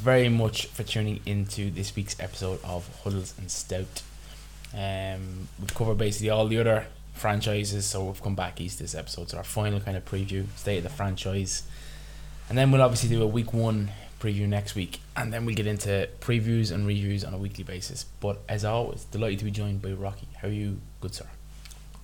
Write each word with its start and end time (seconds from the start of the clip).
very 0.00 0.30
much 0.30 0.66
for 0.66 0.82
tuning 0.82 1.20
into 1.26 1.70
this 1.70 1.94
week's 1.94 2.18
episode 2.18 2.58
of 2.64 2.88
Huddles 3.04 3.34
and 3.38 3.50
Stout. 3.50 4.02
Um, 4.74 5.48
we've 5.58 5.74
covered 5.74 5.98
basically 5.98 6.30
all 6.30 6.48
the 6.48 6.58
other 6.58 6.86
franchises, 7.12 7.84
so 7.84 8.06
we've 8.06 8.22
come 8.22 8.34
back 8.34 8.60
east 8.60 8.78
this 8.78 8.94
episode. 8.94 9.28
So 9.28 9.36
our 9.36 9.44
final 9.44 9.78
kind 9.78 9.96
of 9.98 10.04
preview, 10.06 10.46
state 10.56 10.78
of 10.78 10.84
the 10.84 10.88
franchise, 10.88 11.64
and 12.48 12.56
then 12.56 12.72
we'll 12.72 12.80
obviously 12.80 13.10
do 13.10 13.22
a 13.22 13.26
week 13.26 13.52
one 13.52 13.90
preview 14.20 14.48
next 14.48 14.74
week, 14.74 15.00
and 15.16 15.32
then 15.32 15.44
we'll 15.44 15.54
get 15.54 15.66
into 15.66 16.08
previews 16.20 16.72
and 16.72 16.86
reviews 16.86 17.22
on 17.22 17.34
a 17.34 17.38
weekly 17.38 17.64
basis. 17.64 18.04
But 18.20 18.38
as 18.48 18.64
always, 18.64 19.04
delighted 19.04 19.40
to 19.40 19.44
be 19.44 19.50
joined 19.50 19.82
by 19.82 19.92
Rocky. 19.92 20.28
How 20.40 20.48
are 20.48 20.50
you, 20.50 20.80
good 21.02 21.14
sir? 21.14 21.26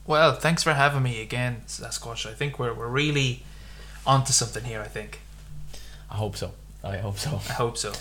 Well, 0.06 0.34
thanks 0.34 0.62
for 0.62 0.74
having 0.74 1.02
me 1.02 1.22
again, 1.22 1.62
Sasquatch. 1.66 2.28
I 2.28 2.34
think 2.34 2.58
we're 2.58 2.74
we're 2.74 2.88
really 2.88 3.42
onto 4.06 4.32
something 4.32 4.64
here. 4.64 4.82
I 4.82 4.88
think. 4.88 5.20
I 6.10 6.16
hope 6.16 6.36
so. 6.36 6.52
I 6.84 6.98
hope 6.98 7.18
so. 7.18 7.40
I 7.48 7.52
hope 7.52 7.76
so. 7.76 7.92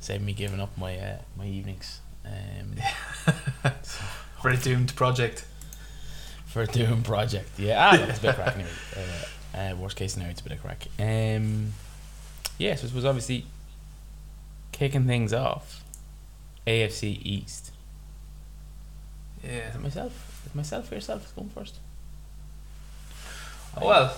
Save 0.00 0.22
me 0.22 0.32
giving 0.32 0.60
up 0.60 0.76
my 0.76 0.96
uh, 0.98 1.16
my 1.36 1.46
evenings. 1.46 2.00
Um, 2.24 2.76
for 4.42 4.50
a 4.50 4.56
doomed 4.56 4.94
project. 4.96 5.44
For 6.46 6.62
a 6.62 6.66
doomed 6.66 7.04
project, 7.04 7.58
yeah. 7.58 7.90
Ah, 7.92 7.94
it's 8.08 8.18
a 8.18 8.22
bit 8.22 8.30
of 8.30 8.36
crack 8.36 8.54
anyway. 8.54 8.70
Uh, 8.96 9.58
uh, 9.58 9.76
worst 9.76 9.96
case 9.96 10.12
scenario, 10.12 10.30
it's 10.30 10.40
a 10.40 10.44
bit 10.44 10.52
of 10.52 10.62
crack. 10.62 10.86
Um, 10.98 11.72
yeah, 12.58 12.74
so 12.76 12.86
it 12.86 12.94
was 12.94 13.04
obviously 13.04 13.46
kicking 14.72 15.06
things 15.06 15.32
off. 15.32 15.82
AFC 16.66 17.20
East. 17.22 17.72
Yeah. 19.42 19.68
Is 19.68 19.74
it 19.74 19.82
myself? 19.82 20.42
Is 20.44 20.50
it 20.50 20.54
myself 20.54 20.92
or 20.92 20.94
yourself 20.94 21.26
is 21.26 21.32
going 21.32 21.50
first? 21.50 21.76
Well, 23.80 24.16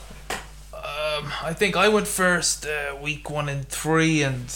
um, 0.86 1.32
I 1.42 1.52
think 1.52 1.76
I 1.76 1.88
went 1.88 2.06
first 2.06 2.66
uh, 2.66 2.96
week 3.00 3.28
one 3.28 3.48
and 3.48 3.66
three, 3.68 4.22
and 4.22 4.48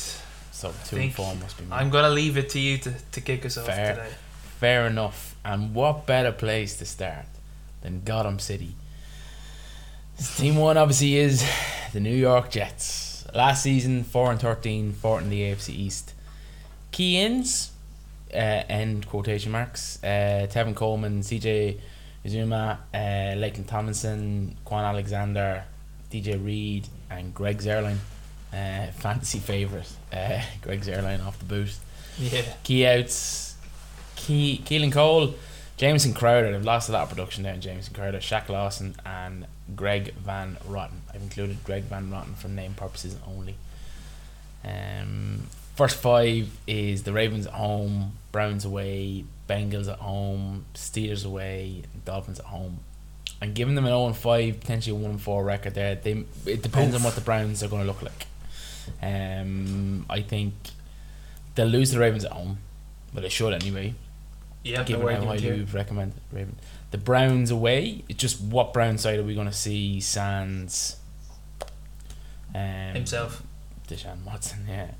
so 0.52 0.72
two 0.86 0.96
and 0.96 1.12
four 1.12 1.34
must 1.36 1.58
be. 1.58 1.64
I'm 1.72 1.90
gonna 1.90 2.10
leave 2.10 2.36
it 2.36 2.50
to 2.50 2.60
you 2.60 2.78
to, 2.78 2.94
to 3.12 3.20
kick 3.20 3.44
us 3.44 3.56
Fair. 3.56 3.92
off 3.92 3.96
today. 3.96 4.14
Fair 4.58 4.86
enough. 4.86 5.34
And 5.44 5.74
what 5.74 6.06
better 6.06 6.32
place 6.32 6.76
to 6.78 6.84
start 6.84 7.26
than 7.82 8.02
Gotham 8.04 8.38
City? 8.38 8.74
Team 10.36 10.56
one 10.56 10.76
obviously 10.76 11.16
is 11.16 11.42
the 11.92 12.00
New 12.00 12.14
York 12.14 12.50
Jets. 12.50 13.26
Last 13.34 13.62
season, 13.62 14.04
four 14.04 14.30
and 14.30 14.38
13, 14.38 14.92
fourth 14.92 15.22
in 15.22 15.30
the 15.30 15.40
AFC 15.40 15.70
East. 15.70 16.12
Key 16.90 17.16
ins, 17.18 17.72
uh, 18.34 18.36
end 18.68 19.06
quotation 19.06 19.50
marks. 19.50 19.98
Uh, 20.04 20.46
Tevin 20.50 20.74
Coleman, 20.74 21.20
CJ 21.20 21.78
Uzomah, 22.26 22.78
uh, 22.92 22.98
Laken 23.38 23.66
Tomlinson, 23.66 24.56
Kwon 24.66 24.84
Alexander, 24.84 25.64
DJ 26.10 26.44
Reed, 26.44 26.88
and 27.10 27.34
Greg 27.34 27.58
Zuerlein. 27.58 27.98
Uh, 28.52 28.86
fantasy 28.92 29.38
favourite. 29.38 29.90
Uh, 30.12 30.42
Greg 30.62 30.80
off 31.24 31.38
the 31.38 31.44
boot. 31.44 31.76
Yeah. 32.18 32.42
Key 32.64 32.86
outs. 32.86 33.50
Key 34.16 34.62
Keelan 34.64 34.92
Cole, 34.92 35.34
Jamison 35.76 36.12
Crowder. 36.12 36.52
They've 36.52 36.64
lost 36.64 36.88
a 36.88 36.92
lot 36.92 37.04
of 37.04 37.08
production 37.08 37.42
there 37.42 37.54
in 37.54 37.60
Jamison 37.60 37.94
Crowder, 37.94 38.18
Shaq 38.18 38.48
Lawson, 38.48 38.94
and 39.06 39.46
Greg 39.74 40.12
Van 40.14 40.58
Rotten. 40.66 41.02
I've 41.12 41.22
included 41.22 41.64
Greg 41.64 41.84
Van 41.84 42.10
Rotten 42.10 42.34
for 42.34 42.48
name 42.48 42.74
purposes 42.74 43.16
only. 43.26 43.54
Um, 44.62 45.46
first 45.74 45.96
five 45.96 46.50
is 46.66 47.04
the 47.04 47.12
Ravens 47.12 47.46
at 47.46 47.54
home, 47.54 48.12
Browns 48.30 48.66
away, 48.66 49.24
Bengals 49.48 49.90
at 49.90 49.98
home, 50.00 50.66
Steelers 50.74 51.24
away, 51.24 51.82
Dolphins 52.04 52.38
at 52.38 52.46
home. 52.46 52.80
And 53.40 53.54
giving 53.54 53.74
them 53.74 53.86
an 53.86 53.90
0 53.90 54.12
5, 54.12 54.60
potentially 54.60 54.96
a 54.96 55.08
1 55.08 55.18
4 55.18 55.44
record 55.44 55.74
there, 55.74 55.94
they 55.94 56.24
it 56.46 56.62
depends 56.62 56.94
Oof. 56.94 57.00
on 57.00 57.04
what 57.04 57.14
the 57.14 57.22
Browns 57.22 57.62
are 57.62 57.68
going 57.68 57.82
to 57.82 57.88
look 57.88 58.02
like. 58.02 58.26
Um, 59.02 60.04
I 60.10 60.20
think 60.20 60.54
they'll 61.54 61.66
lose 61.66 61.90
the 61.90 61.98
Ravens 61.98 62.24
at 62.24 62.32
home, 62.32 62.58
but 63.14 63.22
they 63.22 63.28
should 63.28 63.54
anyway. 63.54 63.94
Yeah, 64.62 64.82
given 64.84 65.06
no 65.06 65.08
how 65.08 65.16
highly 65.20 65.28
argument 65.28 65.58
we've 65.58 65.74
recommended 65.74 66.20
Raven. 66.30 66.56
The 66.90 66.98
Browns 66.98 67.50
away, 67.50 68.04
it's 68.08 68.18
just 68.18 68.40
what 68.40 68.74
Brown 68.74 68.98
side 68.98 69.18
are 69.18 69.22
we 69.22 69.34
going 69.34 69.46
to 69.46 69.52
see? 69.52 70.00
Sands, 70.00 70.96
um, 72.54 72.94
Himself. 72.94 73.42
Deshaun 73.88 74.24
Watson, 74.24 74.66
yeah. 74.68 74.90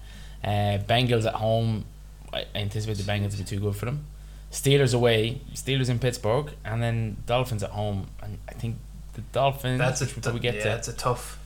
Uh, 0.42 0.82
Bengals 0.82 1.26
at 1.26 1.34
home, 1.34 1.84
I 2.32 2.46
I 2.54 2.58
anticipate 2.58 2.96
the 2.96 3.02
Bengals 3.02 3.32
to 3.32 3.38
be 3.38 3.44
too 3.44 3.60
good 3.60 3.76
for 3.76 3.84
them. 3.84 4.06
Steelers 4.50 4.94
away, 4.94 5.40
Steelers 5.54 5.88
in 5.88 5.98
Pittsburgh, 5.98 6.50
and 6.64 6.82
then 6.82 7.18
Dolphins 7.26 7.62
at 7.62 7.70
home. 7.70 8.08
And 8.22 8.38
I 8.48 8.52
think 8.52 8.76
the 9.14 9.20
Dolphins. 9.32 9.78
That's 9.78 10.02
a 10.02 10.06
which 10.06 10.26
we 10.26 10.40
get 10.40 10.56
yeah, 10.56 10.62
to, 10.64 10.76
it's 10.76 10.88
a 10.88 10.92
tough, 10.92 11.38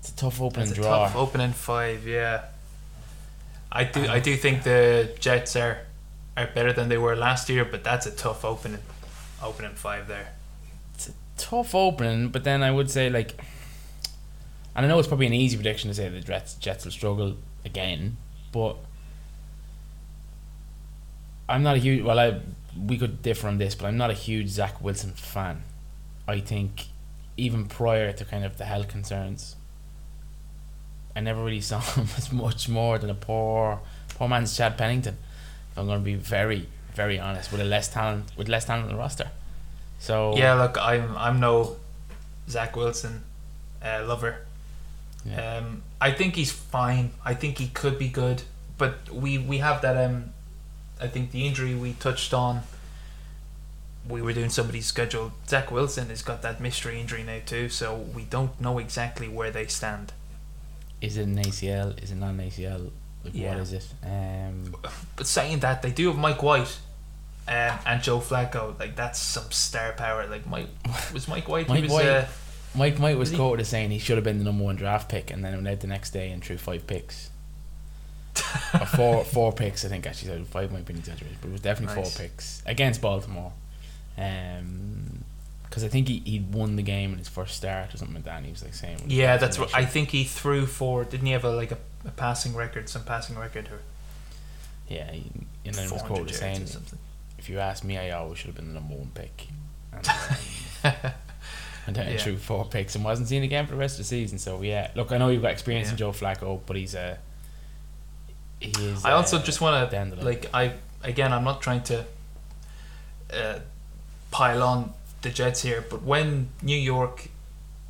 it's 0.00 0.10
a 0.10 0.16
tough 0.16 0.40
opening 0.40 0.68
it's 0.68 0.78
a 0.78 0.82
draw. 0.82 1.06
tough 1.06 1.16
opening 1.16 1.52
five. 1.52 2.06
Yeah. 2.06 2.46
I 3.70 3.84
do 3.84 4.02
uh-huh. 4.02 4.12
I 4.12 4.20
do 4.20 4.36
think 4.36 4.62
the 4.62 5.14
Jets 5.18 5.56
are 5.56 5.78
are 6.36 6.48
better 6.48 6.72
than 6.72 6.88
they 6.88 6.98
were 6.98 7.14
last 7.16 7.48
year, 7.48 7.64
but 7.64 7.84
that's 7.84 8.06
a 8.06 8.10
tough 8.10 8.44
opening 8.44 8.80
opening 9.42 9.74
five 9.74 10.08
there. 10.08 10.28
It's 10.94 11.08
a 11.08 11.12
tough 11.36 11.74
opening, 11.74 12.28
but 12.28 12.44
then 12.44 12.62
I 12.62 12.70
would 12.70 12.90
say 12.90 13.10
like, 13.10 13.34
and 14.74 14.86
I 14.86 14.88
know 14.88 14.98
it's 14.98 15.08
probably 15.08 15.26
an 15.26 15.34
easy 15.34 15.56
prediction 15.56 15.88
to 15.88 15.94
say 15.94 16.08
the 16.08 16.20
Jets 16.20 16.54
Jets 16.54 16.84
will 16.84 16.92
struggle 16.92 17.36
again, 17.64 18.16
but 18.52 18.76
I'm 21.48 21.62
not 21.62 21.76
a 21.76 21.78
huge. 21.78 22.02
Well, 22.02 22.18
I 22.18 22.40
we 22.86 22.98
could 22.98 23.22
differ 23.22 23.48
on 23.48 23.58
this, 23.58 23.74
but 23.74 23.86
I'm 23.86 23.96
not 23.96 24.10
a 24.10 24.14
huge 24.14 24.48
Zach 24.48 24.80
Wilson 24.82 25.12
fan. 25.12 25.62
I 26.26 26.40
think 26.40 26.86
even 27.36 27.66
prior 27.66 28.12
to 28.12 28.24
kind 28.24 28.44
of 28.44 28.56
the 28.56 28.64
health 28.64 28.88
concerns, 28.88 29.56
I 31.14 31.20
never 31.20 31.42
really 31.44 31.60
saw 31.60 31.80
him 31.96 32.08
as 32.16 32.32
much 32.32 32.68
more 32.68 32.98
than 32.98 33.10
a 33.10 33.14
poor 33.14 33.80
poor 34.08 34.28
man's 34.28 34.56
Chad 34.56 34.78
Pennington. 34.78 35.16
If 35.72 35.78
I'm 35.78 35.86
going 35.86 36.00
to 36.00 36.04
be 36.04 36.14
very 36.14 36.68
very 36.94 37.18
honest, 37.18 37.50
with 37.50 37.60
a 37.60 37.64
less 37.64 37.88
talent 37.88 38.30
with 38.36 38.48
less 38.48 38.64
talent 38.64 38.84
on 38.84 38.92
the 38.92 38.98
roster. 38.98 39.30
So 39.98 40.36
Yeah, 40.36 40.54
look, 40.54 40.76
I'm 40.80 41.16
I'm 41.16 41.40
no 41.40 41.76
Zach 42.48 42.76
Wilson 42.76 43.22
uh, 43.82 44.04
lover. 44.06 44.38
Yeah. 45.24 45.56
Um, 45.56 45.82
I 46.00 46.12
think 46.12 46.36
he's 46.36 46.52
fine. 46.52 47.12
I 47.24 47.34
think 47.34 47.58
he 47.58 47.68
could 47.68 47.98
be 47.98 48.08
good, 48.08 48.42
but 48.78 49.10
we 49.10 49.38
we 49.38 49.58
have 49.58 49.82
that. 49.82 49.96
Um, 49.96 50.33
I 51.04 51.08
think 51.08 51.30
the 51.30 51.46
injury 51.46 51.74
we 51.74 51.92
touched 51.94 52.32
on. 52.34 52.62
We 54.08 54.20
were 54.20 54.32
doing 54.34 54.50
somebody's 54.50 54.86
schedule. 54.86 55.32
Zach 55.48 55.70
Wilson 55.70 56.08
has 56.08 56.22
got 56.22 56.42
that 56.42 56.60
mystery 56.60 57.00
injury 57.00 57.22
now 57.22 57.38
too, 57.44 57.68
so 57.68 57.94
we 57.94 58.24
don't 58.24 58.60
know 58.60 58.78
exactly 58.78 59.28
where 59.28 59.50
they 59.50 59.66
stand. 59.66 60.12
Is 61.00 61.16
it 61.16 61.22
an 61.26 61.36
ACL? 61.36 62.02
Is 62.02 62.10
it 62.10 62.16
not 62.16 62.30
an 62.30 62.38
ACL? 62.40 62.90
Like, 63.24 63.34
Yeah. 63.34 63.50
What 63.50 63.58
is 63.60 63.72
it? 63.72 63.86
Um, 64.04 64.74
But 65.16 65.26
saying 65.26 65.60
that, 65.60 65.80
they 65.82 65.90
do 65.90 66.08
have 66.08 66.18
Mike 66.18 66.42
White. 66.42 66.78
Um, 67.46 67.78
and 67.86 68.02
Joe 68.02 68.20
Flacco, 68.20 68.78
like 68.78 68.96
that's 68.96 69.18
some 69.18 69.50
star 69.50 69.92
power. 69.92 70.26
Like 70.26 70.46
Mike 70.46 70.68
was 71.12 71.28
Mike 71.28 71.46
White. 71.48 71.68
Mike 71.68 71.82
was 71.82 71.92
White. 71.92 72.06
Uh, 72.06 72.24
Mike 72.74 72.98
Mike 72.98 73.18
was 73.18 73.30
quoted 73.30 73.60
as 73.62 73.68
saying 73.68 73.90
he 73.90 73.98
should 73.98 74.16
have 74.16 74.24
been 74.24 74.38
the 74.38 74.44
number 74.44 74.64
one 74.64 74.76
draft 74.76 75.08
pick, 75.10 75.30
and 75.30 75.44
then 75.44 75.54
went 75.54 75.68
out 75.68 75.80
the 75.80 75.86
next 75.86 76.10
day 76.10 76.30
and 76.30 76.42
threw 76.42 76.56
five 76.56 76.86
picks. 76.86 77.30
Four 78.96 79.24
four 79.24 79.52
picks, 79.52 79.84
I 79.84 79.88
think 79.88 80.06
actually. 80.06 80.42
Five 80.44 80.72
might 80.72 80.84
be 80.86 80.92
an 80.94 80.98
exaggeration, 81.00 81.36
but 81.40 81.48
it 81.48 81.52
was 81.52 81.60
definitely 81.60 81.96
Nice. 81.96 82.14
four 82.16 82.22
picks 82.24 82.62
against 82.66 83.00
Baltimore. 83.00 83.52
Um, 84.16 85.24
because 85.64 85.82
I 85.82 85.88
think 85.88 86.06
he 86.06 86.22
he 86.24 86.38
won 86.38 86.76
the 86.76 86.82
game 86.82 87.12
in 87.12 87.18
his 87.18 87.28
first 87.28 87.56
start 87.56 87.92
or 87.92 87.96
something 87.96 88.14
like 88.14 88.24
that. 88.24 88.36
And 88.36 88.46
he 88.46 88.52
was 88.52 88.62
like 88.62 88.74
saying, 88.74 88.98
yeah, 89.08 89.36
that's 89.38 89.58
what 89.58 89.74
I 89.74 89.84
think 89.84 90.10
he 90.10 90.22
threw 90.24 90.66
for. 90.66 91.04
Didn't 91.04 91.26
he 91.26 91.32
have 91.32 91.44
a 91.44 91.50
like 91.50 91.72
a, 91.72 91.78
a 92.04 92.10
passing 92.12 92.54
record, 92.54 92.88
some 92.88 93.02
passing 93.02 93.36
record, 93.36 93.68
or 93.72 93.80
Yeah, 94.88 95.10
he, 95.10 95.30
and 95.64 95.74
then 95.74 95.86
he 95.88 95.92
was 95.92 96.02
400 96.02 96.06
quoted 96.06 96.34
saying, 96.36 96.66
something? 96.66 96.98
"If 97.38 97.48
you 97.48 97.58
ask 97.58 97.82
me, 97.82 97.98
I 97.98 98.10
always 98.10 98.38
should 98.38 98.48
have 98.48 98.56
been 98.56 98.68
the 98.68 98.74
number 98.74 98.94
one 98.94 99.10
pick." 99.14 99.48
And, 99.92 100.08
um, 100.84 100.92
and 101.88 101.96
then 101.96 102.12
Yeah. 102.12 102.18
threw 102.18 102.36
four 102.36 102.66
picks 102.66 102.94
and 102.94 103.04
wasn't 103.04 103.26
seen 103.28 103.42
again 103.42 103.66
for 103.66 103.72
the 103.72 103.78
rest 103.78 103.94
of 103.94 103.98
the 103.98 104.04
season. 104.04 104.38
So 104.38 104.62
yeah, 104.62 104.92
look, 104.94 105.10
I 105.10 105.18
know 105.18 105.28
you've 105.28 105.42
got 105.42 105.50
experience 105.50 105.90
in 105.90 105.96
Joe 105.96 106.12
Flacco, 106.12 106.60
but 106.66 106.76
he's 106.76 106.94
a 106.94 107.18
is. 108.64 109.04
I 109.04 109.12
also 109.12 109.38
just 109.38 109.60
want 109.60 109.90
to 109.90 110.24
like 110.24 110.48
I 110.54 110.72
again 111.02 111.32
I'm 111.32 111.44
not 111.44 111.60
trying 111.60 111.82
to 111.84 112.04
uh, 113.32 113.58
pile 114.30 114.62
on 114.62 114.92
the 115.22 115.30
Jets 115.30 115.62
here, 115.62 115.84
but 115.88 116.02
when 116.02 116.48
New 116.62 116.76
York, 116.76 117.28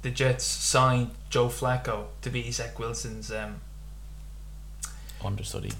the 0.02 0.10
Jets 0.10 0.44
signed 0.44 1.10
Joe 1.30 1.48
Flacco 1.48 2.06
to 2.22 2.30
be 2.30 2.50
Zach 2.50 2.78
Wilson's 2.78 3.30
um, 3.32 3.60
understudy 5.24 5.72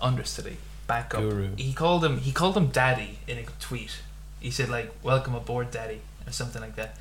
understudy 0.00 0.56
backup, 0.86 1.20
guru. 1.20 1.54
he 1.56 1.72
called 1.72 2.04
him 2.04 2.18
he 2.18 2.32
called 2.32 2.56
him 2.56 2.68
Daddy 2.68 3.18
in 3.28 3.38
a 3.38 3.44
tweet. 3.60 4.00
He 4.40 4.50
said 4.50 4.68
like 4.68 4.90
"Welcome 5.02 5.34
aboard, 5.34 5.70
Daddy" 5.70 6.00
or 6.26 6.32
something 6.32 6.60
like 6.60 6.76
that. 6.76 6.96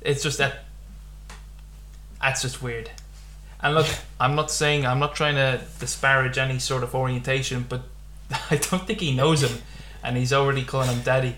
It's 0.00 0.22
just 0.22 0.38
that 0.38 0.64
that's 2.20 2.42
just 2.42 2.62
weird. 2.62 2.90
And 3.64 3.74
look, 3.74 3.86
I'm 4.20 4.36
not 4.36 4.50
saying 4.50 4.86
I'm 4.86 4.98
not 5.00 5.16
trying 5.16 5.34
to 5.36 5.60
disparage 5.80 6.38
any 6.38 6.58
sort 6.60 6.82
of 6.84 6.94
orientation, 6.94 7.64
but 7.68 7.82
I 8.50 8.56
don't 8.56 8.86
think 8.86 9.00
he 9.00 9.14
knows 9.16 9.42
him, 9.42 9.58
and 10.04 10.16
he's 10.16 10.32
already 10.32 10.64
calling 10.64 10.90
him 10.90 11.00
Daddy. 11.02 11.34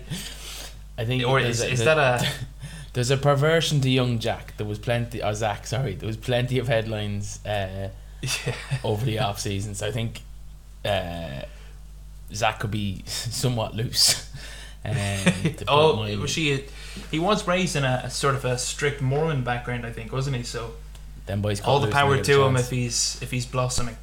I 0.97 1.05
think 1.05 1.25
Or 1.25 1.41
there's 1.41 1.61
is, 1.61 1.65
a- 1.65 1.71
is 1.71 1.83
that 1.85 1.97
a 1.97 2.27
There's 2.93 3.11
a 3.11 3.17
perversion 3.17 3.79
to 3.81 3.89
young 3.89 4.17
Jack. 4.17 4.57
There 4.57 4.65
was 4.65 4.79
plenty. 4.79 5.21
Or 5.21 5.33
Zach, 5.33 5.67
sorry. 5.67 5.93
There 5.93 6.07
was 6.07 6.17
plenty 6.17 6.57
of 6.57 6.67
headlines 6.67 7.39
uh, 7.45 7.89
Yeah. 8.21 8.55
over 8.83 9.05
the 9.05 9.19
off 9.19 9.39
season. 9.39 9.75
So 9.75 9.85
I 9.87 9.91
think 9.91 10.21
uh, 10.83 11.43
Zach 12.33 12.59
could 12.59 12.71
be 12.71 13.03
somewhat 13.05 13.75
loose. 13.75 14.27
Um, 14.83 14.95
to 14.95 15.31
put 15.31 15.61
it 15.61 15.63
oh, 15.67 16.17
was 16.19 16.31
she? 16.31 16.63
He 17.11 17.19
was 17.19 17.47
raised 17.47 17.75
in 17.75 17.83
a, 17.83 18.01
a 18.05 18.09
sort 18.09 18.33
of 18.35 18.45
a 18.45 18.57
strict 18.57 18.99
Mormon 19.01 19.43
background, 19.43 19.85
I 19.85 19.91
think, 19.91 20.11
wasn't 20.11 20.37
he? 20.37 20.43
So 20.43 20.71
Them 21.27 21.41
boys 21.41 21.61
all 21.61 21.79
the 21.79 21.87
power 21.87 22.21
to 22.21 22.43
him 22.43 22.55
if 22.55 22.69
he's 22.69 23.19
if 23.21 23.31
he's 23.31 23.45
blossoming. 23.45 23.97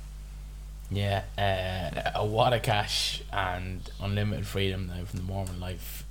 Yeah, 0.91 1.23
uh, 1.39 2.11
a 2.15 2.25
wad 2.25 2.53
of 2.53 2.63
cash 2.63 3.23
and 3.33 3.81
unlimited 4.01 4.47
freedom 4.47 4.87
now 4.87 5.05
from 5.07 5.19
the 5.21 5.25
Mormon 5.25 5.59
life. 5.59 6.05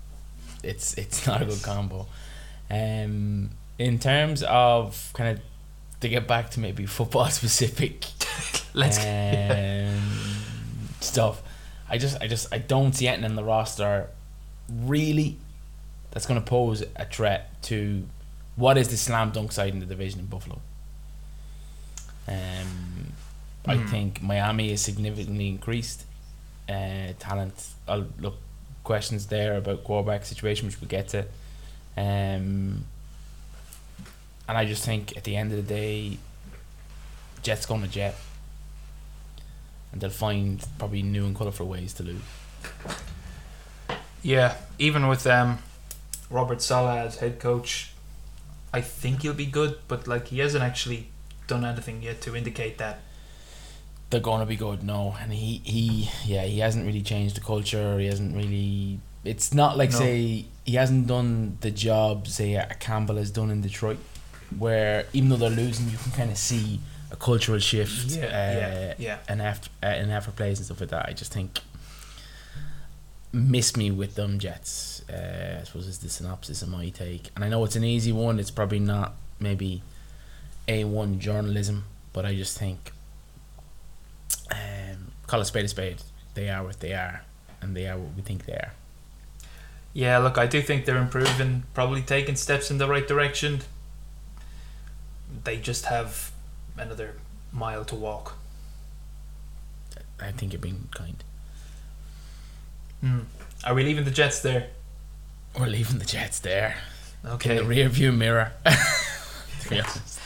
It's 0.64 0.96
it's 0.96 1.26
not 1.28 1.42
a 1.42 1.46
good 1.46 1.62
combo. 1.62 2.08
Um, 2.70 3.52
in 3.78 4.00
terms 4.00 4.44
of 4.44 5.12
kind 5.14 5.38
of 5.38 5.44
to 6.02 6.10
get 6.10 6.28
back 6.28 6.50
to 6.52 6.60
maybe 6.60 6.86
football 6.86 7.26
specific 7.30 8.06
Let's. 8.74 8.98
um, 9.00 10.02
stuff. 11.00 11.42
I 11.90 11.98
just 12.00 12.20
I 12.22 12.28
just 12.28 12.52
I 12.52 12.58
don't 12.58 12.94
see 12.94 13.08
anything 13.08 13.26
in 13.26 13.36
the 13.36 13.44
roster 13.44 14.10
really 14.68 15.38
that's 16.12 16.26
going 16.26 16.40
to 16.40 16.46
pose 16.46 16.84
a 16.96 17.06
threat 17.06 17.62
to 17.64 18.08
what 18.56 18.78
is 18.78 18.88
the 18.90 18.98
slam 18.98 19.32
dunk 19.32 19.52
side 19.52 19.74
in 19.74 19.80
the 19.80 19.86
division 19.86 20.20
in 20.20 20.26
Buffalo. 20.26 20.60
Um, 22.28 23.14
I 23.66 23.78
Hmm. 23.78 23.88
think 23.88 24.22
Miami 24.22 24.72
is 24.72 24.82
significantly 24.82 25.48
increased 25.48 26.06
uh, 26.70 27.14
talent. 27.20 27.68
I'll 27.88 28.08
look 28.20 28.38
questions 28.84 29.28
there 29.28 29.56
about 29.58 29.84
quarterback 29.84 30.26
situation, 30.26 30.68
which 30.68 30.80
we'll 30.82 30.90
get 30.90 31.10
to. 31.10 31.22
Um, 31.96 32.86
and 34.48 34.58
I 34.58 34.66
just 34.66 34.84
think 34.84 35.16
at 35.16 35.24
the 35.24 35.36
end 35.38 35.52
of 35.52 35.58
the 35.58 35.74
day, 35.74 36.18
Jets 37.44 37.66
going 37.66 37.82
to 37.82 37.88
Jet, 37.88 38.16
and 39.92 40.02
they'll 40.02 40.10
find 40.10 40.66
probably 40.78 41.02
new 41.04 41.26
and 41.26 41.36
colourful 41.36 41.68
ways 41.68 41.94
to 41.94 42.04
lose. 42.04 42.22
Yeah, 44.22 44.56
even 44.80 45.08
with 45.08 45.28
um, 45.28 45.60
Robert 46.30 46.62
Saleh 46.62 47.06
as 47.06 47.18
head 47.18 47.40
coach, 47.40 47.92
I 48.74 48.82
think 48.82 49.22
he'll 49.22 49.34
be 49.34 49.46
good, 49.46 49.78
but 49.88 50.08
like 50.08 50.28
he 50.28 50.40
hasn't 50.40 50.64
actually 50.64 51.10
done 51.48 51.66
anything 51.66 52.02
yet 52.02 52.22
to 52.22 52.36
indicate 52.36 52.78
that. 52.78 53.02
They're 54.10 54.20
going 54.22 54.42
to 54.42 54.46
be 54.46 54.56
good, 54.56 54.84
no. 54.84 55.16
And 55.20 55.34
he, 55.34 55.62
he, 55.64 56.10
yeah, 56.26 56.44
he 56.44 56.60
hasn't 56.60 56.86
really 56.86 57.02
changed 57.02 57.36
the 57.36 57.42
culture. 57.42 58.00
He 58.00 58.06
hasn't 58.06 58.36
really. 58.36 59.00
It's 59.24 59.54
not 59.54 59.78
like 59.78 59.92
No. 59.92 60.00
say 60.00 60.46
he 60.66 60.76
hasn't 60.76 61.08
done 61.08 61.58
the 61.62 61.72
job 61.72 62.28
say 62.28 62.56
a 62.56 62.76
Campbell 62.80 63.16
has 63.16 63.32
done 63.32 63.50
in 63.50 63.62
Detroit, 63.62 63.98
where 64.58 65.06
even 65.14 65.30
though 65.30 65.38
they're 65.38 65.50
losing, 65.50 65.90
you 65.90 65.98
can 65.98 66.12
kind 66.12 66.30
of 66.30 66.38
see 66.38 66.80
a 67.10 67.16
cultural 67.16 67.60
shift. 67.60 68.12
Yeah, 68.12 68.26
uh, 68.26 68.28
yeah, 68.28 68.94
yeah. 68.98 69.18
and 69.30 69.42
after 69.42 69.70
uh, 69.82 69.86
and 69.88 70.12
after 70.12 70.32
plays 70.32 70.60
and 70.60 70.66
stuff 70.66 70.82
like 70.82 70.90
that. 70.90 71.08
I 71.08 71.14
just 71.14 71.32
think 71.34 71.62
miss 73.32 73.76
me 73.76 73.92
with 73.92 74.16
them 74.16 74.40
Jets. 74.40 75.04
Uh, 75.10 75.60
I 75.62 75.64
suppose 75.64 75.88
is 75.88 76.00
the 76.00 76.10
synopsis 76.10 76.62
of 76.62 76.70
my 76.70 76.90
take, 76.90 77.30
and 77.36 77.44
I 77.44 77.50
know 77.50 77.64
it's 77.64 77.76
an 77.76 77.84
easy 77.84 78.12
one. 78.12 78.40
It's 78.40 78.52
probably 78.52 78.80
not 78.80 79.14
maybe 79.40 79.82
a 80.68 80.84
one 80.86 81.20
journalism, 81.20 81.86
but 82.14 82.26
I 82.26 82.36
just 82.36 82.58
think 82.58 82.92
um, 84.52 85.12
call 85.28 85.42
a 85.42 85.46
spade 85.46 85.66
a 85.66 85.68
spade. 85.68 86.02
They 86.34 86.50
are 86.50 86.64
what 86.64 86.80
they 86.80 86.94
are, 86.94 87.24
and 87.62 87.76
they 87.76 87.88
are 87.88 87.98
what 87.98 88.16
we 88.16 88.22
think 88.22 88.46
they 88.46 88.54
are. 88.54 88.74
Yeah, 89.94 90.18
look, 90.18 90.38
I 90.38 90.48
do 90.48 90.62
think 90.62 90.86
they're 90.86 90.98
improving, 90.98 91.64
probably 91.74 92.02
taking 92.02 92.36
steps 92.36 92.72
in 92.72 92.80
the 92.80 92.88
right 92.88 93.08
direction. 93.08 93.62
They 95.44 95.58
just 95.58 95.86
have 95.86 96.32
another 96.78 97.16
mile 97.52 97.86
to 97.86 97.96
walk. 97.96 98.36
I 100.20 100.32
think 100.32 100.54
you're 100.54 100.62
being 100.62 100.88
kind. 100.92 101.24
Hmm. 103.02 103.20
Are 103.64 103.74
we 103.74 103.84
leaving 103.84 104.06
the 104.06 104.12
Jets 104.12 104.42
there? 104.42 104.70
We're 105.60 105.68
leaving 105.68 106.00
the 106.00 106.06
Jets 106.06 106.40
there 106.40 106.78
Okay. 107.26 107.52
in 107.52 107.58
the 107.58 107.64
rear 107.64 107.90
view 107.90 108.12
mirror. 108.12 108.52
to 108.66 109.70
be 109.70 109.80
honest. 109.80 110.20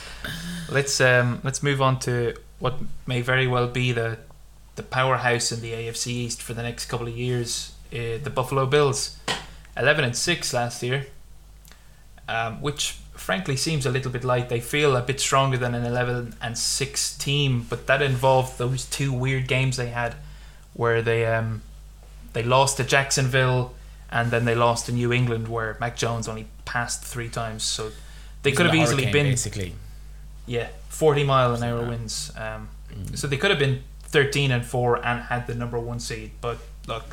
Let's 0.70 1.00
um 1.00 1.40
let's 1.44 1.62
move 1.62 1.80
on 1.80 1.98
to 2.00 2.34
what 2.58 2.74
may 3.06 3.20
very 3.20 3.46
well 3.46 3.68
be 3.68 3.92
the 3.92 4.18
the 4.76 4.82
powerhouse 4.82 5.50
in 5.50 5.60
the 5.60 5.72
AFC 5.72 6.06
East 6.08 6.42
for 6.42 6.54
the 6.54 6.62
next 6.62 6.86
couple 6.86 7.06
of 7.06 7.16
years. 7.16 7.72
Uh, 7.92 8.18
the 8.22 8.30
Buffalo 8.32 8.66
Bills, 8.66 9.16
eleven 9.76 10.04
and 10.04 10.14
six 10.14 10.52
last 10.52 10.82
year, 10.82 11.06
um, 12.28 12.60
which 12.60 12.96
frankly 13.14 13.56
seems 13.56 13.86
a 13.86 13.90
little 13.90 14.12
bit 14.12 14.24
light. 14.24 14.48
They 14.48 14.60
feel 14.60 14.94
a 14.96 15.02
bit 15.02 15.20
stronger 15.20 15.56
than 15.56 15.74
an 15.74 15.84
eleven 15.84 16.34
and 16.40 16.56
six 16.56 17.16
team, 17.16 17.66
but 17.68 17.86
that 17.86 18.02
involved 18.02 18.58
those 18.58 18.84
two 18.84 19.12
weird 19.12 19.48
games 19.48 19.76
they 19.76 19.88
had, 19.88 20.16
where 20.74 21.02
they 21.02 21.26
um 21.26 21.62
they 22.34 22.42
lost 22.42 22.76
to 22.76 22.84
Jacksonville 22.84 23.74
and 24.10 24.30
then 24.30 24.44
they 24.44 24.54
lost 24.54 24.86
to 24.86 24.92
New 24.92 25.12
England, 25.12 25.48
where 25.48 25.76
Mac 25.80 25.96
Jones 25.96 26.28
only 26.28 26.46
passed 26.64 27.04
three 27.04 27.28
times. 27.28 27.62
So 27.62 27.90
they 28.42 28.52
could 28.52 28.66
have 28.66 28.74
easily 28.74 29.10
been 29.10 29.26
basically. 29.26 29.74
Yeah, 30.48 30.68
forty 30.88 31.22
mile 31.24 31.54
an 31.54 31.62
hour 31.62 31.86
wins. 31.88 32.32
Um, 32.36 32.68
Mm. 32.88 33.18
so 33.18 33.26
they 33.28 33.36
could 33.36 33.50
have 33.50 33.58
been 33.60 33.82
thirteen 34.02 34.50
and 34.50 34.64
four 34.64 34.96
and 35.04 35.20
had 35.24 35.46
the 35.46 35.54
number 35.54 35.78
one 35.78 36.00
seed. 36.00 36.30
But 36.40 36.56
look, 36.86 37.04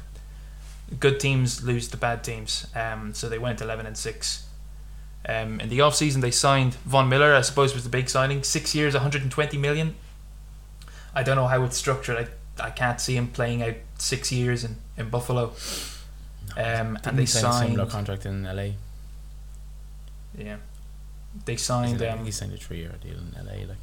good 1.02 1.20
teams 1.20 1.62
lose 1.64 1.90
to 1.90 1.98
bad 1.98 2.24
teams. 2.24 2.66
Um, 2.74 3.14
so 3.14 3.28
they 3.30 3.38
went 3.40 3.60
eleven 3.62 3.86
and 3.86 3.98
six. 3.98 4.46
Um, 5.28 5.60
in 5.60 5.68
the 5.70 5.82
off 5.82 5.96
season, 5.96 6.22
they 6.22 6.32
signed 6.32 6.76
Von 6.86 7.10
Miller. 7.10 7.36
I 7.36 7.42
suppose 7.42 7.74
was 7.74 7.84
the 7.84 7.90
big 7.90 8.08
signing. 8.10 8.42
Six 8.44 8.74
years, 8.74 8.94
one 8.94 9.04
hundred 9.04 9.22
and 9.24 9.32
twenty 9.32 9.58
million. 9.58 9.96
I 11.14 11.24
don't 11.24 11.36
know 11.36 11.48
how 11.48 11.64
it's 11.64 11.76
structured. 11.78 12.18
I 12.18 12.68
I 12.68 12.70
can't 12.72 13.02
see 13.02 13.18
him 13.18 13.28
playing 13.28 13.62
out 13.62 13.76
six 13.98 14.32
years 14.32 14.64
in 14.64 14.78
in 14.98 15.10
Buffalo. 15.10 15.52
Um, 16.56 16.98
and 17.04 17.18
they 17.20 17.26
signed. 17.26 17.54
sign 17.54 17.66
a 17.66 17.70
similar 17.72 17.90
contract 17.90 18.26
in 18.26 18.44
LA. 18.44 18.70
Yeah, 20.38 20.58
they 21.46 21.58
signed 21.58 22.00
think 22.00 22.20
um, 22.20 22.26
he 22.26 22.32
signed 22.32 22.54
a 22.54 22.58
three-year 22.58 22.96
deal 23.04 23.18
in 23.18 23.34
LA. 23.46 23.68
Like, 23.68 23.78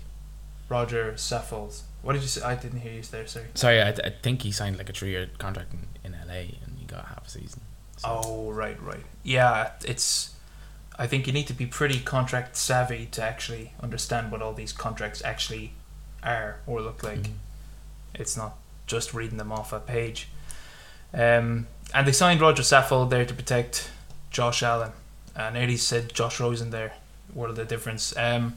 Rodger 0.69 1.13
Saffold. 1.17 1.83
What 2.03 2.15
did 2.15 2.23
you 2.23 2.29
say? 2.29 2.43
I 2.43 2.55
didn't 2.55 2.81
hear 2.81 2.93
you 2.93 3.03
there. 3.03 3.27
Sorry. 3.27 3.47
sorry, 3.55 3.83
I, 3.83 3.91
I 3.91 4.11
think 4.23 4.43
he 4.43 4.53
signed 4.53 4.79
like 4.79 4.89
a 4.89 4.93
three-year 4.93 5.29
contract 5.39 5.73
in, 5.73 6.13
in 6.13 6.19
LA, 6.27 6.35
and 6.65 6.79
he 6.79 6.87
got 6.87 7.05
half 7.07 7.27
a 7.27 7.31
season. 7.31 7.61
So, 7.99 8.21
Oh 8.25 8.51
right, 8.51 8.81
right. 8.83 9.05
Yeah, 9.23 9.73
it's. 9.85 10.35
I 10.99 11.07
think 11.07 11.27
you 11.27 11.33
need 11.33 11.47
to 11.47 11.55
be 11.55 11.67
pretty 11.67 12.01
contract 12.01 12.57
savvy 12.57 13.07
to 13.13 13.23
actually 13.23 13.73
understand 13.83 14.31
what 14.31 14.43
all 14.43 14.53
these 14.53 14.73
contracts 14.73 15.23
actually 15.25 15.73
are 16.23 16.61
or 16.67 16.81
look 16.83 17.03
like. 17.03 17.23
mhm. 17.23 17.33
It's 18.15 18.37
not 18.37 18.57
just 18.87 19.15
reading 19.15 19.39
them 19.39 19.51
off 19.53 19.73
a 19.73 19.81
page. 19.81 20.29
Um, 21.15 21.67
and 21.95 22.07
they 22.07 22.13
signed 22.13 22.41
Rodger 22.41 22.63
Saffold 22.63 23.11
there 23.11 23.25
to 23.25 23.35
protect 23.35 23.91
Josh 24.31 24.63
Allen. 24.63 24.93
And 25.35 25.57
Eddie 25.57 25.79
said 25.79 26.13
Josh 26.15 26.41
Rosen 26.41 26.71
there. 26.71 26.93
World 27.35 27.59
are 27.59 27.63
the 27.63 27.69
difference. 27.69 28.17
Um, 28.17 28.57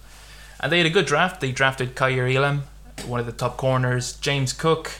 and 0.60 0.72
they 0.72 0.78
had 0.78 0.88
a 0.88 0.92
good 0.92 1.06
draft. 1.06 1.42
They 1.42 1.52
drafted 1.52 1.96
Kaiir 1.96 2.28
Elam, 2.34 2.64
one 3.06 3.20
of 3.20 3.26
the 3.26 3.32
top 3.32 3.58
corners. 3.58 4.14
James 4.14 4.54
Cook, 4.54 4.92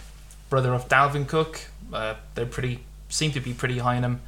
brother 0.50 0.74
of 0.74 0.88
Dalvin 0.90 1.28
Cook. 1.28 1.62
Uh, 1.94 2.16
they're 2.36 2.46
pretty 2.46 2.80
seem 3.10 3.32
to 3.32 3.40
be 3.40 3.54
pretty 3.54 3.78
high 3.80 3.98
on 3.98 4.04
him. 4.04 4.22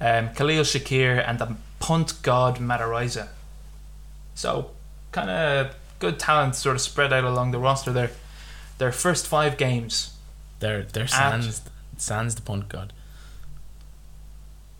Um, 0.00 0.34
Khalil 0.34 0.62
Shakir 0.64 1.22
and 1.26 1.38
the 1.38 1.56
punt 1.80 2.14
god 2.22 2.60
Matt 2.60 2.80
Araiza. 2.80 3.28
So 4.34 4.70
kind 5.12 5.30
of 5.30 5.74
good 5.98 6.18
talent 6.18 6.54
sort 6.54 6.76
of 6.76 6.82
spread 6.82 7.12
out 7.12 7.24
along 7.24 7.50
the 7.52 7.58
roster 7.58 7.92
there. 7.92 8.10
Their 8.78 8.92
first 8.92 9.26
five 9.26 9.56
games, 9.56 10.14
They're 10.60 10.82
they're 10.82 11.08
sans 11.08 11.62
sans 11.96 12.34
the 12.34 12.42
punt 12.42 12.68
god. 12.68 12.92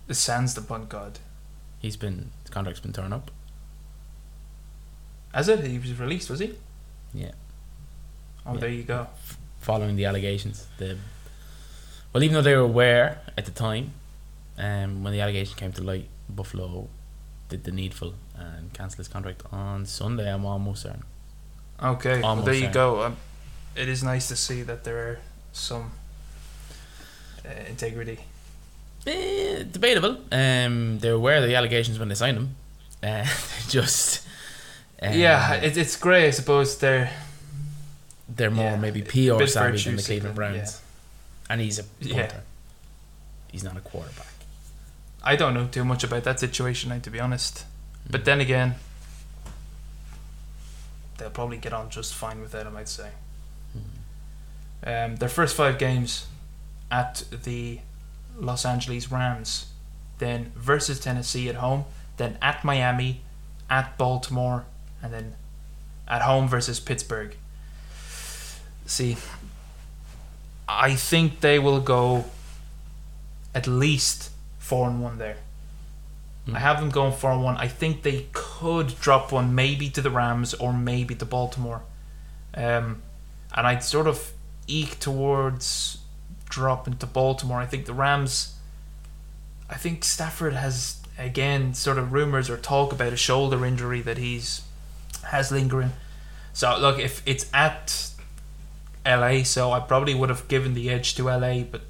the 0.07 0.15
Sans 0.15 0.55
the 0.55 0.61
punt 0.63 0.89
god. 0.89 1.19
He's 1.81 1.97
been 1.97 2.31
his 2.43 2.51
contract's 2.51 2.81
been 2.81 2.93
torn 2.93 3.13
up. 3.13 3.31
It? 5.35 5.65
He 5.65 5.79
was 5.79 5.99
released, 5.99 6.31
was 6.31 6.41
he? 6.41 6.55
Yeah. 7.15 7.33
Oh, 8.47 8.55
Yeah. 8.55 8.61
there 8.61 8.71
you 8.71 8.83
go. 8.83 9.07
following 9.61 9.97
the 9.97 10.05
allegations. 10.07 10.67
The 10.79 10.97
well, 12.13 12.23
even 12.23 12.35
though 12.35 12.43
they 12.43 12.55
were 12.55 12.63
aware 12.63 13.21
at 13.37 13.45
the 13.45 13.51
time, 13.51 13.93
um, 14.57 15.03
when 15.05 15.13
the 15.13 15.21
allegation 15.21 15.57
came 15.57 15.73
to 15.73 15.83
light, 15.83 16.09
Buffalo 16.29 16.89
did 17.49 17.65
the 17.65 17.71
needful 17.73 18.15
and 18.37 18.73
cancelled 18.73 18.99
his 18.99 19.09
contract 19.09 19.43
on 19.53 19.85
Sunday. 19.87 20.33
I'm 20.33 20.45
almost 20.47 20.83
certain. 20.83 21.03
Okay, 21.83 22.21
well, 22.21 22.31
Almost 22.31 22.47
there 22.47 22.55
you 22.55 22.61
there. 22.63 22.73
go. 22.73 23.03
Um, 23.05 23.17
it 23.77 23.89
is 23.89 24.03
nice 24.03 24.29
to 24.29 24.37
see 24.37 24.63
that 24.63 24.85
there 24.85 24.99
are 25.09 25.19
some 25.53 25.93
uh, 27.45 27.51
integrity. 27.69 28.19
Eh, 29.07 29.65
debatable. 29.71 30.19
Um, 30.33 30.99
they 30.99 31.09
were 31.11 31.17
aware 31.17 31.37
of 31.37 31.45
the 31.45 31.55
allegations 31.55 31.99
when 31.99 32.09
they 32.09 32.15
signed 32.15 32.37
him. 32.39 32.57
Uh, 33.03 33.25
just 33.69 34.27
um, 35.03 35.13
yeah, 35.15 35.55
it, 35.55 35.77
it's 35.77 35.97
great. 35.97 36.27
I 36.27 36.31
suppose 36.31 36.79
they're 36.79 37.11
they're 38.29 38.51
more 38.51 38.73
yeah, 38.73 38.77
maybe 38.77 39.03
PR 39.03 39.45
savvy 39.47 39.79
than 39.79 39.97
the 39.97 40.03
Cleveland 40.03 40.35
Browns, 40.35 40.81
and 41.49 41.61
he's 41.61 41.79
a 41.79 41.85
punter. 41.85 42.17
Yeah. 42.17 42.41
He's 43.51 43.65
not 43.65 43.77
a 43.77 43.81
quarterback. 43.81 44.27
I 45.23 45.37
don't 45.37 45.55
know 45.55 45.67
too 45.67 45.85
much 45.85 46.05
about 46.05 46.25
that 46.25 46.39
situation, 46.39 46.91
now, 46.91 46.99
to 46.99 47.11
be 47.11 47.19
honest. 47.19 47.65
But 48.09 48.25
then 48.25 48.41
again, 48.41 48.75
they'll 51.17 51.31
probably 51.31 51.57
get 51.57 51.73
on 51.73 51.91
just 51.91 52.15
fine 52.15 52.41
without 52.41 52.67
him. 52.67 52.77
I'd 52.77 52.89
say. 52.89 53.11
Um, 54.85 55.17
their 55.17 55.29
first 55.29 55.57
five 55.57 55.79
games 55.79 56.27
at 56.91 57.25
the 57.45 57.81
Los 58.37 58.65
Angeles 58.65 59.11
Rams, 59.11 59.67
then 60.19 60.53
versus 60.55 61.01
Tennessee 61.01 61.49
at 61.49 61.57
home, 61.57 61.85
then 62.17 62.39
at 62.41 62.65
Miami, 62.65 63.23
at 63.69 63.99
Baltimore, 63.99 64.67
and 65.03 65.13
then 65.13 65.35
at 66.07 66.23
home 66.23 66.49
versus 66.49 66.81
Pittsburgh. 66.81 67.37
See, 68.87 69.17
I 70.67 70.95
think 70.95 71.41
they 71.41 71.59
will 71.59 71.81
go 71.81 72.25
at 73.55 73.67
least 73.67 74.31
four 74.59 74.89
and 74.89 75.03
one 75.03 75.19
there. 75.19 75.37
Mm. 76.47 76.57
I 76.57 76.59
have 76.61 76.81
them 76.81 76.91
going 76.91 77.13
four 77.13 77.33
and 77.33 77.43
one. 77.43 77.57
I 77.57 77.69
think 77.69 78.03
they 78.03 78.27
could 78.33 78.99
drop 79.01 79.33
one 79.33 79.55
maybe 79.55 79.91
to 79.91 80.01
the 80.01 80.11
Rams 80.11 80.55
or 80.55 80.73
maybe 80.73 81.15
to 81.15 81.25
Baltimore. 81.25 81.83
Um, 82.55 83.03
and 83.55 83.67
I'd 83.67 83.83
sort 83.85 84.07
of 84.07 84.33
eke 84.67 84.99
towards 84.99 85.99
dropping 86.49 86.97
to 86.99 87.07
Baltimore. 87.07 87.59
I 87.59 87.67
think 87.67 87.87
the 87.87 87.95
Rams. 87.95 88.55
I 89.71 89.75
think 89.75 90.03
Stafford 90.03 90.55
has 90.55 91.01
again 91.19 91.75
sort 91.75 91.99
of 91.99 92.13
rumors 92.13 92.49
or 92.49 92.57
talk 92.57 92.93
about 92.93 93.13
a 93.13 93.17
shoulder 93.17 93.67
injury 93.67 94.01
that 94.03 94.17
he's 94.17 94.63
has 95.23 95.51
lingering. 95.53 95.93
So 96.53 96.77
look, 96.79 96.99
if 96.99 97.23
it's 97.27 97.47
at 97.55 98.11
LA, 99.07 99.43
so 99.45 99.73
I 99.73 99.81
probably 99.81 100.15
would 100.15 100.29
have 100.29 100.49
given 100.49 100.75
the 100.75 100.91
edge 100.91 101.15
to 101.17 101.25
LA, 101.25 101.63
but 101.63 101.83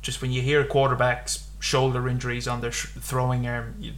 just 0.00 0.20
when 0.20 0.32
you 0.32 0.42
hear 0.42 0.64
quarterbacks 0.64 1.44
shoulder 1.60 2.08
injuries 2.08 2.48
on 2.48 2.60
their 2.60 2.72
sh- 2.72 2.88
throwing 2.98 3.46
arm, 3.46 3.76
you, 3.78 3.92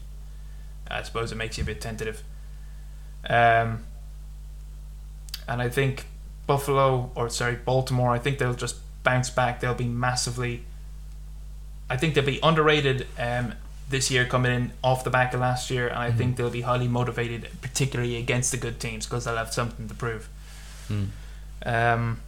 I 0.90 1.02
suppose 1.02 1.32
it 1.32 1.36
makes 1.36 1.56
you 1.56 1.64
a 1.64 1.66
bit 1.66 1.80
tentative. 1.80 2.22
Um, 3.28 3.84
and 5.48 5.62
I 5.62 5.68
think 5.68 6.06
Buffalo 6.46 7.10
or 7.14 7.30
sorry 7.30 7.56
Baltimore, 7.56 8.10
I 8.10 8.18
think 8.18 8.38
they'll 8.38 8.54
just 8.54 8.76
bounce 9.02 9.30
back. 9.30 9.60
They'll 9.60 9.74
be 9.74 9.88
massively. 9.88 10.64
I 11.88 11.96
think 11.96 12.14
they'll 12.14 12.24
be 12.24 12.40
underrated 12.42 13.06
um, 13.18 13.54
this 13.88 14.10
year 14.10 14.24
coming 14.24 14.52
in 14.52 14.72
off 14.82 15.04
the 15.04 15.10
back 15.10 15.34
of 15.34 15.40
last 15.40 15.70
year, 15.70 15.88
and 15.88 15.98
I 15.98 16.10
Mhm. 16.10 16.16
think 16.18 16.36
they'll 16.36 16.50
be 16.50 16.62
highly 16.62 16.88
motivated, 16.88 17.48
particularly 17.60 18.16
against 18.16 18.50
the 18.50 18.56
good 18.56 18.80
teams, 18.80 19.06
because 19.06 19.24
they'll 19.24 19.36
have 19.36 19.52
something 19.52 19.88
to 19.88 19.94
prove. 19.94 20.28
Mm. 20.90 21.08
Um, 21.66 22.20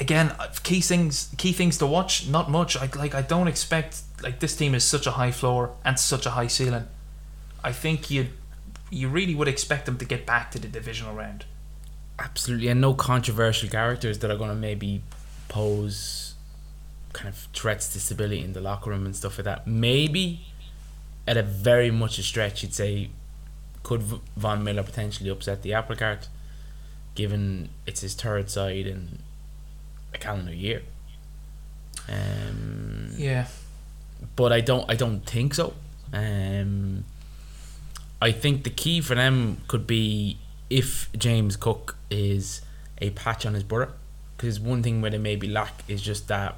again, 0.00 0.34
uh, 0.38 0.48
key 0.62 0.80
things, 0.80 1.28
key 1.36 1.52
things 1.52 1.78
to 1.78 1.86
watch. 1.86 2.26
Not 2.26 2.50
much. 2.50 2.76
I 2.76 2.88
like. 2.96 3.14
I 3.14 3.22
don't 3.22 3.48
expect 3.48 4.00
like 4.22 4.40
this 4.40 4.56
team 4.56 4.74
is 4.74 4.84
such 4.84 5.06
a 5.06 5.12
high 5.12 5.30
floor 5.32 5.74
and 5.84 5.98
such 5.98 6.26
a 6.26 6.30
high 6.30 6.46
ceiling. 6.48 6.86
I 7.62 7.72
think 7.72 8.10
you, 8.10 8.28
you 8.90 9.08
really 9.08 9.34
would 9.34 9.48
expect 9.48 9.86
them 9.86 9.98
to 9.98 10.04
get 10.04 10.26
back 10.26 10.50
to 10.52 10.58
the 10.58 10.68
divisional 10.68 11.14
round. 11.14 11.44
Absolutely, 12.18 12.68
and 12.68 12.80
no 12.80 12.94
controversial 12.94 13.68
characters 13.68 14.18
that 14.20 14.30
are 14.30 14.36
going 14.36 14.50
to 14.50 14.56
maybe 14.56 15.02
pose 15.48 16.34
kind 17.12 17.28
of 17.28 17.48
threats 17.54 17.88
to 17.92 18.00
stability 18.00 18.42
in 18.42 18.52
the 18.52 18.60
locker 18.60 18.90
room 18.90 19.04
and 19.06 19.14
stuff 19.16 19.38
like 19.38 19.44
that. 19.44 19.66
Maybe 19.66 20.46
at 21.26 21.36
a 21.36 21.42
very 21.42 21.90
much 21.90 22.18
a 22.18 22.22
stretch, 22.22 22.62
you'd 22.62 22.74
say, 22.74 23.10
could 23.82 24.02
Von 24.36 24.62
Miller 24.64 24.82
potentially 24.82 25.30
upset 25.30 25.62
the 25.62 25.72
apple 25.74 25.96
cart, 25.96 26.28
given 27.14 27.68
it's 27.86 28.00
his 28.00 28.14
third 28.14 28.50
side 28.50 28.86
in 28.86 29.18
a 30.14 30.18
calendar 30.18 30.52
year. 30.54 30.82
Um, 32.08 33.12
Yeah. 33.16 33.46
but 34.36 34.52
I 34.52 34.60
don't 34.60 34.88
I 34.90 34.94
don't 34.94 35.20
think 35.20 35.54
so. 35.54 35.74
Um, 36.12 37.04
I 38.22 38.32
think 38.32 38.64
the 38.64 38.70
key 38.70 39.00
for 39.00 39.14
them 39.14 39.58
could 39.68 39.86
be 39.86 40.38
if 40.70 41.08
James 41.16 41.56
Cook 41.56 41.96
is 42.10 42.60
a 43.00 43.10
patch 43.10 43.44
on 43.44 43.54
his 43.54 43.62
brother, 43.64 43.92
because 44.36 44.58
one 44.60 44.82
thing 44.82 45.00
where 45.02 45.10
they 45.10 45.18
maybe 45.18 45.48
lack 45.48 45.82
is 45.88 46.00
just 46.02 46.28
that 46.28 46.56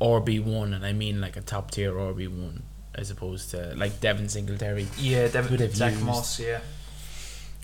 RB 0.00 0.42
one, 0.42 0.72
and 0.72 0.84
I 0.84 0.92
mean 0.92 1.20
like 1.20 1.36
a 1.36 1.40
top 1.42 1.70
tier 1.70 1.92
RB 1.92 2.26
one, 2.28 2.62
as 2.94 3.10
opposed 3.10 3.50
to 3.52 3.74
like 3.76 4.00
Devin 4.00 4.28
Singletary, 4.28 4.86
Yeah, 4.98 5.28
Devin, 5.28 5.56
they've 5.56 5.74
Zach 5.74 5.92
used. 5.92 6.04
Moss. 6.04 6.40
Yeah. 6.40 6.60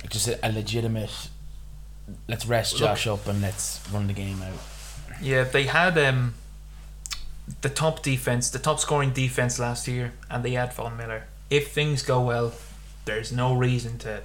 just 0.09 0.29
a, 0.29 0.39
a 0.47 0.51
legitimate. 0.53 1.11
Let's 2.29 2.47
rest 2.47 2.75
Look- 2.75 2.81
Josh 2.83 3.07
up 3.07 3.27
and 3.27 3.43
let's 3.43 3.81
run 3.93 4.07
the 4.07 4.13
game 4.13 4.41
out. 4.43 4.53
Yeah, 5.21 5.45
they 5.45 5.65
had 5.65 5.97
um, 5.99 6.35
the 7.63 7.69
top 7.69 8.03
defense, 8.03 8.51
the 8.51 8.59
top 8.59 8.79
scoring 8.81 9.11
defense 9.13 9.59
last 9.59 9.89
year, 9.89 10.13
and 10.31 10.45
they 10.45 10.53
had 10.53 10.73
Von 10.75 10.97
Miller. 10.97 11.25
If 11.51 11.73
things 11.73 12.03
go 12.03 12.21
well, 12.21 12.53
there's 13.05 13.33
no 13.33 13.55
reason 13.55 13.99
to 13.99 14.23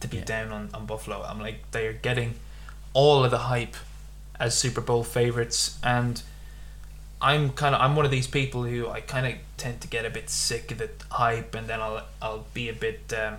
to 0.00 0.08
be 0.08 0.18
Yeah. 0.18 0.24
down 0.24 0.52
on, 0.52 0.70
on 0.74 0.86
Buffalo. 0.86 1.22
I'm 1.22 1.40
like 1.40 1.70
they 1.70 1.86
are 1.86 1.92
getting 1.92 2.34
all 2.92 3.24
of 3.24 3.30
the 3.30 3.38
hype 3.38 3.76
as 4.38 4.56
Super 4.58 4.80
Bowl 4.80 5.04
favorites, 5.04 5.78
and 5.82 6.22
I'm 7.24 7.52
kind 7.52 7.74
of 7.74 7.80
I'm 7.80 7.96
one 7.96 8.04
of 8.04 8.10
these 8.10 8.26
people 8.26 8.64
who 8.64 8.86
I 8.86 9.00
kind 9.00 9.26
of 9.26 9.34
tend 9.56 9.80
to 9.80 9.88
get 9.88 10.04
a 10.04 10.10
bit 10.10 10.28
sick 10.28 10.70
of 10.70 10.76
the 10.76 10.90
hype, 11.10 11.54
and 11.54 11.66
then 11.66 11.80
I'll 11.80 12.02
I'll 12.20 12.44
be 12.52 12.68
a 12.68 12.74
bit. 12.74 13.14
Um, 13.16 13.36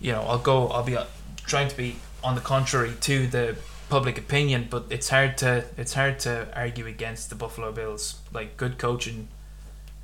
you 0.00 0.12
know, 0.12 0.22
I'll 0.22 0.38
go. 0.38 0.68
I'll 0.68 0.82
be 0.82 0.96
uh, 0.96 1.04
trying 1.44 1.68
to 1.68 1.76
be 1.76 1.96
on 2.24 2.34
the 2.34 2.40
contrary 2.40 2.94
to 3.02 3.26
the 3.26 3.56
public 3.90 4.16
opinion, 4.16 4.68
but 4.70 4.86
it's 4.88 5.10
hard 5.10 5.36
to 5.38 5.66
it's 5.76 5.92
hard 5.92 6.18
to 6.20 6.48
argue 6.58 6.86
against 6.86 7.28
the 7.28 7.36
Buffalo 7.36 7.70
Bills. 7.70 8.18
Like 8.32 8.56
good 8.56 8.78
coaching, 8.78 9.28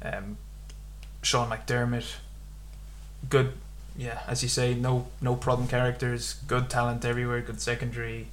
um, 0.03 0.37
Sean 1.23 1.49
McDermott, 1.49 2.17
good, 3.31 3.55
yeah, 3.97 4.21
as 4.29 4.43
you 4.43 4.51
say, 4.51 4.75
no 4.75 5.07
no 5.23 5.35
problem 5.35 5.67
characters, 5.67 6.35
good 6.47 6.69
talent 6.69 7.07
everywhere, 7.07 7.41
good 7.41 7.63
secondary. 7.63 8.29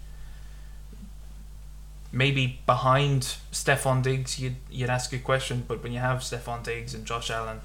Maybe 2.11 2.59
behind 2.65 3.37
Stefon 3.51 4.01
Diggs, 4.01 4.39
you'd 4.39 4.55
you'd 4.71 4.89
ask 4.89 5.13
a 5.13 5.19
question, 5.19 5.63
but 5.67 5.83
when 5.83 5.91
you 5.91 5.99
have 5.99 6.19
Stefon 6.19 6.63
Diggs 6.63 6.93
and 6.95 7.05
Josh 7.05 7.29
Allen, 7.29 7.61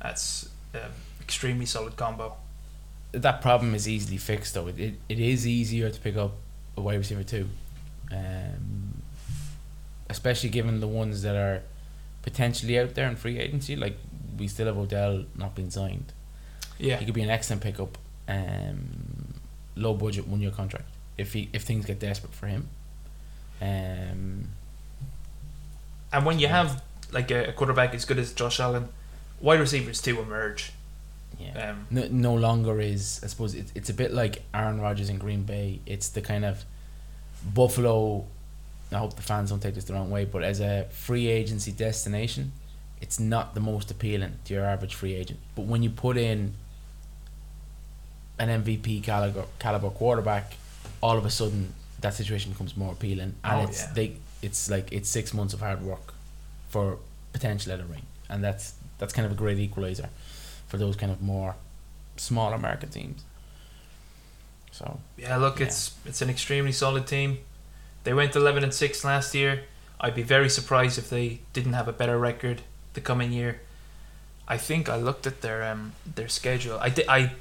that's 0.00 0.48
um, 0.74 0.80
extremely 1.20 1.66
solid 1.66 1.96
combo. 1.96 2.36
that 3.12 3.40
problem 3.42 3.74
is 3.74 3.86
easily 3.88 4.16
fixed 4.18 4.54
though. 4.54 4.68
It, 4.68 4.78
it, 4.78 4.94
it 5.08 5.18
is 5.18 5.46
easier 5.46 5.90
to 5.90 6.00
pick 6.00 6.16
up 6.16 6.32
a 6.76 6.80
wide 6.80 6.98
receiver 6.98 7.22
too, 7.24 7.48
um, 8.12 9.02
especially 10.08 10.48
given 10.50 10.80
the 10.80 10.88
ones 10.88 11.22
that 11.22 11.36
are 11.36 11.62
potentially 12.22 12.78
out 12.78 12.94
there 12.94 13.08
in 13.08 13.16
free 13.16 13.38
agency. 13.38 13.76
Like 13.76 13.96
we 14.38 14.48
still 14.48 14.66
have 14.66 14.78
Odell 14.78 15.24
not 15.36 15.54
being 15.54 15.70
signed. 15.70 16.12
Yeah, 16.78 16.96
He 16.96 17.04
could 17.04 17.14
be 17.14 17.22
an 17.22 17.30
excellent 17.30 17.62
pickup, 17.62 17.98
um, 18.28 19.34
low 19.76 19.94
budget 19.94 20.26
one 20.28 20.40
year 20.40 20.52
contract 20.52 20.88
if 21.18 21.32
he 21.32 21.48
if 21.52 21.62
things 21.64 21.84
get 21.86 21.98
desperate 21.98 22.32
for 22.32 22.46
him. 22.46 22.68
Um, 23.60 24.48
And 26.12 26.24
when 26.24 26.38
you 26.38 26.48
have 26.48 26.82
like 27.12 27.30
a, 27.30 27.48
a 27.50 27.52
quarterback 27.52 27.94
as 27.94 28.04
good 28.04 28.18
as 28.18 28.32
Josh 28.32 28.60
Allen, 28.60 28.88
wide 29.40 29.60
receivers 29.60 30.00
too 30.00 30.20
emerge. 30.20 30.72
yeah. 31.38 31.70
Um, 31.70 31.86
no, 31.90 32.08
no 32.10 32.34
longer 32.34 32.80
is 32.80 33.20
I 33.22 33.26
suppose 33.28 33.54
it's 33.54 33.72
it's 33.74 33.90
a 33.90 33.94
bit 33.94 34.12
like 34.12 34.42
Aaron 34.54 34.80
Rodgers 34.80 35.08
in 35.08 35.18
Green 35.18 35.42
Bay. 35.44 35.80
It's 35.86 36.08
the 36.08 36.20
kind 36.22 36.44
of 36.44 36.64
Buffalo. 37.54 38.24
I 38.90 38.96
hope 38.96 39.16
the 39.16 39.22
fans 39.22 39.50
don't 39.50 39.60
take 39.62 39.74
this 39.74 39.84
the 39.84 39.92
wrong 39.94 40.10
way, 40.10 40.24
but 40.24 40.42
as 40.42 40.60
a 40.60 40.86
free 40.90 41.26
agency 41.28 41.72
destination, 41.72 42.52
it's 43.02 43.20
not 43.20 43.54
the 43.54 43.60
most 43.60 43.90
appealing 43.90 44.34
to 44.46 44.54
your 44.54 44.64
average 44.64 44.94
free 44.94 45.14
agent. 45.14 45.38
But 45.54 45.66
when 45.66 45.82
you 45.82 45.90
put 45.90 46.16
in 46.16 46.54
an 48.38 48.48
MVP 48.64 49.02
caliber 49.02 49.44
caliber 49.58 49.90
quarterback, 49.90 50.54
all 51.02 51.18
of 51.18 51.26
a 51.26 51.30
sudden 51.30 51.74
that 52.00 52.14
situation 52.14 52.52
becomes 52.52 52.76
more 52.76 52.92
appealing, 52.92 53.34
and 53.44 53.60
Oh, 53.60 53.64
it's 53.68 53.82
yeah. 53.82 53.92
they 53.94 54.12
it's 54.42 54.70
like 54.70 54.92
it's 54.92 55.08
six 55.08 55.32
months 55.34 55.54
of 55.54 55.60
hard 55.60 55.82
work 55.82 56.14
for 56.68 56.98
potential 57.32 57.72
at 57.72 57.80
a 57.80 57.84
ring, 57.84 58.02
and 58.28 58.42
that's 58.44 58.74
that's 58.98 59.12
kind 59.12 59.26
of 59.26 59.32
a 59.32 59.34
great 59.36 59.58
equalizer 59.58 60.08
for 60.68 60.76
those 60.78 60.96
kind 60.96 61.10
of 61.12 61.20
more 61.22 61.54
smaller 62.16 62.58
market 62.58 62.90
teams. 62.92 63.22
So 64.72 65.00
yeah, 65.16 65.36
look, 65.36 65.58
Yeah. 65.60 65.66
it's 65.66 65.92
it's 66.04 66.22
an 66.22 66.30
extremely 66.30 66.72
solid 66.72 67.06
team. 67.06 67.38
They 68.04 68.12
went 68.14 68.36
eleven 68.36 68.62
and 68.64 68.72
six 68.74 69.04
last 69.04 69.34
year. 69.34 69.64
I'd 70.00 70.14
be 70.14 70.22
very 70.22 70.48
surprised 70.48 70.98
if 70.98 71.10
they 71.10 71.40
didn't 71.52 71.72
have 71.72 71.88
a 71.88 71.92
better 71.92 72.18
record 72.18 72.62
the 72.94 73.00
coming 73.00 73.32
year. 73.32 73.60
I 74.46 74.56
think 74.56 74.88
I 74.88 74.96
looked 74.96 75.26
at 75.26 75.40
their 75.40 75.62
um 75.64 75.92
their 76.14 76.28
schedule. 76.28 76.78
I 76.80 76.90
did 76.90 77.08
I, 77.08 77.32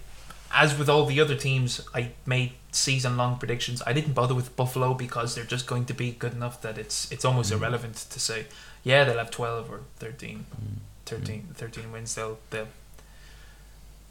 as 0.54 0.78
with 0.78 0.90
all 0.90 1.06
the 1.06 1.20
other 1.20 1.36
teams, 1.36 1.82
I 1.94 2.12
made 2.26 2.52
season 2.72 3.18
long 3.18 3.38
predictions. 3.38 3.82
I 3.86 3.94
didn't 3.94 4.14
bother 4.14 4.34
with 4.36 4.56
Buffalo 4.56 4.94
because 4.94 5.36
they're 5.36 5.44
just 5.44 5.68
going 5.68 5.86
to 5.86 5.94
be 5.94 6.12
good 6.12 6.34
enough 6.34 6.62
that 6.62 6.78
it's 6.78 7.12
it's 7.12 7.26
almost 7.26 7.52
Mm. 7.52 7.58
irrelevant 7.58 7.96
to 8.10 8.20
say, 8.20 8.46
yeah, 8.84 9.04
they'll 9.04 9.18
have 9.18 9.32
twelve 9.32 9.70
or 9.72 9.82
13, 10.00 10.46
mm, 10.52 10.80
13, 11.06 11.50
13 11.54 11.92
wins. 11.92 12.16
They'll 12.16 12.40
they'll 12.50 12.68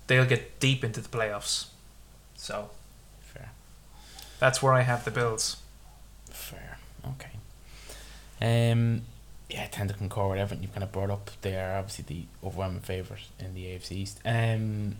they'll 0.06 0.24
get 0.26 0.60
deep 0.60 0.84
into 0.84 1.00
the 1.00 1.08
playoffs. 1.08 1.66
So 2.36 2.70
fair, 3.20 3.50
that's 4.38 4.62
where 4.62 4.72
I 4.74 4.82
have 4.82 5.04
the 5.04 5.10
Bills. 5.10 5.56
fair, 6.30 6.78
okay. 7.06 7.30
Um, 8.40 9.02
yeah, 9.48 9.62
I 9.64 9.66
tend 9.68 9.88
to 9.90 9.94
concur 9.94 10.28
with 10.28 10.38
everything 10.38 10.62
you've 10.62 10.72
kind 10.74 10.84
of 10.84 10.92
brought 10.92 11.10
up. 11.10 11.30
They 11.40 11.56
are 11.56 11.78
obviously 11.78 12.04
the 12.06 12.46
overwhelming 12.46 12.80
favourite 12.80 13.22
in 13.38 13.54
the 13.54 13.64
AFC 13.66 13.92
East. 13.92 14.20
Um, 14.24 14.96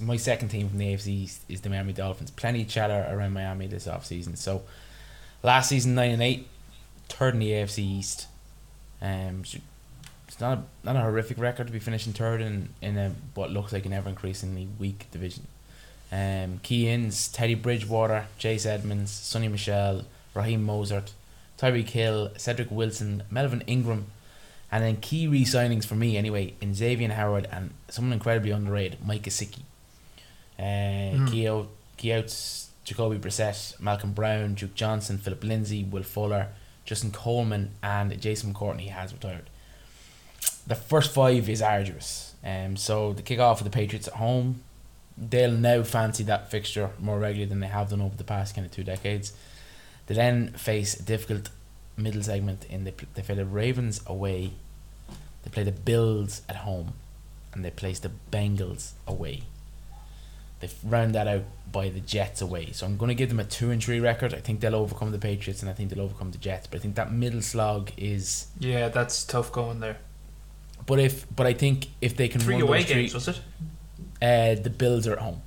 my 0.00 0.16
second 0.16 0.48
team 0.48 0.68
from 0.68 0.78
the 0.78 0.86
AFC 0.86 1.08
East 1.08 1.42
is 1.48 1.60
the 1.60 1.70
Miami 1.70 1.92
Dolphins. 1.92 2.30
Plenty 2.30 2.62
of 2.62 2.68
chatter 2.68 3.06
around 3.10 3.32
Miami 3.32 3.66
this 3.66 3.86
offseason. 3.86 4.36
So 4.36 4.62
last 5.42 5.68
season 5.68 5.94
nine 5.94 6.12
and 6.12 6.22
eight, 6.22 6.46
third 7.08 7.34
in 7.34 7.40
the 7.40 7.50
AFC 7.50 7.78
East. 7.78 8.26
Um, 9.00 9.42
it's 10.28 10.40
not 10.40 10.58
a, 10.58 10.62
not 10.86 10.96
a 10.96 11.00
horrific 11.00 11.38
record 11.38 11.66
to 11.66 11.72
be 11.72 11.78
finishing 11.78 12.12
third 12.12 12.40
in 12.40 12.70
in 12.80 12.96
a 12.96 13.14
what 13.34 13.50
looks 13.50 13.72
like 13.72 13.84
an 13.84 13.92
ever 13.92 14.08
increasingly 14.08 14.68
weak 14.78 15.06
division. 15.10 15.46
Um, 16.10 16.60
key 16.62 16.88
ins 16.88 17.28
Teddy 17.28 17.54
Bridgewater, 17.54 18.26
Chase 18.38 18.66
Edmonds, 18.66 19.10
Sony 19.10 19.50
Michel, 19.50 20.04
Raheem 20.34 20.66
Mostert, 20.66 21.10
Tyreek 21.58 21.88
Hill, 21.88 22.30
Cedric 22.36 22.70
Wilson, 22.70 23.22
Melvin 23.30 23.62
Ingram, 23.66 24.06
and 24.70 24.82
then 24.82 24.96
key 24.96 25.26
re 25.26 25.44
signings 25.44 25.84
for 25.84 25.94
me 25.94 26.16
anyway 26.16 26.54
in 26.60 26.74
Xavier 26.74 27.12
Howard 27.12 27.48
and 27.50 27.70
someone 27.88 28.12
incredibly 28.12 28.50
underrated, 28.50 29.04
Mike 29.04 29.22
Gesicki. 29.22 29.62
Uh, 30.58 30.62
Mm. 31.28 31.68
Jacoby 32.84 33.16
Brissett, 33.18 33.78
Malcolm 33.80 34.12
Brown, 34.12 34.54
Duke 34.54 34.74
Johnson, 34.74 35.18
Philip 35.18 35.44
Lindsay, 35.44 35.84
Will 35.84 36.02
Fuller, 36.02 36.48
Justin 36.84 37.12
Coleman, 37.12 37.70
and 37.82 38.20
Jason 38.20 38.52
Courtney 38.52 38.88
has 38.88 39.12
retired. 39.12 39.48
The 40.66 40.74
first 40.74 41.12
five 41.12 41.48
is 41.48 41.62
arduous. 41.62 42.34
Um, 42.44 42.76
so 42.76 43.12
the 43.12 43.22
kick 43.22 43.38
off 43.38 43.62
with 43.62 43.70
the 43.70 43.76
Patriots 43.76 44.08
at 44.08 44.14
home, 44.14 44.62
they'll 45.16 45.52
now 45.52 45.82
fancy 45.84 46.24
that 46.24 46.50
fixture 46.50 46.90
more 46.98 47.18
regularly 47.20 47.48
than 47.48 47.60
they 47.60 47.68
have 47.68 47.90
done 47.90 48.00
over 48.00 48.16
the 48.16 48.24
past 48.24 48.54
kind 48.56 48.66
of 48.66 48.72
two 48.72 48.82
decades. 48.84 49.32
They 50.06 50.16
then 50.16 50.48
face 50.54 50.98
a 50.98 51.02
difficult 51.04 51.50
middle 51.96 52.22
segment 52.22 52.64
in 52.68 52.82
the 52.84 52.92
they 53.14 53.22
play 53.22 53.36
the 53.36 53.44
Ravens 53.44 54.00
away, 54.06 54.52
they 55.44 55.50
play 55.50 55.62
the 55.62 55.70
Bills 55.72 56.42
at 56.48 56.56
home, 56.56 56.94
and 57.52 57.64
they 57.64 57.70
place 57.70 58.00
the 58.00 58.10
Bengals 58.32 58.92
away. 59.06 59.42
They 60.62 60.70
round 60.84 61.14
that 61.16 61.26
out 61.26 61.42
by 61.72 61.88
the 61.88 61.98
Jets 62.00 62.40
away. 62.40 62.70
So 62.70 62.86
I'm 62.86 62.96
going 62.96 63.08
to 63.08 63.14
give 63.16 63.28
them 63.28 63.40
a 63.40 63.44
two 63.44 63.72
and 63.72 63.82
three 63.82 63.98
record. 63.98 64.32
I 64.32 64.38
think 64.38 64.60
they'll 64.60 64.76
overcome 64.76 65.10
the 65.10 65.18
Patriots 65.18 65.60
and 65.60 65.68
I 65.68 65.74
think 65.74 65.90
they'll 65.90 66.04
overcome 66.04 66.30
the 66.30 66.38
Jets. 66.38 66.68
But 66.68 66.78
I 66.78 66.80
think 66.82 66.94
that 66.94 67.12
middle 67.12 67.42
slog 67.42 67.90
is. 67.96 68.46
Yeah, 68.60 68.88
that's 68.88 69.24
tough 69.24 69.50
going 69.50 69.80
there. 69.80 69.98
But 70.86 71.00
if 71.00 71.26
but 71.34 71.46
I 71.48 71.52
think 71.52 71.88
if 72.00 72.16
they 72.16 72.28
can 72.28 72.40
Three 72.40 72.54
run 72.54 72.62
away 72.62 72.78
those 72.78 72.86
three, 72.86 73.02
games, 73.02 73.14
was 73.14 73.28
it? 73.28 73.40
uh, 74.22 74.62
the 74.62 74.70
Bills 74.70 75.06
are 75.08 75.14
at 75.14 75.18
home. 75.18 75.42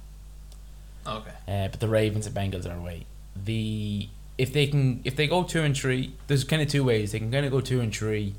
Okay. 1.07 1.31
Uh, 1.48 1.67
but 1.69 1.79
the 1.79 1.88
Ravens 1.88 2.27
and 2.27 2.36
Bengals 2.36 2.69
are 2.69 2.77
away. 2.77 3.05
The 3.41 4.10
if 4.38 4.51
they 4.51 4.67
can 4.67 5.00
if 5.05 5.15
they 5.15 5.27
go 5.27 5.43
two 5.43 5.62
and 5.62 5.77
three, 5.77 6.13
there's 6.27 6.43
kind 6.43 6.62
of 6.62 6.67
two 6.67 6.84
ways. 6.84 7.13
They 7.13 7.19
can 7.19 7.31
kind 7.31 7.45
of 7.45 7.53
go 7.53 7.62
two 7.62 7.79
and 7.79 7.95
three, 7.95 8.36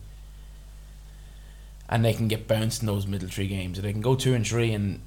and 1.89 2.05
they 2.05 2.13
can 2.13 2.29
get 2.29 2.47
bounced 2.47 2.83
in 2.83 2.87
those 2.87 3.07
middle 3.07 3.29
three 3.29 3.47
games. 3.49 3.79
Or 3.79 3.83
they 3.83 3.93
can 3.93 4.03
go 4.03 4.15
two 4.15 4.35
and 4.35 4.47
three, 4.47 4.73
and 4.73 5.01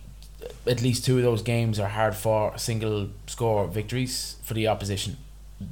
at 0.67 0.81
least 0.81 1.05
two 1.05 1.17
of 1.17 1.23
those 1.23 1.41
games 1.41 1.79
are 1.79 1.89
hard 1.89 2.15
for 2.15 2.57
single 2.57 3.09
score 3.27 3.67
victories 3.67 4.37
for 4.43 4.53
the 4.53 4.67
opposition. 4.67 5.17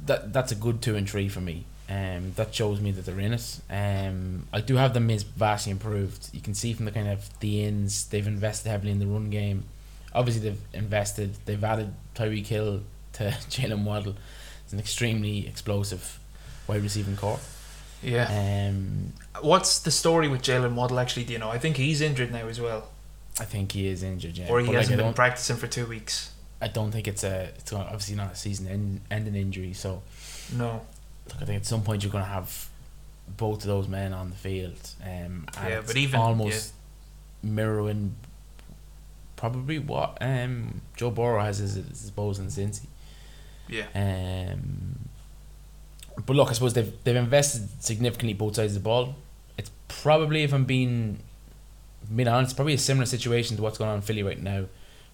That 0.06 0.32
that's 0.32 0.52
a 0.52 0.54
good 0.54 0.82
two 0.82 0.96
and 0.96 1.08
three 1.08 1.28
for 1.28 1.40
me. 1.40 1.64
Um, 1.90 2.32
that 2.36 2.54
shows 2.54 2.80
me 2.82 2.90
that 2.90 3.06
they're 3.06 3.18
in 3.18 3.32
it. 3.32 3.60
Um, 3.70 4.46
I 4.52 4.60
do 4.60 4.76
have 4.76 4.92
them 4.92 5.08
as 5.08 5.22
vastly 5.22 5.72
improved. 5.72 6.28
You 6.34 6.40
can 6.40 6.52
see 6.52 6.74
from 6.74 6.84
the 6.84 6.90
kind 6.90 7.08
of 7.08 7.30
the 7.40 7.64
ins 7.64 8.06
they've 8.08 8.26
invested 8.26 8.68
heavily 8.68 8.92
in 8.92 8.98
the 8.98 9.06
run 9.06 9.30
game. 9.30 9.64
Obviously, 10.14 10.50
they've 10.50 10.60
invested. 10.74 11.34
They've 11.46 11.62
added 11.64 11.94
Tyreek 12.14 12.46
Hill 12.46 12.82
to 13.14 13.24
Jaylen 13.48 13.84
Waddle. 13.84 14.16
It's 14.64 14.72
an 14.74 14.78
extremely 14.78 15.46
explosive 15.46 16.18
wide 16.66 16.82
receiving 16.82 17.16
core. 17.16 17.38
Yeah. 18.02 18.68
Um, 18.70 19.14
What's 19.40 19.78
the 19.80 19.90
story 19.90 20.28
with 20.28 20.42
Jaylen 20.42 20.74
Waddle 20.74 20.98
actually? 20.98 21.24
Do 21.24 21.32
you 21.32 21.38
know? 21.38 21.48
I 21.48 21.58
think 21.58 21.76
he's 21.76 22.00
injured 22.00 22.32
now 22.32 22.48
as 22.48 22.60
well, 22.60 22.90
I 23.40 23.44
think 23.44 23.72
he 23.72 23.86
is 23.88 24.02
injured. 24.02 24.36
Yeah, 24.36 24.48
or 24.48 24.60
he 24.60 24.66
But, 24.66 24.72
like, 24.72 24.80
hasn't 24.82 25.00
I 25.00 25.04
been 25.04 25.14
practicing 25.14 25.56
for 25.56 25.66
two 25.66 25.86
weeks. 25.86 26.32
I 26.60 26.68
don't 26.68 26.90
think 26.90 27.06
it's 27.06 27.22
a. 27.24 27.50
It's 27.56 27.72
obviously 27.72 28.16
not 28.16 28.32
a 28.32 28.36
season 28.36 28.66
end, 28.68 29.00
ending 29.10 29.34
injury. 29.36 29.72
So 29.74 30.02
No. 30.52 30.84
look, 31.28 31.36
I 31.42 31.44
think 31.44 31.58
at 31.60 31.66
some 31.66 31.82
point 31.82 32.02
you're 32.02 32.10
going 32.12 32.24
to 32.24 32.30
have 32.30 32.68
both 33.36 33.58
of 33.62 33.66
those 33.68 33.86
men 33.88 34.12
on 34.12 34.30
the 34.30 34.36
field. 34.36 34.78
Um, 35.02 35.46
and 35.56 35.68
Yeah, 35.68 35.82
but 35.86 35.96
even- 35.96 36.18
almost 36.20 36.72
mirroring 37.42 38.16
probably 39.36 39.78
what 39.78 40.18
um 40.20 40.80
Joe 40.96 41.10
Burrow 41.12 41.40
has 41.40 41.60
as 41.60 41.74
his 41.74 42.10
bows 42.10 42.40
in 42.40 42.46
Cincy. 42.46 42.86
Yeah. 43.68 43.84
Um, 43.94 45.08
but 46.26 46.34
look, 46.34 46.48
I 46.50 46.54
suppose 46.54 46.72
they've 46.74 46.92
they've 47.04 47.14
invested 47.14 47.68
significantly 47.80 48.34
both 48.34 48.56
sides 48.56 48.74
of 48.74 48.82
the 48.82 48.84
ball. 48.84 49.14
It's 49.56 49.70
probably, 49.86 50.42
if 50.42 50.52
I'm 50.52 50.64
being 50.64 51.20
being 52.14 52.28
honest, 52.28 52.56
probably 52.56 52.74
a 52.74 52.78
similar 52.78 53.06
situation 53.06 53.56
to 53.56 53.62
what's 53.62 53.78
going 53.78 53.90
on 53.90 53.96
in 53.96 54.02
Philly 54.02 54.22
right 54.22 54.40
now, 54.42 54.64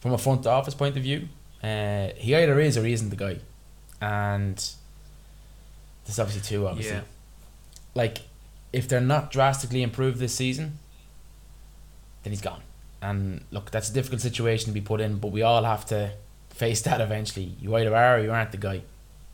from 0.00 0.12
a 0.12 0.18
front 0.18 0.46
office 0.46 0.74
point 0.74 0.96
of 0.96 1.02
view. 1.02 1.28
Uh, 1.62 2.08
he 2.16 2.34
either 2.34 2.60
is 2.60 2.76
or 2.76 2.84
he 2.84 2.92
isn't 2.92 3.10
the 3.10 3.16
guy, 3.16 3.38
and 4.00 4.56
there's 6.04 6.18
obviously 6.18 6.42
two. 6.42 6.66
Obviously, 6.68 6.96
Yeah. 6.96 7.02
like 7.94 8.18
if 8.72 8.86
they're 8.88 9.00
not 9.00 9.30
drastically 9.30 9.82
improved 9.82 10.18
this 10.18 10.34
season, 10.34 10.78
then 12.22 12.32
he's 12.32 12.40
gone. 12.42 12.60
And 13.00 13.44
look, 13.50 13.70
that's 13.70 13.90
a 13.90 13.92
difficult 13.92 14.20
situation 14.20 14.66
to 14.66 14.72
be 14.72 14.80
put 14.80 15.00
in, 15.00 15.18
but 15.18 15.28
we 15.28 15.42
all 15.42 15.64
have 15.64 15.86
to 15.86 16.12
face 16.50 16.82
that 16.82 17.00
eventually. 17.00 17.54
You 17.60 17.74
either 17.76 17.94
are 17.94 18.18
or 18.18 18.22
you 18.22 18.32
aren't 18.32 18.50
the 18.52 18.56
guy. 18.58 18.82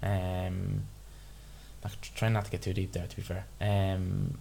Um, 0.03 0.83
like, 1.85 1.93
trying 2.15 2.33
not 2.33 2.45
to 2.47 2.51
get 2.51 2.63
too 2.63 2.73
deep 2.75 2.93
there, 2.93 3.07
to 3.07 3.17
be 3.17 3.23
fair. 3.23 3.45
Um, 3.61 4.39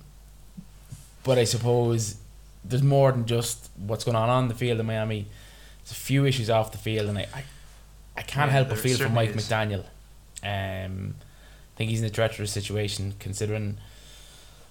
but 1.23 1.37
I 1.37 1.43
suppose 1.45 2.15
there's 2.63 2.83
more 2.83 3.11
than 3.11 3.25
just 3.25 3.69
what's 3.77 4.03
going 4.03 4.15
on 4.15 4.29
on 4.29 4.47
the 4.47 4.53
field 4.55 4.79
in 4.79 4.85
Miami. 4.85 5.25
There's 5.83 5.91
a 5.91 5.95
few 5.95 6.25
issues 6.25 6.49
off 6.49 6.71
the 6.71 6.77
field, 6.77 7.09
and 7.09 7.17
I, 7.17 7.27
I, 7.33 7.43
I 8.17 8.21
can't 8.21 8.49
Yeah, 8.49 8.53
help 8.57 8.69
but 8.69 8.79
feel 8.79 8.97
for 8.97 9.09
Mike 9.09 9.29
is. 9.35 9.47
McDaniel. 9.47 9.85
Um, 10.43 11.15
I 11.15 11.77
think 11.77 11.89
he's 11.89 12.01
in 12.01 12.05
a 12.07 12.09
treacherous 12.11 12.51
situation 12.51 13.13
considering. 13.19 13.77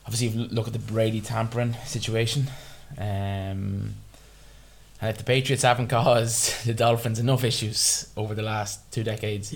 Obviously, 0.07 0.31
look 0.46 0.66
at 0.66 0.72
the 0.72 0.79
Brady 0.79 1.20
tampering 1.20 1.74
situation. 1.85 2.48
Um, 2.96 3.94
and 5.01 5.11
if 5.11 5.18
the 5.18 5.24
Patriots 5.24 5.62
haven't 5.62 5.88
caused 5.88 6.64
the 6.66 6.74
Dolphins 6.74 7.18
enough 7.18 7.44
issues 7.44 8.11
over 8.16 8.35
the 8.35 8.42
last 8.42 8.90
two 8.92 9.05
decades, 9.05 9.51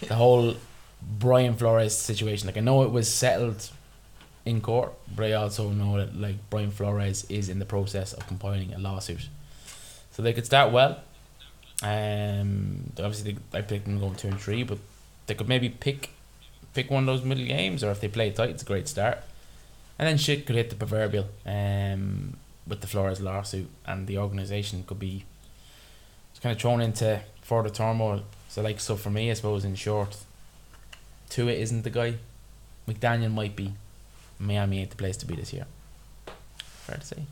the 0.06 0.14
whole 0.14 0.54
Brian 1.02 1.54
Flores 1.56 1.96
situation, 1.96 2.46
like 2.46 2.56
I 2.56 2.60
know 2.60 2.82
it 2.82 2.90
was 2.90 3.12
settled 3.12 3.70
in 4.48 4.60
court, 4.60 4.92
but 5.14 5.26
I 5.26 5.32
also 5.32 5.70
know 5.70 5.96
that 5.98 6.16
like 6.16 6.36
Brian 6.50 6.70
Flores 6.70 7.24
is 7.28 7.48
in 7.48 7.58
the 7.58 7.64
process 7.64 8.12
of 8.12 8.26
compiling 8.26 8.74
a 8.74 8.78
lawsuit. 8.78 9.28
So 10.10 10.22
they 10.22 10.32
could 10.32 10.46
start 10.46 10.72
well. 10.72 11.00
Um, 11.82 12.92
obviously 12.98 13.32
they, 13.32 13.58
I 13.58 13.62
picked 13.62 13.84
them 13.84 14.00
going 14.00 14.16
two 14.16 14.28
and 14.28 14.40
three, 14.40 14.64
but 14.64 14.78
they 15.26 15.34
could 15.34 15.48
maybe 15.48 15.68
pick 15.68 16.10
pick 16.74 16.90
one 16.90 17.04
of 17.04 17.06
those 17.06 17.24
middle 17.24 17.46
games, 17.46 17.82
or 17.84 17.90
if 17.90 18.00
they 18.00 18.08
play 18.08 18.30
tight, 18.30 18.50
it's 18.50 18.62
a 18.62 18.66
great 18.66 18.88
start. 18.88 19.18
And 19.98 20.06
then 20.08 20.16
shit 20.16 20.46
could 20.46 20.56
hit 20.56 20.70
the 20.70 20.76
proverbial 20.76 21.26
um, 21.44 22.36
with 22.66 22.80
the 22.80 22.86
Flores 22.86 23.20
lawsuit, 23.20 23.68
and 23.86 24.06
the 24.06 24.18
organisation 24.18 24.84
could 24.84 24.98
be 24.98 25.24
it's 26.38 26.44
kind 26.44 26.54
of 26.54 26.60
thrown 26.60 26.80
into 26.80 27.20
further 27.42 27.68
turmoil. 27.68 28.22
So, 28.48 28.62
like, 28.62 28.78
so 28.78 28.94
for 28.94 29.10
me, 29.10 29.28
I 29.28 29.34
suppose, 29.34 29.64
in 29.64 29.74
short, 29.74 30.16
Tua 31.30 31.50
isn't 31.50 31.82
the 31.82 31.90
guy. 31.90 32.14
McDaniel 32.86 33.32
might 33.32 33.56
be. 33.56 33.72
Miami 34.38 34.80
ain't 34.80 34.90
the 34.90 34.96
place 34.96 35.16
to 35.18 35.26
be 35.26 35.34
this 35.34 35.52
year. 35.52 35.66
Fair 36.58 36.96
to 36.96 37.04
say. 37.06 37.22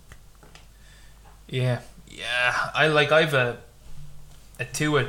Yeah. 1.49 1.81
Yeah. 2.09 2.71
I 2.75 2.89
like. 2.89 3.13
I've 3.13 3.35
a 3.35 3.59
a 4.59 4.65
Tua 4.65 5.09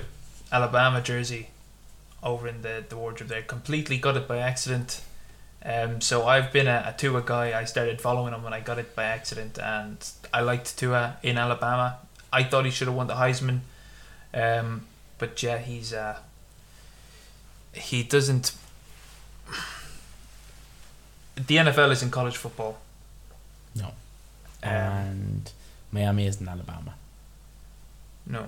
Alabama 0.51 1.01
jersey 1.01 1.49
over 2.23 2.47
in 2.47 2.61
the 2.61 2.83
the 2.87 2.97
wardrobe 2.97 3.29
there. 3.29 3.41
Completely 3.41 3.97
got 3.97 4.17
it 4.17 4.27
by 4.27 4.37
accident. 4.37 5.01
Um, 5.65 5.99
so 6.01 6.25
I've 6.25 6.53
been 6.53 6.67
a, 6.67 6.93
a 6.93 6.97
Tua 6.97 7.21
guy. 7.21 7.59
I 7.59 7.65
started 7.65 7.99
following 7.99 8.33
him 8.33 8.43
when 8.43 8.53
I 8.53 8.59
got 8.59 8.77
it 8.79 8.95
by 8.95 9.05
accident, 9.05 9.57
and 9.57 9.97
I 10.33 10.41
liked 10.41 10.77
Tua 10.77 11.17
in 11.23 11.37
Alabama. 11.37 11.97
I 12.31 12.43
thought 12.43 12.65
he 12.65 12.71
should 12.71 12.87
have 12.87 12.95
won 12.95 13.07
the 13.07 13.15
Heisman, 13.15 13.59
um, 14.33 14.85
but 15.17 15.41
yeah, 15.41 15.57
he's 15.57 15.93
uh, 15.93 16.17
he 17.73 18.03
doesn't. 18.03 18.53
The 21.37 21.57
NFL 21.57 21.91
is 21.91 22.01
in 22.01 22.09
college 22.09 22.35
football. 22.37 22.77
No. 23.75 23.85
Um, 23.85 23.93
and 24.63 25.51
Miami 25.91 26.25
isn't 26.25 26.47
Alabama. 26.47 26.95
No. 28.25 28.47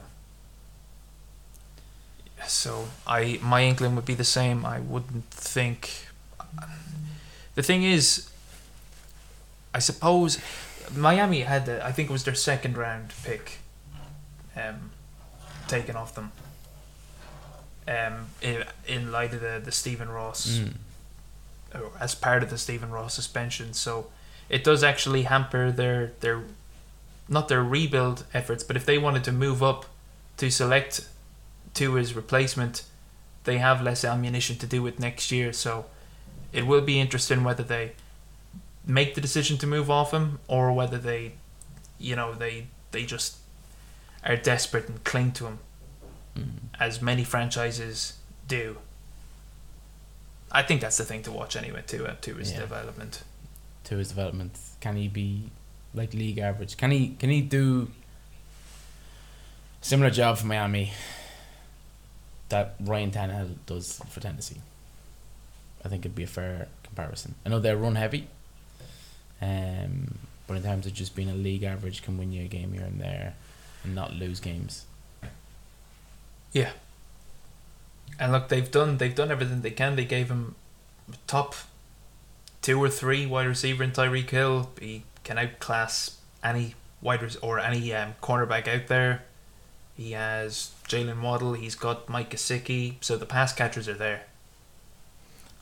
So 2.47 2.87
I 3.05 3.39
my 3.41 3.63
inkling 3.63 3.95
would 3.95 4.05
be 4.05 4.15
the 4.15 4.23
same. 4.23 4.65
I 4.65 4.79
wouldn't 4.79 5.29
think. 5.31 6.07
The 7.55 7.61
thing 7.63 7.83
is, 7.83 8.29
I 9.73 9.79
suppose 9.79 10.39
Miami 10.95 11.41
had 11.41 11.65
the, 11.65 11.85
I 11.85 11.91
think 11.91 12.09
it 12.09 12.13
was 12.13 12.23
their 12.23 12.35
second 12.35 12.77
round 12.77 13.13
pick, 13.23 13.59
um, 14.55 14.91
taken 15.67 15.95
off 15.95 16.15
them. 16.15 16.31
Um, 17.87 18.27
in, 18.41 18.63
in 18.87 19.11
light 19.11 19.33
of 19.33 19.41
the 19.41 19.61
the 19.63 19.71
Stephen 19.71 20.09
Ross 20.09 20.47
Mm. 20.59 20.73
Or 21.73 21.91
as 21.99 22.15
part 22.15 22.43
of 22.43 22.49
the 22.49 22.57
Stephen 22.57 22.91
Ross 22.91 23.13
suspension. 23.13 23.73
So 23.73 24.07
it 24.49 24.63
does 24.63 24.83
actually 24.83 25.23
hamper 25.23 25.71
their 25.71 26.13
their 26.19 26.43
not 27.27 27.47
their 27.47 27.63
rebuild 27.63 28.25
efforts, 28.33 28.63
but 28.63 28.75
if 28.75 28.85
they 28.85 28.97
wanted 28.97 29.23
to 29.25 29.31
move 29.31 29.61
up 29.61 29.85
to 30.37 30.49
select 30.49 31.07
to 31.75 31.85
Tua's 31.91 32.15
replacement, 32.15 32.83
they 33.43 33.59
have 33.59 33.81
less 33.83 34.03
ammunition 34.03 34.57
to 34.57 34.65
do 34.65 34.85
it 34.87 34.99
next 34.99 35.31
year. 35.31 35.53
So 35.53 35.85
it 36.51 36.65
will 36.65 36.81
be 36.81 36.99
interesting 36.99 37.43
whether 37.43 37.63
they 37.63 37.91
make 38.85 39.13
the 39.13 39.21
decision 39.21 39.57
to 39.59 39.67
move 39.67 39.91
off 39.91 40.11
him 40.11 40.39
or 40.47 40.71
whether 40.73 40.97
they, 40.97 41.33
you 41.99 42.15
know, 42.15 42.33
they 42.33 42.67
they 42.91 43.05
just 43.05 43.37
are 44.25 44.35
desperate 44.35 44.87
and 44.89 45.03
cling 45.03 45.31
to 45.33 45.45
him, 45.45 45.59
Mm. 46.35 46.49
as 46.79 47.01
many 47.01 47.23
franchises 47.23 48.13
do. 48.47 48.77
I 50.51 50.63
think 50.63 50.81
that's 50.81 50.97
the 50.97 51.05
thing 51.05 51.21
to 51.23 51.31
watch 51.31 51.55
anyway. 51.55 51.83
To 51.87 52.07
uh, 52.07 52.15
to 52.21 52.35
his 52.35 52.51
Yeah. 52.51 52.59
development. 52.59 53.23
To 53.85 53.97
his 53.97 54.09
development, 54.09 54.57
can 54.81 54.95
he 54.95 55.07
be 55.07 55.51
like 55.93 56.13
league 56.13 56.37
average? 56.39 56.77
Can 56.77 56.91
he 56.91 57.09
can 57.19 57.29
he 57.29 57.41
do 57.41 57.91
similar 59.81 60.09
job 60.09 60.37
for 60.37 60.47
Miami 60.47 60.91
that 62.49 62.75
Ryan 62.79 63.11
Tannehill 63.11 63.55
does 63.65 63.99
for 64.09 64.19
Tennessee? 64.19 64.61
I 65.83 65.87
think 65.89 66.01
it'd 66.05 66.15
be 66.15 66.23
a 66.23 66.27
fair 66.27 66.67
comparison. 66.83 67.35
I 67.45 67.49
know 67.49 67.59
they're 67.59 67.77
run 67.77 67.95
heavy, 67.95 68.27
um, 69.41 70.17
but 70.47 70.57
in 70.57 70.63
terms 70.63 70.85
of 70.85 70.93
just 70.93 71.15
being 71.15 71.29
a 71.29 71.33
league 71.35 71.63
average, 71.63 72.01
can 72.01 72.17
win 72.17 72.31
you 72.33 72.43
a 72.43 72.47
game 72.47 72.73
here 72.73 72.83
and 72.83 72.99
there, 72.99 73.35
and 73.83 73.95
not 73.95 74.13
lose 74.13 74.39
games. 74.39 74.85
Yeah. 76.51 76.71
And 78.17 78.31
look, 78.31 78.49
they've 78.49 78.69
done 78.69 78.97
they've 78.97 79.15
done 79.15 79.31
everything 79.31 79.61
they 79.61 79.71
can. 79.71 79.95
They 79.95 80.05
gave 80.05 80.29
him 80.29 80.55
top 81.27 81.55
two 82.61 82.81
or 82.81 82.89
three 82.89 83.25
wide 83.25 83.47
receiver 83.47 83.83
in 83.83 83.91
Tyreek 83.91 84.29
Hill. 84.29 84.69
He 84.79 85.03
can 85.23 85.37
outclass 85.37 86.17
any 86.43 86.75
wide 87.01 87.21
res- 87.21 87.37
or 87.37 87.59
any 87.59 87.93
um, 87.93 88.15
cornerback 88.21 88.67
out 88.67 88.87
there. 88.87 89.23
He 89.95 90.11
has 90.11 90.71
Jaylen 90.87 91.21
Waddle. 91.21 91.53
He's 91.53 91.75
got 91.75 92.07
Mike 92.09 92.31
Gesicki. 92.31 92.95
So 93.01 93.17
the 93.17 93.25
pass 93.25 93.53
catchers 93.53 93.87
are 93.87 93.93
there. 93.93 94.23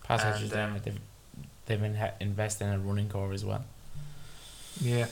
Pass 0.03 0.23
And, 0.23 0.33
catchers 0.33 0.49
there, 0.51 0.67
um, 0.67 0.79
they've 0.83 0.99
they've 1.65 1.81
been 1.81 1.95
ha- 1.95 2.12
invested 2.19 2.65
in 2.65 2.73
a 2.73 2.79
running 2.79 3.10
core 3.10 3.33
as 3.33 3.43
well. 3.43 3.65
Yeah. 4.79 5.07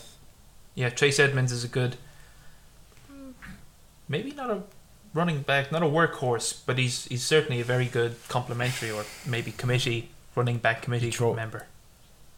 Yeah, 0.76 0.90
Chase 0.90 1.20
Edmonds 1.20 1.52
is 1.52 1.64
a 1.64 1.68
good 1.68 1.98
maybe 4.08 4.32
not 4.32 4.50
a 4.52 4.62
running 5.16 5.42
back, 5.42 5.72
not 5.72 5.82
a 5.82 5.88
workhorse, 5.88 6.62
but 6.68 6.78
he's 6.78 7.06
he's 7.06 7.24
certainly 7.24 7.60
a 7.62 7.64
very 7.64 7.86
good 7.88 8.16
complementary 8.28 8.92
or 8.92 9.04
maybe 9.26 9.52
committee 9.52 10.10
running 10.36 10.58
back 10.60 10.84
committee 10.84 11.10
Throw- 11.10 11.34
member. 11.34 11.66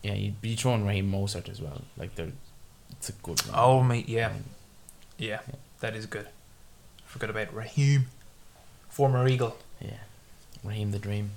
Yeah, 0.04 0.14
you'd 0.14 0.40
be 0.40 0.56
throwing 0.56 0.86
Raheem 0.86 1.12
Mostert 1.12 1.50
as 1.50 1.60
well. 1.60 1.82
Like 1.98 2.16
they're, 2.16 2.32
it's 2.92 3.10
a 3.10 3.14
good. 3.14 3.46
run. 3.48 3.56
Oh 3.60 3.84
mate, 3.84 4.08
yeah. 4.08 4.32
Yeah, 5.18 5.40
Yeah. 5.48 5.56
that 5.82 5.96
is 5.96 6.06
good. 6.06 6.28
Forgot 7.06 7.32
about 7.32 7.54
Raheem. 7.54 8.06
Former 8.90 9.28
Eagle. 9.28 9.58
Yeah, 9.82 9.98
Raheem 10.64 10.92
the 10.92 11.00
Dream. 11.00 11.32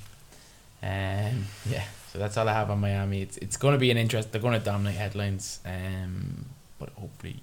Um, 0.82 1.46
yeah, 1.68 1.84
so 2.12 2.18
that's 2.18 2.36
all 2.36 2.48
I 2.48 2.52
have 2.54 2.70
on 2.70 2.80
Miami. 2.80 3.22
It's 3.22 3.36
it's 3.38 3.56
going 3.56 3.72
to 3.72 3.78
be 3.78 3.90
an 3.90 3.96
interest. 3.96 4.32
They're 4.32 4.40
going 4.40 4.58
to 4.58 4.64
dominate 4.64 4.96
headlines. 4.96 5.60
Um, 5.64 6.46
but 6.78 6.90
hopefully, 6.90 7.42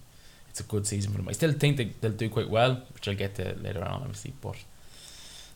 it's 0.57 0.67
a 0.67 0.71
good 0.71 0.87
season 0.87 1.11
for 1.11 1.19
them. 1.19 1.29
I 1.29 1.33
still 1.33 1.51
think 1.51 1.77
they 1.77 1.91
they'll 2.01 2.11
do 2.11 2.29
quite 2.29 2.49
well, 2.49 2.81
which 2.95 3.07
I'll 3.07 3.13
get 3.13 3.35
to 3.35 3.55
later 3.61 3.83
on, 3.83 4.01
obviously. 4.01 4.33
But 4.41 4.55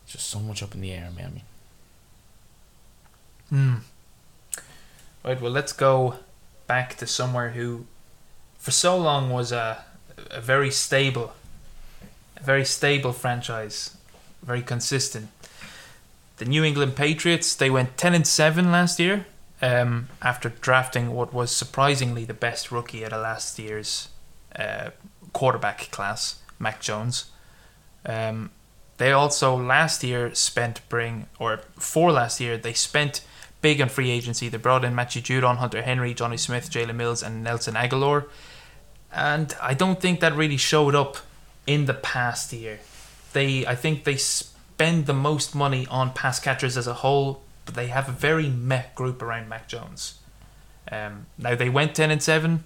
it's 0.04 0.12
just 0.12 0.28
so 0.28 0.38
much 0.38 0.62
up 0.62 0.74
in 0.76 0.80
the 0.80 0.92
air, 0.92 1.10
man. 1.16 1.40
Hmm. 3.48 3.74
Right, 5.24 5.40
well, 5.40 5.50
let's 5.50 5.72
go 5.72 6.14
back 6.68 6.96
to 6.98 7.06
somewhere 7.06 7.50
who, 7.50 7.86
for 8.58 8.70
so 8.70 8.96
long, 8.96 9.30
was 9.30 9.50
a, 9.50 9.84
a 10.30 10.40
very 10.40 10.70
stable, 10.70 11.32
a 12.36 12.42
very 12.42 12.64
stable 12.64 13.12
franchise, 13.12 13.96
very 14.42 14.62
consistent. 14.62 15.30
The 16.36 16.44
New 16.44 16.62
England 16.62 16.94
Patriots, 16.94 17.56
they 17.56 17.70
went 17.70 17.96
10 17.96 18.14
and 18.14 18.26
7 18.26 18.70
last 18.70 19.00
year 19.00 19.26
um, 19.60 20.08
after 20.20 20.48
drafting 20.48 21.12
what 21.12 21.32
was 21.32 21.50
surprisingly 21.50 22.24
the 22.24 22.34
best 22.34 22.70
rookie 22.70 23.04
out 23.04 23.12
of 23.12 23.22
last 23.22 23.58
year's 23.58 24.08
uh, 24.58 24.90
quarterback 25.32 25.90
class, 25.90 26.40
Mac 26.58 26.80
Jones. 26.80 27.30
Um, 28.04 28.50
they 28.98 29.12
also 29.12 29.56
last 29.56 30.04
year 30.04 30.34
spent 30.34 30.80
bring 30.88 31.26
or 31.38 31.60
for 31.78 32.12
last 32.12 32.40
year 32.40 32.56
they 32.56 32.72
spent 32.72 33.24
big 33.60 33.80
on 33.80 33.88
free 33.88 34.10
agency. 34.10 34.48
They 34.48 34.58
brought 34.58 34.84
in 34.84 34.94
Matthew 34.94 35.22
Judon, 35.22 35.56
Hunter 35.56 35.82
Henry, 35.82 36.14
Jonnu 36.14 36.38
Smith, 36.38 36.70
Jalen 36.70 36.96
Mills, 36.96 37.22
and 37.22 37.42
Nelson 37.42 37.74
Agholor. 37.74 38.26
And 39.12 39.54
I 39.60 39.74
don't 39.74 40.00
think 40.00 40.20
that 40.20 40.34
really 40.34 40.56
showed 40.56 40.94
up 40.94 41.16
in 41.66 41.86
the 41.86 41.94
past 41.94 42.52
year. 42.52 42.80
They, 43.32 43.66
I 43.66 43.74
think 43.74 44.04
they 44.04 44.16
spend 44.16 45.06
the 45.06 45.14
most 45.14 45.54
money 45.54 45.86
on 45.90 46.12
pass 46.12 46.40
catchers 46.40 46.76
as 46.76 46.86
a 46.86 46.94
whole, 46.94 47.42
but 47.64 47.74
they 47.74 47.86
have 47.86 48.08
a 48.08 48.12
very 48.12 48.48
meh 48.48 48.84
group 48.94 49.22
around 49.22 49.48
Mac 49.48 49.68
Jones. 49.68 50.18
Um, 50.90 51.26
now 51.38 51.54
they 51.54 51.68
went 51.68 51.94
ten 51.94 52.10
and 52.10 52.22
seven, 52.22 52.64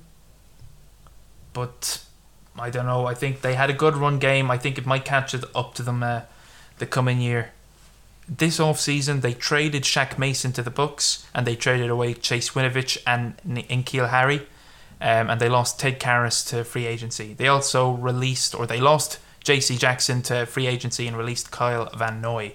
but 1.56 2.04
I 2.58 2.68
don't 2.70 2.86
know. 2.86 3.06
I 3.06 3.14
think 3.14 3.40
they 3.40 3.54
had 3.54 3.70
a 3.70 3.78
good 3.84 3.96
run 3.96 4.18
game. 4.18 4.50
I 4.50 4.58
think 4.58 4.78
it 4.78 4.86
might 4.86 5.04
catch 5.04 5.34
it 5.34 5.44
up 5.54 5.74
to 5.74 5.82
them 5.82 6.02
uh, 6.02 6.22
the 6.78 6.86
coming 6.86 7.20
year 7.20 7.52
this 8.28 8.58
off 8.58 8.80
season 8.80 9.20
they 9.20 9.32
traded 9.32 9.84
Shaq 9.84 10.18
Mason 10.18 10.52
to 10.52 10.62
the 10.62 10.70
Bucks 10.70 11.26
and 11.34 11.46
they 11.46 11.54
traded 11.54 11.90
away 11.90 12.14
Chase 12.14 12.50
Winovich 12.50 12.98
and 13.06 13.36
N'Keal 13.46 14.10
Harry, 14.10 14.40
um, 15.00 15.30
and 15.30 15.40
they 15.40 15.48
lost 15.48 15.78
Ted 15.78 16.00
Karras 16.00 16.46
to 16.48 16.64
free 16.64 16.86
agency. 16.86 17.34
They 17.34 17.48
also 17.48 17.92
released 17.92 18.54
or 18.54 18.66
they 18.66 18.80
lost 18.80 19.18
J.C. 19.44 19.76
Jackson 19.76 20.22
to 20.22 20.46
free 20.46 20.66
agency 20.66 21.06
and 21.06 21.16
released 21.16 21.50
Kyle 21.50 21.88
Van 21.96 22.20
Noy. 22.20 22.54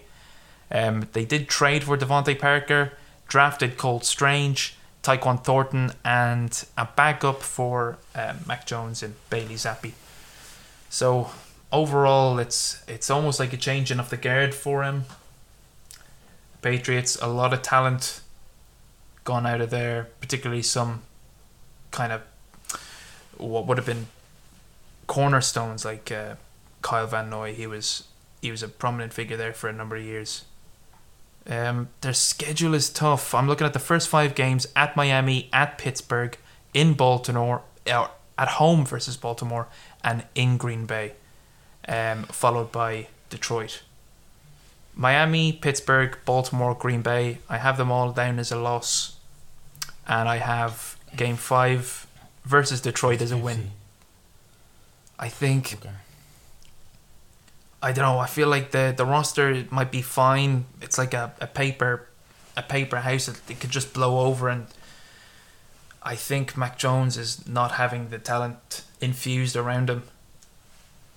Um, 0.69 1.07
they 1.13 1.25
did 1.25 1.47
trade 1.47 1.83
for 1.83 1.97
DeVante 1.97 2.37
Parker, 2.37 2.93
drafted 3.27 3.77
Cole 3.77 4.01
Strange, 4.01 4.75
Tyquan 5.03 5.43
Thornton, 5.43 5.91
and 6.05 6.63
a 6.77 6.87
backup 6.95 7.41
for 7.41 7.97
um, 8.13 8.37
Mac 8.47 8.65
Jones 8.65 9.01
and 9.01 9.15
Bailey 9.29 9.55
Zappe. 9.55 9.93
So 10.89 11.31
overall, 11.71 12.37
it's 12.39 12.83
it's 12.87 13.09
almost 13.09 13.39
like 13.39 13.53
a 13.53 13.57
changing 13.57 13.99
of 13.99 14.09
the 14.09 14.17
guard 14.17 14.53
for 14.53 14.83
him. 14.83 15.05
Patriots, 16.61 17.17
a 17.21 17.27
lot 17.27 17.53
of 17.53 17.61
talent 17.61 18.21
gone 19.23 19.45
out 19.47 19.61
of 19.61 19.69
there, 19.69 20.09
particularly 20.19 20.61
some 20.61 21.01
kind 21.89 22.13
of 22.13 22.21
what 23.37 23.65
would 23.65 23.77
have 23.77 23.87
been 23.87 24.07
cornerstones 25.07 25.83
like 25.83 26.11
uh, 26.11 26.35
Kyle 26.81 27.07
Van 27.07 27.29
Noy. 27.29 27.53
He 27.53 27.65
was 27.65 28.03
he 28.41 28.51
was 28.51 28.61
a 28.61 28.67
prominent 28.67 29.13
figure 29.13 29.37
there 29.37 29.53
for 29.53 29.69
a 29.69 29.73
number 29.73 29.95
of 29.95 30.03
years. 30.03 30.45
Um, 31.47 31.89
their 32.01 32.13
schedule 32.13 32.73
is 32.73 32.89
tough. 32.89 33.33
I'm 33.33 33.47
looking 33.47 33.65
at 33.65 33.73
the 33.73 33.79
first 33.79 34.07
five 34.07 34.35
games 34.35 34.67
at 34.75 34.95
Miami, 34.95 35.49
at 35.51 35.77
Pittsburgh, 35.77 36.37
in 36.73 36.93
Baltimore, 36.93 37.63
uh, 37.87 38.07
at 38.37 38.47
home 38.47 38.85
versus 38.85 39.17
Baltimore, 39.17 39.67
and 40.03 40.23
in 40.35 40.57
Green 40.57 40.85
Bay, 40.85 41.13
um, 41.87 42.23
followed 42.23 42.71
by 42.71 43.07
Detroit. 43.29 43.81
Miami, 44.93 45.53
Pittsburgh, 45.53 46.17
Baltimore, 46.25 46.75
Green 46.75 47.01
Bay. 47.01 47.39
I 47.49 47.57
have 47.57 47.77
them 47.77 47.91
all 47.91 48.11
down 48.11 48.39
as 48.39 48.51
a 48.51 48.59
loss, 48.59 49.17
and 50.07 50.29
I 50.29 50.37
have 50.37 50.97
Game 51.15 51.37
Five 51.37 52.07
versus 52.45 52.81
Detroit 52.81 53.21
as 53.21 53.31
a 53.31 53.37
win. 53.37 53.71
I 55.17 55.29
think 55.29 55.73
Okay. 55.73 55.89
I 57.83 57.91
don't 57.91 58.05
know. 58.05 58.19
I 58.19 58.27
feel 58.27 58.47
like 58.47 58.71
the 58.71 58.93
the 58.95 59.05
roster 59.05 59.65
might 59.71 59.91
be 59.91 60.01
fine. 60.01 60.65
It's 60.81 60.97
like 60.97 61.13
a, 61.13 61.33
a 61.41 61.47
paper 61.47 62.07
a 62.55 62.61
paper 62.61 62.97
house 62.97 63.25
that 63.25 63.39
it 63.49 63.59
could 63.59 63.71
just 63.71 63.93
blow 63.93 64.19
over, 64.19 64.49
and 64.49 64.67
I 66.03 66.15
think 66.15 66.55
Mac 66.57 66.77
Jones 66.77 67.17
is 67.17 67.47
not 67.47 67.71
having 67.73 68.09
the 68.09 68.19
talent 68.19 68.83
infused 68.99 69.55
around 69.55 69.89
him. 69.89 70.03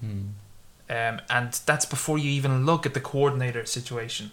Hmm. 0.00 0.20
Um, 0.90 1.20
and 1.30 1.52
that's 1.66 1.86
before 1.86 2.18
you 2.18 2.30
even 2.30 2.66
look 2.66 2.84
at 2.86 2.94
the 2.94 3.00
coordinator 3.00 3.64
situation. 3.66 4.30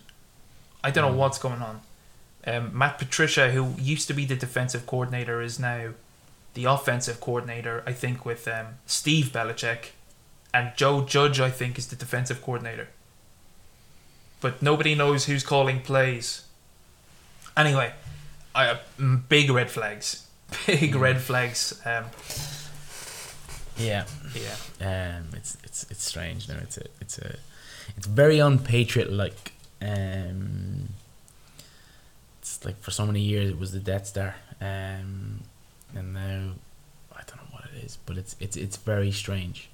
I 0.84 0.92
don't 0.92 1.06
know 1.10 1.16
Mm. 1.16 1.20
what's 1.22 1.38
going 1.40 1.62
on. 1.62 1.82
Um, 2.46 2.78
Matt 2.78 2.98
Patricia, 2.98 3.52
who 3.52 3.76
used 3.78 4.08
to 4.08 4.14
be 4.14 4.26
the 4.26 4.36
defensive 4.36 4.86
coordinator, 4.86 5.42
is 5.42 5.60
now 5.60 5.92
the 6.54 6.66
offensive 6.66 7.22
coordinator. 7.22 7.84
I 7.86 7.94
think 7.94 8.26
with 8.26 8.48
um, 8.48 8.80
Steve 8.86 9.28
Belichick, 9.28 9.92
and 10.54 10.72
Joe 10.76 11.04
Judge, 11.06 11.40
I 11.40 11.50
think, 11.50 11.78
is 11.78 11.88
the 11.88 11.96
defensive 11.96 12.42
coordinator. 12.42 12.88
But 14.42 14.62
nobody 14.62 14.96
knows 14.96 15.26
who's 15.26 15.44
calling 15.44 15.82
plays. 15.82 16.46
Anyway, 17.56 17.94
I 18.56 18.80
mm, 19.00 19.22
big 19.30 19.50
red 19.52 19.70
flags, 19.70 20.28
big 20.68 20.94
Mm. 20.94 21.00
red 21.00 21.22
flags. 21.22 21.80
Um, 21.86 22.06
Yeah. 23.78 24.06
yeah, 24.34 25.18
Um, 25.18 25.30
it's 25.34 25.58
it's 25.64 25.86
it's 25.90 26.04
strange. 26.04 26.48
No, 26.50 26.56
it's 26.62 26.78
a 26.78 26.86
it's 27.00 27.18
a 27.20 27.36
it's 27.98 28.08
very 28.08 28.40
unpatriot 28.40 29.12
like. 29.12 29.54
Um, 29.82 30.90
it's 32.40 32.64
like 32.66 32.80
for 32.82 32.92
so 32.92 33.06
many 33.06 33.22
years 33.22 33.50
it 33.50 33.58
was 33.60 33.72
the 33.72 33.80
Death 33.80 34.08
Star, 34.08 34.36
um, 34.60 35.42
and 35.96 36.14
now 36.14 36.52
I 37.16 37.22
don't 37.26 37.38
know 37.38 37.50
what 37.52 37.66
it 37.74 37.84
is, 37.84 37.98
but 38.06 38.18
it's 38.18 38.36
it's 38.40 38.56
it's 38.58 38.78
very 38.78 39.12
strange. 39.12 39.70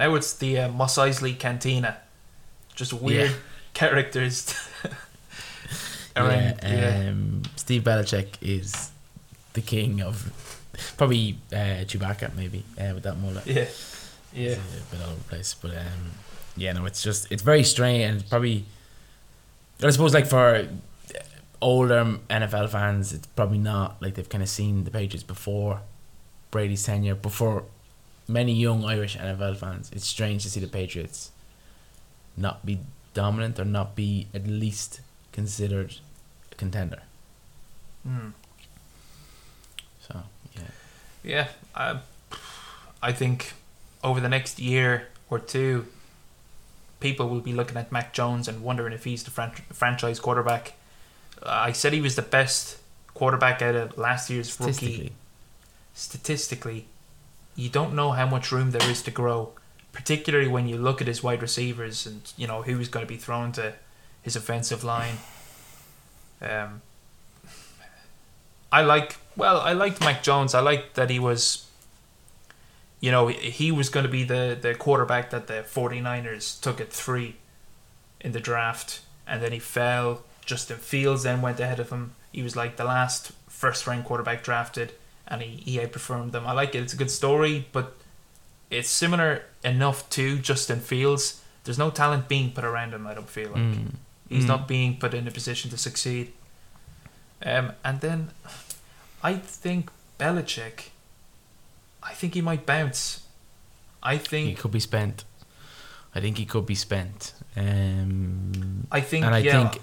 Now 0.00 0.14
it's 0.16 0.32
the 0.32 0.58
uh, 0.60 0.68
Mos 0.70 0.96
Eisley 0.96 1.38
Cantina. 1.38 1.98
Just 2.74 2.92
weird 2.92 3.30
Yeah. 3.30 3.36
characters. 3.74 4.54
around. 6.16 6.58
yeah, 6.62 7.00
Yeah. 7.04 7.10
um, 7.10 7.42
Steve 7.56 7.82
Belichick 7.82 8.28
is 8.40 8.90
the 9.52 9.60
king 9.60 10.00
of 10.02 10.32
probably 10.96 11.36
uh, 11.52 11.84
Chewbacca 11.84 12.34
maybe 12.34 12.64
uh, 12.80 12.92
with 12.94 13.02
that 13.04 13.18
mullet. 13.18 13.46
Yeah. 13.46 13.66
Yeah. 14.32 14.50
It's 14.52 14.58
a 14.58 14.96
bit 14.96 15.00
all 15.04 15.10
over 15.10 15.16
the 15.18 15.24
place, 15.28 15.54
but 15.54 15.72
um, 15.72 16.12
yeah, 16.56 16.72
no, 16.72 16.84
it's 16.86 17.02
just 17.02 17.30
it's 17.30 17.42
very 17.42 17.62
strange 17.62 18.04
and 18.04 18.28
probably. 18.30 18.64
I 19.82 19.90
suppose 19.90 20.12
like 20.14 20.26
for 20.26 20.66
older 21.62 22.18
NFL 22.28 22.68
fans, 22.70 23.12
it's 23.12 23.26
probably 23.28 23.58
not 23.58 24.00
like 24.02 24.14
they've 24.14 24.28
kind 24.28 24.42
of 24.42 24.48
seen 24.48 24.84
the 24.84 24.90
Patriots 24.90 25.22
before 25.24 25.80
Brady's 26.50 26.84
tenure. 26.84 27.14
But 27.14 27.32
for 27.32 27.64
many 28.30 28.52
young 28.52 28.84
Irish 28.84 29.16
NFL 29.16 29.56
fans, 29.56 29.90
it's 29.92 30.06
strange 30.06 30.42
to 30.44 30.50
see 30.50 30.60
the 30.60 30.68
Patriots 30.68 31.32
not 32.36 32.64
be 32.64 32.78
dominant 33.12 33.58
or 33.58 33.64
not 33.64 33.96
be 33.96 34.28
at 34.32 34.46
least 34.46 35.00
considered 35.32 35.96
a 36.52 36.54
contender. 36.54 37.02
Hmm. 38.06 38.30
So 40.00 40.22
yeah, 40.54 40.62
Yeah, 41.22 41.48
I, 41.74 41.98
I 43.02 43.12
think 43.12 43.52
over 44.02 44.20
the 44.20 44.28
next 44.28 44.58
year 44.58 45.08
or 45.28 45.38
two, 45.38 45.86
people 47.00 47.28
will 47.28 47.40
be 47.40 47.52
looking 47.52 47.76
at 47.76 47.90
Mac 47.90 48.12
Jones 48.12 48.46
and 48.48 48.62
wondering 48.62 48.92
if 48.92 49.04
he's 49.04 49.24
the 49.24 49.30
fran- 49.30 49.52
franchise 49.72 50.20
quarterback. 50.20 50.74
I 51.44 51.72
said 51.72 51.92
he 51.92 52.00
was 52.00 52.16
the 52.16 52.22
best 52.22 52.78
quarterback 53.14 53.60
out 53.60 53.74
of 53.74 53.98
last 53.98 54.30
year's 54.30 54.58
rookie. 54.60 54.72
statistically, 54.72 55.12
Statistically, 55.94 56.86
you 57.56 57.68
don't 57.68 57.94
know 57.94 58.12
how 58.12 58.26
much 58.26 58.52
room 58.52 58.70
there 58.70 58.88
is 58.90 59.02
to 59.02 59.10
grow, 59.10 59.52
particularly 59.92 60.48
when 60.48 60.68
you 60.68 60.76
look 60.76 61.00
at 61.00 61.06
his 61.06 61.22
wide 61.22 61.42
receivers 61.42 62.06
and 62.06 62.32
you 62.36 62.46
know 62.46 62.62
who's 62.62 62.88
going 62.88 63.04
to 63.04 63.08
be 63.08 63.16
thrown 63.16 63.52
to 63.52 63.74
his 64.22 64.36
offensive 64.36 64.84
line. 64.84 65.16
Um, 66.42 66.82
I 68.72 68.82
like 68.82 69.16
well, 69.36 69.60
I 69.60 69.72
liked 69.72 70.00
Mac 70.00 70.22
Jones. 70.22 70.54
I 70.54 70.60
liked 70.60 70.94
that 70.94 71.10
he 71.10 71.18
was 71.18 71.66
you 73.00 73.10
know, 73.10 73.28
he 73.28 73.72
was 73.72 73.88
going 73.88 74.04
to 74.04 74.12
be 74.12 74.24
the, 74.24 74.56
the 74.60 74.74
quarterback 74.74 75.30
that 75.30 75.46
the 75.46 75.64
49ers 75.66 76.60
took 76.60 76.80
at 76.80 76.92
three 76.92 77.36
in 78.20 78.32
the 78.32 78.40
draft, 78.40 79.00
and 79.26 79.42
then 79.42 79.52
he 79.52 79.58
fell. 79.58 80.22
Justin 80.44 80.76
Fields 80.76 81.22
then 81.22 81.40
went 81.40 81.58
ahead 81.58 81.80
of 81.80 81.90
him. 81.90 82.14
He 82.30 82.42
was 82.42 82.56
like 82.56 82.76
the 82.76 82.84
last 82.84 83.32
first 83.48 83.86
round 83.86 84.04
quarterback 84.04 84.42
drafted, 84.44 84.92
and 85.30 85.40
he, 85.42 85.48
he 85.72 85.78
outperformed 85.78 86.32
them. 86.32 86.46
I 86.46 86.52
like 86.52 86.74
it. 86.74 86.82
It's 86.82 86.92
a 86.92 86.96
good 86.96 87.10
story, 87.10 87.66
but 87.72 87.96
it's 88.70 88.88
similar 88.90 89.44
enough 89.64 90.08
to 90.10 90.38
Justin 90.38 90.80
Fields. 90.80 91.42
There's 91.64 91.78
no 91.78 91.90
talent 91.90 92.28
being 92.28 92.52
put 92.52 92.64
around 92.64 92.92
him, 92.92 93.06
I 93.06 93.14
don't 93.14 93.28
feel 93.30 93.50
like. 93.50 93.60
Mm. 93.62 93.94
He's 94.28 94.44
Mm. 94.44 94.48
not 94.48 94.68
being 94.68 94.96
put 94.98 95.12
in 95.14 95.26
a 95.26 95.30
position 95.30 95.70
to 95.70 95.78
succeed. 95.78 96.32
Um, 97.44 97.72
and 97.84 98.00
then 98.00 98.30
I 99.22 99.34
think 99.34 99.90
Belichick, 100.18 100.88
I 102.02 102.12
think 102.14 102.34
he 102.34 102.40
might 102.40 102.64
bounce. 102.66 103.22
I 104.02 104.18
think 104.18 104.48
he 104.48 104.54
could 104.54 104.70
be 104.72 104.80
spent. 104.80 105.24
I 106.14 106.20
think 106.20 106.38
he 106.38 106.44
could 106.46 106.66
be 106.66 106.74
spent. 106.74 107.32
Um, 107.56 108.86
I 108.90 109.00
think 109.00 109.24
and 109.26 109.34
I 109.34 109.38
yeah, 109.38 109.68
think 109.70 109.82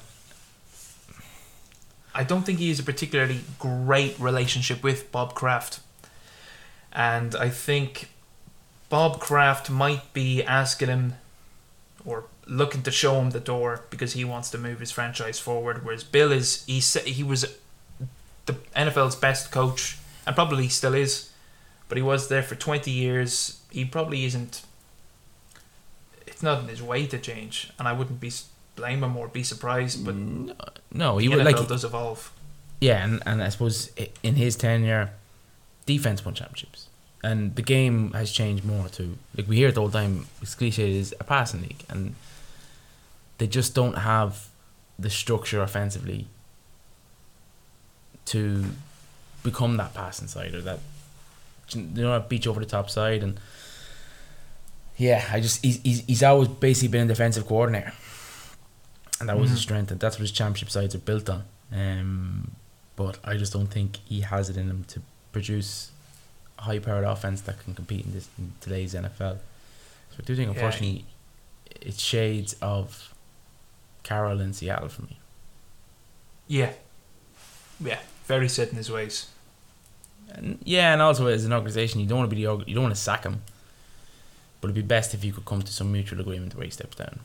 I 2.18 2.24
don't 2.24 2.42
think 2.42 2.58
he 2.58 2.70
has 2.70 2.80
a 2.80 2.84
particularly 2.84 3.42
great 3.60 4.20
relationship 4.20 4.82
with 4.82 5.12
Bob 5.12 5.36
Kraft. 5.36 5.82
And 6.92 7.36
I 7.36 7.50
think 7.50 8.10
Bob 8.90 9.20
Kraft 9.20 9.70
might 9.70 10.14
be 10.14 10.42
asking 10.42 10.88
him 10.88 11.14
or 12.04 12.24
looking 12.48 12.82
to 12.82 12.92
show 12.92 13.22
him 13.22 13.30
the 13.30 13.40
door 13.40 13.84
because 13.92 14.14
he 14.14 14.26
wants 14.26 14.50
to 14.50 14.58
move 14.58 14.80
his 14.80 14.92
franchise 14.92 15.38
forward. 15.38 15.86
Whereas 15.86 16.04
Bill 16.04 16.32
is 16.32 16.66
he 16.66 16.80
he 17.08 17.24
was 17.24 17.56
the 18.48 18.54
NFL's 18.76 19.16
best 19.16 19.52
coach 19.52 20.00
and 20.26 20.36
probably 20.36 20.70
still 20.70 20.96
is, 20.96 21.30
but 21.88 22.00
he 22.00 22.02
was 22.02 22.30
there 22.30 22.42
for 22.42 22.56
twenty 22.56 22.90
years. 22.90 23.60
He 23.70 23.86
probably 23.86 24.26
isn't. 24.26 24.64
It's 26.26 26.42
not 26.42 26.64
in 26.64 26.68
his 26.68 26.82
way 26.82 27.06
to 27.06 27.20
change, 27.20 27.70
and 27.78 27.88
I 27.88 27.94
wouldn't 27.94 28.20
be 28.20 28.32
blame 28.78 29.04
him 29.04 29.18
or 29.18 29.28
be 29.28 29.44
surprised. 29.44 30.06
But 30.06 30.16
no, 30.16 31.18
he 31.18 31.28
the 31.28 31.36
would 31.36 31.46
NFL 31.46 31.60
like 31.60 31.68
does 31.68 31.84
evolve. 31.84 32.32
yeah, 32.80 33.04
and, 33.04 33.22
and 33.26 33.44
I 33.44 33.50
suppose 33.50 33.92
in 34.24 34.36
his 34.36 34.56
tenure, 34.56 35.12
defense 35.86 36.24
won 36.24 36.34
championships, 36.34 36.88
and 37.22 37.54
the 37.58 37.62
game 37.62 38.14
has 38.14 38.32
changed 38.32 38.64
more 38.64 38.88
too. 38.88 39.18
Like 39.36 39.50
we 39.50 39.58
hear 39.58 39.68
it 39.68 39.78
all 39.78 39.90
the 39.90 40.00
time, 40.00 40.28
it's 40.42 40.56
cliche 40.56 40.96
is 40.96 41.14
a 41.20 41.26
passing 41.26 41.64
league, 41.64 41.84
and 41.90 42.16
they 43.40 43.48
just 43.48 43.76
don't 43.76 43.98
have 43.98 44.48
the 44.98 45.10
structure 45.10 45.62
offensively 45.62 46.28
to 48.26 48.66
become 49.44 49.78
that 49.78 49.94
passing 49.94 50.28
side 50.28 50.54
or 50.54 50.62
that 50.62 50.80
you 51.74 51.82
know 51.82 52.20
beat 52.28 52.46
you 52.46 52.52
over 52.52 52.60
the 52.60 52.66
top 52.66 52.90
side 52.90 53.24
and 53.24 53.40
yeah 54.98 55.24
I 55.32 55.40
just 55.40 55.64
he's, 55.64 55.82
he's, 55.82 56.00
he's 56.06 56.24
always 56.24 56.48
basically 56.50 56.90
been 56.90 57.06
a 57.06 57.08
defensive 57.08 57.46
coordinator 57.46 57.94
and 59.20 59.30
that 59.30 59.38
was 59.38 59.50
his 59.50 59.60
Mhm. 59.60 59.64
strength 59.64 59.92
and 59.92 60.00
that's 60.00 60.16
what 60.18 60.22
his 60.22 60.32
championship 60.32 60.70
sides 60.70 60.94
are 60.96 61.00
built 61.00 61.30
on 61.30 61.44
um, 61.72 62.52
but 62.96 63.18
I 63.24 63.36
just 63.38 63.54
don't 63.54 63.68
think 63.68 63.98
he 64.06 64.22
has 64.22 64.50
it 64.50 64.58
in 64.58 64.70
him 64.70 64.84
to 64.90 65.02
produce 65.32 65.92
a 66.60 66.64
high 66.64 66.80
powered 66.80 67.04
offense 67.04 67.42
that 67.42 67.60
can 67.64 67.74
compete 67.76 68.06
in 68.06 68.14
this 68.14 68.28
in 68.38 68.54
today's 68.62 68.94
NFL 68.94 69.38
so 70.12 70.18
I 70.20 70.24
do 70.26 70.36
think 70.36 70.48
Yeah, 70.48 70.54
unfortunately 70.54 71.06
it's 71.82 72.02
shades 72.02 72.56
of 72.62 73.14
Carroll 74.04 74.40
in 74.42 74.54
Seattle 74.54 74.90
for 74.90 75.02
me 75.04 75.20
Yeah. 76.48 76.74
Yeah. 77.80 78.00
Very 78.26 78.50
set 78.50 78.70
in 78.70 78.76
his 78.78 78.90
ways. 78.92 79.28
And 80.30 80.60
yeah, 80.64 80.92
and 80.94 81.02
also 81.02 81.28
as 81.28 81.46
an 81.46 81.54
organization, 81.54 82.00
you 82.02 82.08
don't 82.08 82.18
want 82.20 82.30
to 82.30 82.36
be 82.36 82.44
the 82.44 82.64
you 82.68 82.74
don't 82.76 82.84
want 82.84 82.96
to 82.96 83.00
sack 83.02 83.24
him, 83.24 83.42
but 84.60 84.68
it'd 84.68 84.76
be 84.76 84.82
best 84.82 85.14
if 85.14 85.24
you 85.24 85.32
could 85.32 85.46
come 85.46 85.62
to 85.62 85.72
some 85.72 85.92
mutual 85.92 86.20
agreement 86.20 86.54
where 86.56 86.66
he 86.66 86.72
steps 86.72 86.98
down. 86.98 87.20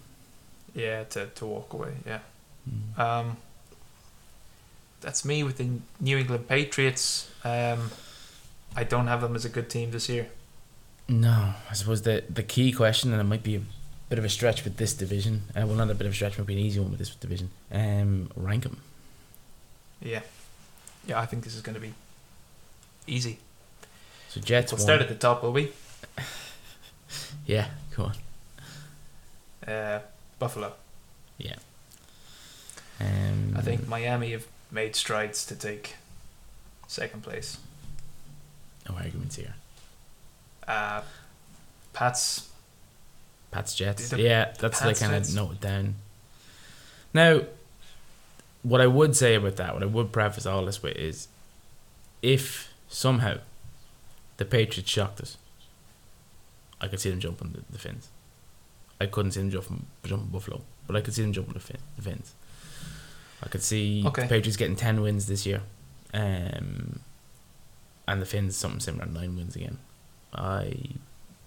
Yeah, 0.74 1.04
to, 1.04 1.26
to 1.26 1.46
walk 1.46 1.72
away. 1.72 1.92
Yeah. 2.06 2.20
Mm. 2.68 2.98
Um, 2.98 3.36
that's 5.00 5.24
me 5.24 5.42
with 5.42 5.58
the 5.58 5.68
New 6.00 6.18
England 6.18 6.48
Patriots. 6.48 7.30
Um, 7.44 7.90
I 8.74 8.84
don't 8.84 9.08
have 9.08 9.20
them 9.20 9.34
as 9.34 9.44
a 9.44 9.48
good 9.48 9.68
team 9.68 9.90
this 9.90 10.08
year. 10.08 10.28
No, 11.08 11.54
I 11.68 11.72
suppose 11.74 12.02
the 12.02 12.24
the 12.30 12.42
key 12.42 12.72
question, 12.72 13.12
and 13.12 13.20
it 13.20 13.24
might 13.24 13.42
be 13.42 13.56
a 13.56 13.62
bit 14.08 14.18
of 14.18 14.24
a 14.24 14.28
stretch 14.28 14.64
with 14.64 14.76
this 14.76 14.94
division. 14.94 15.42
Uh, 15.54 15.66
well, 15.66 15.74
not 15.74 15.90
a 15.90 15.94
bit 15.94 16.06
of 16.06 16.12
a 16.12 16.14
stretch, 16.14 16.38
might 16.38 16.46
be 16.46 16.54
an 16.54 16.60
easy 16.60 16.80
one 16.80 16.90
with 16.90 16.98
this 16.98 17.14
division. 17.14 17.50
Um, 17.70 18.30
rank 18.36 18.62
them. 18.62 18.78
Yeah. 20.00 20.20
Yeah, 21.06 21.20
I 21.20 21.26
think 21.26 21.44
this 21.44 21.54
is 21.54 21.62
going 21.62 21.74
to 21.74 21.80
be 21.80 21.92
easy. 23.06 23.38
So 24.28 24.40
Jets 24.40 24.72
We'll 24.72 24.80
start 24.80 25.00
at 25.00 25.08
the 25.08 25.14
top, 25.14 25.42
will 25.42 25.52
we? 25.52 25.72
yeah, 27.46 27.66
go 27.96 28.04
on. 28.04 29.70
Uh, 29.70 30.00
Buffalo. 30.42 30.72
Yeah. 31.38 31.54
Um, 32.98 33.54
I 33.56 33.60
think 33.60 33.86
Miami 33.86 34.32
have 34.32 34.44
made 34.72 34.96
strides 34.96 35.46
to 35.46 35.54
take 35.54 35.94
second 36.88 37.22
place. 37.22 37.58
no 38.88 38.96
arguments 38.96 39.36
here. 39.36 39.54
Uh, 40.66 41.02
Pats. 41.92 42.50
Pats 43.52 43.76
Jets. 43.76 44.08
The- 44.08 44.20
yeah, 44.20 44.52
that's 44.58 44.80
like 44.80 44.88
Pats, 44.98 45.00
kind 45.00 45.12
Jets. 45.12 45.28
of 45.28 45.36
noted 45.36 45.60
down. 45.60 45.94
Now, 47.14 47.42
what 48.64 48.80
I 48.80 48.88
would 48.88 49.14
say 49.14 49.36
about 49.36 49.54
that, 49.56 49.74
what 49.74 49.84
I 49.84 49.86
would 49.86 50.10
preface 50.10 50.44
all 50.44 50.64
this 50.66 50.82
with 50.82 50.96
is, 50.96 51.28
if 52.20 52.72
somehow 52.88 53.36
the 54.38 54.44
Patriots 54.44 54.90
shocked 54.90 55.20
us, 55.20 55.36
I 56.80 56.88
could 56.88 56.98
see 56.98 57.10
them 57.10 57.20
jumping 57.20 57.52
the, 57.52 57.60
the 57.70 57.78
Finns. 57.78 58.08
I 59.02 59.06
couldn't 59.06 59.32
see 59.32 59.40
them 59.40 59.50
jump 59.50 59.66
jumping 60.04 60.28
Buffalo, 60.28 60.60
but 60.86 60.96
I 60.96 61.00
could 61.00 61.14
see 61.14 61.22
them 61.22 61.32
jumping 61.32 61.54
the, 61.54 61.60
fin, 61.60 61.78
the 61.96 62.02
Finns. 62.02 62.34
I 63.42 63.48
could 63.48 63.62
see 63.62 64.04
Okay. 64.06 64.22
the 64.22 64.28
Patriots 64.28 64.56
getting 64.56 64.76
ten 64.76 65.00
wins 65.02 65.26
this 65.26 65.44
year, 65.46 65.62
um, 66.14 67.00
and 68.06 68.22
the 68.22 68.26
Finns 68.26 68.56
something 68.56 68.80
similar, 68.80 69.06
nine 69.06 69.34
wins 69.36 69.56
again. 69.56 69.78
I 70.32 70.76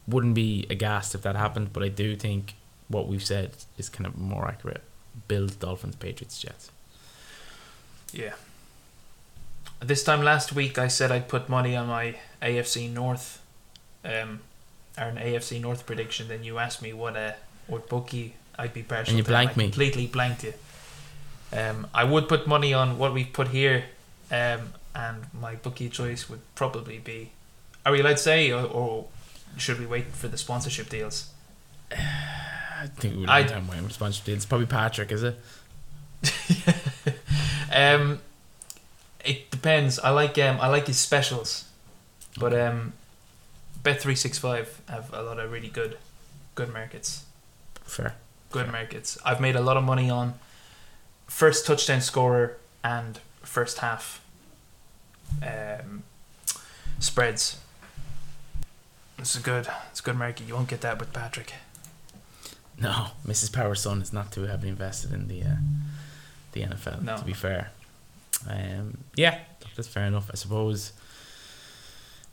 wouldn't 0.08 0.36
be 0.36 0.68
aghast 0.70 1.16
if 1.16 1.22
that 1.22 1.36
happened, 1.36 1.72
but 1.74 1.82
I 1.84 1.88
do 1.88 2.16
think 2.16 2.56
what 2.88 3.08
we've 3.08 3.24
said 3.26 3.52
is 3.78 3.90
kind 3.90 4.06
of 4.06 4.18
more 4.18 4.48
accurate. 4.48 4.84
Bills, 5.28 5.56
Dolphins, 5.56 5.96
Patriots, 5.96 6.40
Jets. 6.40 6.72
Yeah. 8.12 8.34
This 9.80 10.04
time 10.04 10.22
last 10.24 10.54
week, 10.54 10.78
I 10.78 10.88
said 10.88 11.12
I'd 11.12 11.28
put 11.28 11.50
money 11.50 11.76
on 11.76 11.88
my 11.88 12.16
AFC 12.42 12.92
North, 12.92 13.42
um, 14.04 14.42
or 14.98 15.06
an 15.06 15.18
AFC 15.18 15.60
North 15.62 15.86
prediction. 15.86 16.28
Then 16.28 16.44
you 16.44 16.58
asked 16.60 16.82
me 16.82 16.94
what 16.94 17.16
uh, 17.18 17.34
what 17.68 17.90
bookie 17.90 18.36
I'd 18.58 18.74
be 18.74 18.84
partial 18.84 19.12
And 19.12 19.18
you 19.18 19.24
blanked 19.24 19.58
me. 19.58 19.66
Completely 19.66 20.08
blanked 20.08 20.44
you. 20.44 20.54
Um, 21.54 21.88
I 21.94 22.04
would 22.04 22.28
put 22.28 22.48
money 22.48 22.74
on 22.74 22.98
what 22.98 23.14
we 23.14 23.24
put 23.24 23.50
here, 23.50 23.86
um, 24.32 24.74
and 24.94 25.26
my 25.34 25.56
bookie 25.56 25.90
choice 25.90 26.30
would 26.30 26.42
probably 26.56 26.98
be. 27.00 27.32
Are 27.86 27.92
we 27.92 28.00
allowed 28.02 28.18
to 28.18 28.18
say, 28.18 28.52
or, 28.52 28.64
or 28.66 29.06
should 29.58 29.80
we 29.80 29.86
wait 29.86 30.08
for 30.08 30.28
the 30.28 30.38
sponsorship 30.38 30.90
deals? 30.90 31.30
I 31.92 32.88
think 32.98 33.16
we 33.16 33.22
would 33.22 33.30
I- 33.30 33.42
have 33.42 33.52
time 33.52 33.68
waiting 33.68 33.86
responsibility. 33.86 34.38
It's 34.38 34.46
probably 34.46 34.68
Patrick, 34.68 35.12
is 35.12 35.24
it? 35.24 35.40
um, 37.72 38.20
it 39.24 39.50
depends. 39.52 40.00
I 40.00 40.10
like 40.10 40.38
um, 40.38 40.60
I 40.60 40.68
like 40.68 40.88
his 40.88 40.98
specials, 40.98 41.66
but 42.40 42.54
um, 42.60 42.94
Bet 43.84 44.02
three 44.02 44.16
six 44.16 44.38
five 44.40 44.82
have 44.90 45.14
a 45.14 45.22
lot 45.22 45.40
of 45.40 45.52
really 45.52 45.68
good, 45.70 45.98
good 46.56 46.74
markets. 46.74 47.25
Fair. 47.86 48.16
Good 48.52 48.72
markets. 48.72 49.18
I've 49.26 49.40
made 49.40 49.56
a 49.56 49.62
lot 49.62 49.78
of 49.78 49.84
money 49.84 50.10
on 50.10 50.36
first 51.28 51.66
touchdown 51.66 52.02
scorer 52.02 52.58
and 52.84 53.20
first 53.42 53.80
half 53.80 54.22
um, 55.42 56.04
spreads. 57.00 57.60
This 59.18 59.36
is 59.36 59.42
good, 59.42 59.68
it's 59.92 60.02
a 60.02 60.04
good 60.04 60.18
market. 60.18 60.48
You 60.48 60.56
won't 60.56 60.68
get 60.68 60.82
that 60.82 61.00
with 61.00 61.14
Patrick. 61.14 61.54
No, 62.78 63.08
Mrs. 63.26 63.54
Power's 63.54 63.82
son 63.82 64.02
is 64.02 64.12
not 64.12 64.32
too 64.32 64.44
heavily 64.44 64.70
invested 64.70 65.14
in 65.14 65.28
the 65.30 65.44
uh, 65.44 65.56
the 66.52 66.62
NFL. 66.64 67.02
No. 67.02 67.18
To 67.18 67.24
be 67.24 67.34
fair, 67.34 67.72
um, 68.50 68.98
yeah, 69.16 69.40
that's 69.76 69.88
fair 69.88 70.06
enough. 70.06 70.30
I 70.32 70.36
suppose. 70.36 70.92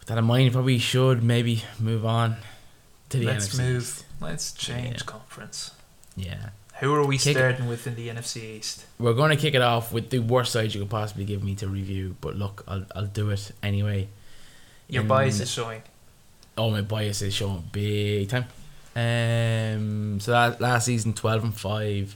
With 0.00 0.08
that 0.08 0.18
in 0.18 0.24
mind, 0.24 0.46
you 0.46 0.50
probably 0.50 0.78
should 0.78 1.22
maybe 1.22 1.62
move 1.78 2.04
on 2.04 2.38
to 3.12 3.18
the 3.18 3.26
Let's 3.26 3.48
NFC 3.48 3.58
move. 3.58 3.82
East. 3.82 4.04
Let's 4.20 4.52
change 4.52 4.96
Yeah. 5.00 5.06
conference. 5.06 5.70
Yeah, 6.16 6.50
Who 6.80 6.92
are 6.94 7.06
we 7.06 7.16
Kick 7.16 7.36
it. 7.36 7.38
starting 7.38 7.66
with 7.68 7.86
in 7.86 7.94
the 7.94 8.08
NFC 8.08 8.56
East? 8.58 8.84
we're 8.98 9.14
going 9.14 9.30
to 9.30 9.36
kick 9.36 9.54
it 9.54 9.62
off 9.62 9.92
with 9.92 10.10
the 10.10 10.18
worst 10.18 10.52
side 10.52 10.74
you 10.74 10.80
could 10.80 10.90
possibly 10.90 11.24
give 11.24 11.42
me 11.42 11.54
to 11.56 11.68
review. 11.68 12.16
But 12.20 12.36
look, 12.36 12.64
I'll 12.68 12.84
I'll 12.94 13.06
do 13.06 13.30
it 13.30 13.52
anyway. 13.62 14.08
Your 14.88 15.02
In- 15.02 15.08
bias 15.08 15.40
is 15.40 15.50
showing. 15.50 15.82
Oh, 16.58 16.70
my 16.70 16.82
bias 16.82 17.22
is 17.22 17.32
showing 17.32 17.64
big 17.72 18.28
time. 18.28 18.44
Um, 18.94 20.20
so 20.20 20.32
that 20.32 20.60
last 20.60 20.84
season, 20.86 21.14
twelve 21.14 21.44
and 21.44 21.54
five, 21.56 22.14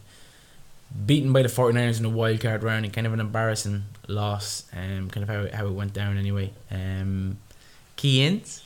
beaten 1.07 1.33
by 1.33 1.43
the 1.43 1.49
49ers 1.49 1.97
in 1.97 2.03
the 2.03 2.11
wild 2.11 2.41
card 2.41 2.63
round, 2.63 2.85
and 2.85 2.93
kind 2.93 3.07
of 3.07 3.13
an 3.15 3.21
embarrassing 3.21 3.85
loss. 4.09 4.65
Um, 4.75 5.09
kind 5.11 5.23
of 5.23 5.29
how 5.29 5.41
it, 5.43 5.55
how 5.55 5.67
it 5.67 5.73
went 5.73 5.95
down 5.95 6.19
anyway. 6.19 6.53
Um, 6.71 7.39
key 7.97 8.23
ins: 8.23 8.63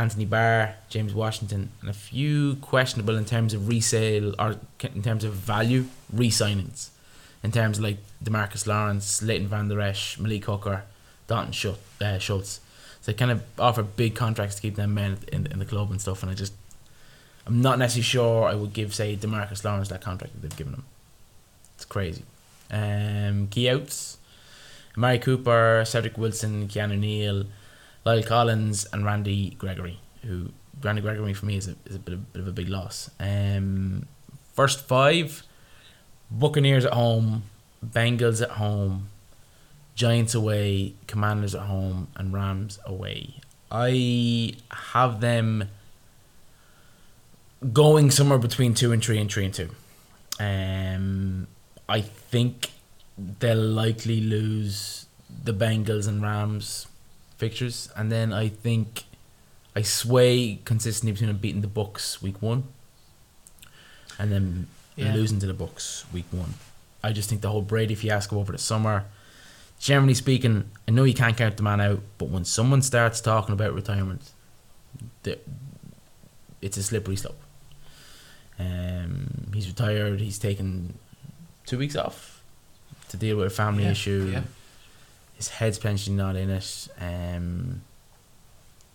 Anthony 0.00 0.24
Barr, 0.24 0.76
James 0.88 1.12
Washington, 1.12 1.70
and 1.82 1.90
a 1.90 1.92
few 1.92 2.56
questionable 2.62 3.18
in 3.18 3.26
terms 3.26 3.52
of 3.52 3.68
resale 3.68 4.34
or 4.38 4.56
in 4.82 5.02
terms 5.02 5.24
of 5.24 5.34
value 5.34 5.84
re-signings. 6.10 6.88
In 7.42 7.52
terms 7.52 7.78
like 7.80 7.98
Demarcus 8.24 8.66
Lawrence, 8.66 9.22
Leighton 9.22 9.46
Vander 9.46 9.78
Esch, 9.78 10.18
Malik 10.18 10.46
Hooker, 10.46 10.84
Dalton. 11.26 11.76
Uh, 12.00 12.18
Schultz. 12.18 12.60
So 13.02 13.12
they 13.12 13.14
kind 13.14 13.30
of 13.30 13.42
offer 13.58 13.82
big 13.82 14.14
contracts 14.14 14.54
to 14.56 14.62
keep 14.62 14.76
them 14.76 14.94
men 14.94 15.18
in, 15.30 15.46
in 15.46 15.58
the 15.58 15.66
club 15.66 15.90
and 15.90 16.00
stuff. 16.00 16.22
And 16.22 16.32
I 16.32 16.34
just, 16.34 16.54
I'm 17.46 17.60
not 17.60 17.78
necessarily 17.78 18.02
sure 18.02 18.48
I 18.48 18.54
would 18.54 18.72
give, 18.72 18.94
say, 18.94 19.16
Demarcus 19.16 19.64
Lawrence 19.64 19.88
that 19.88 20.00
contract 20.00 20.32
that 20.32 20.40
they've 20.40 20.56
given 20.56 20.74
him. 20.74 20.84
It's 21.76 21.84
crazy. 21.84 22.24
Um, 22.70 23.48
key 23.48 23.68
outs 23.68 24.16
Amari 24.96 25.18
Cooper, 25.18 25.84
Cedric 25.86 26.16
Wilson, 26.16 26.68
Keanu 26.68 26.98
Neal, 26.98 27.44
La'el 28.06 28.24
Collins, 28.24 28.86
and 28.92 29.04
Randy 29.04 29.50
Gregory. 29.50 30.00
Who 30.24 30.50
Randy 30.82 31.02
Gregory 31.02 31.34
for 31.34 31.46
me 31.46 31.56
is 31.56 31.68
a, 31.68 31.76
is 31.86 31.96
a 31.96 31.98
bit, 31.98 32.14
of, 32.14 32.32
bit 32.32 32.42
of 32.42 32.48
a 32.48 32.52
big 32.52 32.68
loss. 32.68 33.10
Um, 33.20 34.06
first 34.52 34.80
five 34.86 35.42
Buccaneers 36.30 36.84
at 36.84 36.94
home, 36.94 37.44
Bengals 37.84 38.42
at 38.42 38.50
home, 38.50 39.08
Giants 39.94 40.34
away, 40.34 40.94
Commanders 41.06 41.54
at 41.54 41.62
home, 41.62 42.08
and 42.16 42.32
Rams 42.32 42.78
away. 42.86 43.34
I 43.70 44.54
have 44.70 45.20
them 45.20 45.68
going 47.72 48.10
somewhere 48.10 48.38
between 48.38 48.74
two 48.74 48.92
and 48.92 49.04
three 49.04 49.18
and 49.18 49.30
three 49.30 49.44
and 49.44 49.54
two. 49.54 49.70
Um, 50.38 51.46
I 51.88 52.00
think 52.00 52.70
they'll 53.18 53.58
likely 53.58 54.20
lose 54.20 55.06
the 55.44 55.52
Bengals 55.52 56.08
and 56.08 56.22
Rams 56.22 56.86
fixtures, 57.40 57.88
and 57.96 58.12
then 58.12 58.32
I 58.32 58.48
think 58.48 59.04
I 59.74 59.82
sway 59.82 60.60
consistently 60.64 61.12
between 61.12 61.34
beating 61.38 61.62
the 61.62 61.68
Bucks 61.68 62.22
week 62.22 62.40
one, 62.40 62.64
and 64.18 64.30
then 64.30 64.66
Yeah. 64.96 65.14
losing 65.14 65.40
to 65.40 65.46
the 65.46 65.54
Bucks 65.54 66.04
week 66.12 66.26
one. 66.30 66.54
I 67.02 67.12
just 67.12 67.28
think 67.30 67.40
the 67.40 67.48
whole 67.50 67.62
Brady 67.62 67.94
fiasco 67.94 68.38
over 68.38 68.52
the 68.52 68.58
summer. 68.58 69.04
Generally 69.78 70.14
speaking, 70.14 70.70
I 70.86 70.90
know 70.90 71.04
you 71.04 71.14
can't 71.14 71.36
count 71.36 71.56
the 71.56 71.62
man 71.62 71.80
out, 71.80 72.02
but 72.18 72.28
when 72.28 72.44
someone 72.44 72.82
starts 72.82 73.20
talking 73.22 73.54
about 73.54 73.72
retirement, 73.72 74.20
it's 76.60 76.76
a 76.76 76.82
slippery 76.82 77.16
slope. 77.16 77.40
Um, 78.58 79.50
he's 79.54 79.66
retired. 79.68 80.20
He's 80.20 80.38
taken 80.38 80.98
two 81.64 81.78
weeks 81.78 81.96
off 81.96 82.42
to 83.08 83.16
deal 83.16 83.36
with 83.38 83.46
a 83.46 83.50
family 83.50 83.84
Yeah, 83.84 83.92
issue. 83.92 84.28
yeah. 84.32 84.42
His 85.40 85.48
head's 85.48 85.78
potentially 85.78 86.14
not 86.16 86.36
in 86.36 86.50
it. 86.50 86.88
Um, 87.00 87.80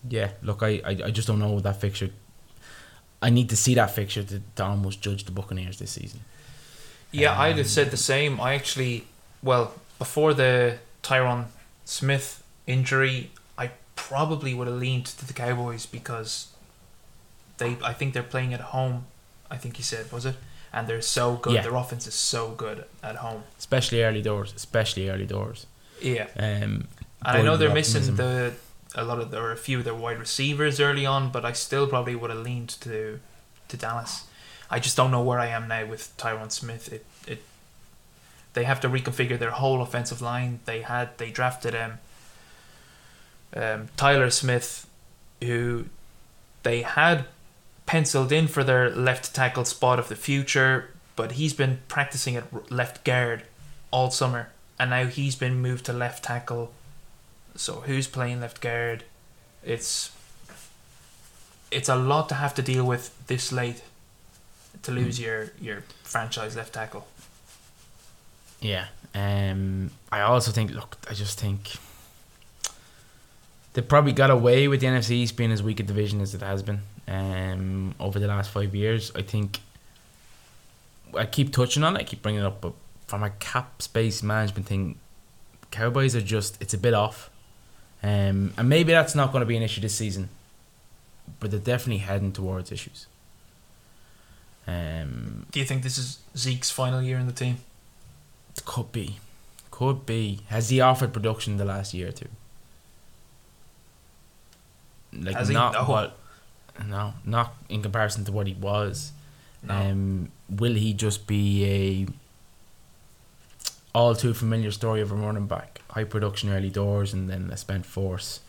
yeah, 0.07 0.29
look, 0.43 0.61
I, 0.61 0.79
I, 0.85 0.89
I 1.05 1.11
just 1.11 1.27
don't 1.27 1.39
know 1.39 1.59
that 1.59 1.81
fixture. 1.81 2.11
I 3.19 3.31
need 3.31 3.49
to 3.49 3.55
see 3.55 3.73
that 3.73 3.89
fixture 3.89 4.23
to, 4.23 4.39
to 4.57 4.63
almost 4.63 5.01
judge 5.01 5.23
the 5.23 5.31
Buccaneers 5.31 5.79
this 5.79 5.89
season. 5.91 6.19
Yeah, 7.11 7.31
I'd 7.39 7.57
have 7.57 7.65
Um, 7.65 7.77
said 7.77 7.89
the 7.89 7.97
same. 7.97 8.39
I 8.39 8.53
actually, 8.53 9.07
well, 9.41 9.73
before 9.97 10.35
the 10.35 10.77
Tyron 11.01 11.45
Smith 11.85 12.43
injury, 12.67 13.31
I 13.57 13.71
probably 13.95 14.53
would 14.53 14.67
have 14.67 14.77
leaned 14.77 15.07
to 15.07 15.25
the 15.25 15.33
Cowboys 15.33 15.87
because 15.87 16.49
they, 17.57 17.77
I 17.83 17.93
think 17.93 18.13
they're 18.13 18.21
playing 18.21 18.53
at 18.53 18.61
home. 18.61 19.05
I 19.49 19.57
think 19.57 19.77
he 19.77 19.83
said, 19.83 20.11
was 20.11 20.25
it? 20.27 20.35
And 20.71 20.87
they're 20.87 21.01
so 21.01 21.37
good. 21.37 21.53
Yeah. 21.53 21.61
Their 21.63 21.75
offense 21.75 22.05
is 22.05 22.13
so 22.13 22.49
good 22.51 22.85
at 23.01 23.15
home. 23.15 23.43
especially 23.57 24.03
early 24.03 24.21
doors, 24.21 24.53
especially 24.55 25.09
early 25.09 25.25
doors. 25.25 25.65
Yeah, 26.01 26.27
Um, 26.37 26.43
and 26.43 26.87
I 27.23 27.41
know 27.41 27.57
they're 27.57 27.73
missing 27.73 28.15
the 28.15 28.53
a 28.95 29.03
lot 29.03 29.19
of 29.19 29.31
there 29.31 29.41
are 29.41 29.51
a 29.51 29.57
few 29.57 29.79
of 29.79 29.83
their 29.83 29.95
wide 29.95 30.19
receivers 30.19 30.79
early 30.79 31.05
on, 31.05 31.31
but 31.31 31.43
I 31.45 31.51
still 31.53 31.87
probably 31.87 32.15
would 32.15 32.29
have 32.29 32.39
leaned 32.39 32.69
to 32.81 33.19
to 33.67 33.77
Dallas. 33.77 34.25
I 34.69 34.79
just 34.79 34.97
don't 34.97 35.11
know 35.11 35.21
where 35.21 35.39
I 35.39 35.47
am 35.47 35.67
now 35.67 35.85
with 35.85 36.15
Tyron 36.17 36.51
Smith. 36.51 36.91
It 36.91 37.05
it 37.27 37.43
they 38.53 38.63
have 38.63 38.79
to 38.81 38.89
reconfigure 38.89 39.37
their 39.37 39.51
whole 39.51 39.81
offensive 39.81 40.21
line. 40.21 40.59
They 40.65 40.81
had 40.81 41.17
they 41.17 41.29
drafted 41.31 41.75
um, 41.75 41.93
um 43.55 43.89
Tyler 43.97 44.29
Smith, 44.29 44.87
who 45.41 45.85
they 46.63 46.81
had 46.81 47.25
penciled 47.85 48.31
in 48.31 48.47
for 48.47 48.63
their 48.63 48.89
left 48.89 49.35
tackle 49.35 49.65
spot 49.65 49.99
of 49.99 50.07
the 50.07 50.15
future, 50.15 50.89
but 51.15 51.33
he's 51.33 51.53
been 51.53 51.79
practicing 51.87 52.35
at 52.35 52.71
left 52.71 53.03
guard 53.03 53.43
all 53.91 54.09
summer, 54.09 54.49
and 54.79 54.89
now 54.89 55.05
he's 55.05 55.35
been 55.35 55.61
moved 55.61 55.85
to 55.85 55.93
left 55.93 56.23
tackle. 56.23 56.71
So 57.55 57.81
who's 57.81 58.07
playing 58.07 58.41
left 58.41 58.61
guard? 58.61 59.03
It's 59.63 60.11
it's 61.71 61.89
a 61.89 61.95
lot 61.95 62.29
to 62.29 62.35
have 62.35 62.53
to 62.55 62.61
deal 62.61 62.85
with 62.85 63.11
this 63.27 63.51
late 63.51 63.81
to 64.83 64.91
lose 64.91 65.19
your 65.19 65.51
your 65.59 65.83
franchise 66.03 66.55
left 66.55 66.73
tackle. 66.73 67.07
Yeah. 68.61 68.87
Um, 69.13 69.91
I 70.11 70.21
also 70.21 70.51
think. 70.51 70.71
Look, 70.71 70.97
I 71.09 71.13
just 71.13 71.39
think 71.39 71.75
they 73.73 73.81
probably 73.81 74.13
got 74.13 74.29
away 74.29 74.67
with 74.67 74.81
the 74.81 74.87
NFC 74.87 75.11
East 75.11 75.37
being 75.37 75.51
as 75.51 75.61
weak 75.61 75.79
a 75.79 75.83
division 75.83 76.21
as 76.21 76.33
it 76.33 76.41
has 76.41 76.63
been 76.63 76.81
um, 77.07 77.95
over 77.99 78.19
the 78.19 78.27
last 78.27 78.49
five 78.51 78.73
years. 78.73 79.11
I 79.15 79.21
think 79.21 79.59
I 81.13 81.25
keep 81.25 81.53
touching 81.53 81.83
on 81.83 81.95
it. 81.95 81.99
I 81.99 82.03
keep 82.03 82.21
bringing 82.21 82.41
it 82.41 82.45
up, 82.45 82.61
but 82.61 82.73
from 83.07 83.23
a 83.23 83.29
cap 83.29 83.81
space 83.81 84.21
management 84.23 84.65
thing, 84.67 84.99
Cowboys 85.71 86.15
are 86.15 86.21
just 86.21 86.61
it's 86.61 86.73
a 86.73 86.77
bit 86.77 86.93
off, 86.93 87.29
um, 88.03 88.53
and 88.57 88.69
maybe 88.69 88.91
that's 88.93 89.15
not 89.15 89.31
going 89.31 89.41
to 89.41 89.45
be 89.45 89.57
an 89.57 89.63
issue 89.63 89.81
this 89.81 89.95
season, 89.95 90.29
but 91.39 91.51
they're 91.51 91.59
definitely 91.59 91.97
heading 91.99 92.31
towards 92.31 92.71
issues. 92.71 93.07
Um, 94.67 95.45
Do 95.51 95.59
you 95.59 95.65
think 95.65 95.83
this 95.83 95.97
is 95.97 96.19
Zeke's 96.35 96.71
final 96.71 97.01
year 97.01 97.17
in 97.19 97.27
the 97.27 97.33
team? 97.33 97.57
Could 98.65 98.91
be. 98.91 99.17
Could 99.69 100.05
be. 100.05 100.39
Has 100.47 100.69
he 100.69 100.79
offered 100.81 101.13
production 101.13 101.57
the 101.57 101.65
last 101.65 101.93
year 101.93 102.07
or 102.07 102.11
two? 102.11 102.29
Like 105.13 105.35
Has 105.35 105.49
he? 105.49 105.53
not 105.53 105.73
No. 105.73 105.83
what 105.85 106.17
no, 106.87 107.13
not 107.25 107.55
in 107.69 107.81
comparison 107.81 108.25
to 108.25 108.31
what 108.31 108.47
he 108.47 108.53
was. 108.53 109.11
No. 109.63 109.73
Um 109.75 110.31
will 110.49 110.73
he 110.73 110.93
just 110.93 111.25
be 111.27 111.63
a 111.65 112.07
all 113.95 114.13
too 114.15 114.33
familiar 114.33 114.71
story 114.71 115.01
of 115.01 115.11
a 115.11 115.15
running 115.15 115.47
back? 115.47 115.81
High 115.89 116.03
production 116.03 116.49
early 116.51 116.69
doors 116.69 117.13
and 117.13 117.29
then 117.29 117.49
a 117.51 117.57
spent 117.57 117.85
force 117.85 118.41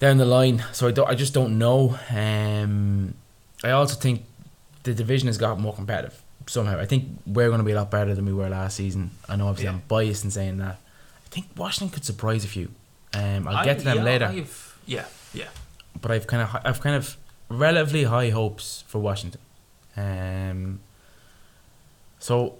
down 0.00 0.16
the 0.18 0.24
line. 0.24 0.64
So 0.72 0.88
I 0.88 0.90
don't 0.90 1.08
I 1.08 1.14
just 1.14 1.34
don't 1.34 1.58
know. 1.58 1.98
Um 2.10 3.14
I 3.62 3.70
also 3.70 3.94
think 3.96 4.24
the 4.82 4.94
division 4.94 5.26
has 5.28 5.38
got 5.38 5.58
more 5.60 5.74
competitive 5.74 6.20
somehow. 6.46 6.78
I 6.78 6.86
think 6.86 7.04
we're 7.26 7.48
going 7.48 7.58
to 7.60 7.64
be 7.64 7.72
a 7.72 7.76
lot 7.76 7.90
better 7.90 8.14
than 8.14 8.26
we 8.26 8.32
were 8.34 8.48
last 8.50 8.76
season. 8.76 9.10
I 9.28 9.36
know 9.36 9.48
obviously 9.48 9.66
Yeah. 9.66 9.72
I'm 9.76 9.82
biased 9.88 10.24
in 10.24 10.30
saying 10.30 10.58
that. 10.58 10.76
I 11.26 11.28
think 11.30 11.46
Washington 11.56 11.88
could 11.94 12.04
surprise 12.04 12.44
a 12.44 12.48
few. 12.48 12.68
Um, 13.14 13.48
I'll 13.48 13.56
I- 13.58 13.64
get 13.64 13.78
to 13.78 13.84
them 13.84 13.98
yeah, 13.98 14.02
later, 14.04 14.26
I've- 14.26 14.50
yeah, 14.86 15.06
yeah. 15.32 15.48
but 16.02 16.10
I've 16.10 16.26
kind 16.26 16.42
of 16.42 16.48
I've 16.64 16.80
kind 16.80 16.96
of 16.96 17.16
relatively 17.48 18.04
high 18.04 18.28
hopes 18.30 18.84
for 18.86 18.98
Washington. 18.98 19.40
Um, 19.96 20.80
so 22.18 22.56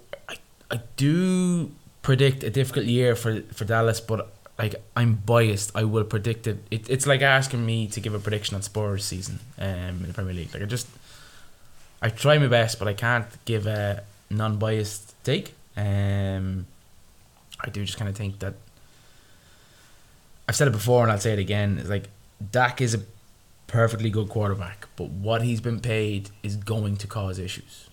I, 0.71 0.79
do 0.97 1.71
predict 2.01 2.43
a 2.43 2.49
difficult 2.49 2.85
year 2.85 3.15
for, 3.15 3.41
for 3.53 3.65
Dallas, 3.65 3.99
but 3.99 4.33
like 4.57 4.75
I'm 4.95 5.15
biased. 5.15 5.71
I 5.75 5.83
will 5.83 6.03
predict 6.03 6.47
it. 6.47 6.63
it. 6.71 6.89
It's 6.89 7.05
like 7.05 7.21
asking 7.21 7.65
me 7.65 7.87
to 7.87 7.99
give 7.99 8.13
a 8.13 8.19
prediction 8.19 8.55
on 8.55 8.61
Spurs 8.61 9.03
season 9.03 9.39
um, 9.57 9.67
in 9.67 10.07
the 10.07 10.13
Premier 10.13 10.33
League. 10.33 10.53
Like 10.53 10.63
I 10.63 10.65
just 10.65 10.87
I 12.01 12.09
try 12.09 12.37
my 12.37 12.47
best, 12.47 12.79
but 12.79 12.87
I 12.87 12.93
can't 12.93 13.27
give 13.45 13.67
a 13.67 14.03
non-biased 14.29 15.15
take. 15.23 15.53
Um, 15.75 16.67
I 17.59 17.69
do 17.69 17.83
just 17.83 17.97
kind 17.97 18.09
of 18.09 18.15
think 18.15 18.39
that 18.39 18.53
I've 20.47 20.55
said 20.55 20.67
it 20.67 20.71
before 20.71 21.03
and 21.03 21.11
I'll 21.11 21.19
say 21.19 21.33
it 21.33 21.39
again. 21.39 21.77
It's 21.79 21.89
like 21.89 22.09
Dak 22.51 22.81
is 22.81 22.93
a 22.93 23.01
perfectly 23.67 24.09
good 24.09 24.29
quarterback, 24.29 24.87
but 24.95 25.09
what 25.09 25.41
he's 25.41 25.61
been 25.61 25.79
paid 25.79 26.29
is 26.43 26.55
going 26.55 26.97
to 26.97 27.07
cause 27.07 27.39
issues, 27.39 27.89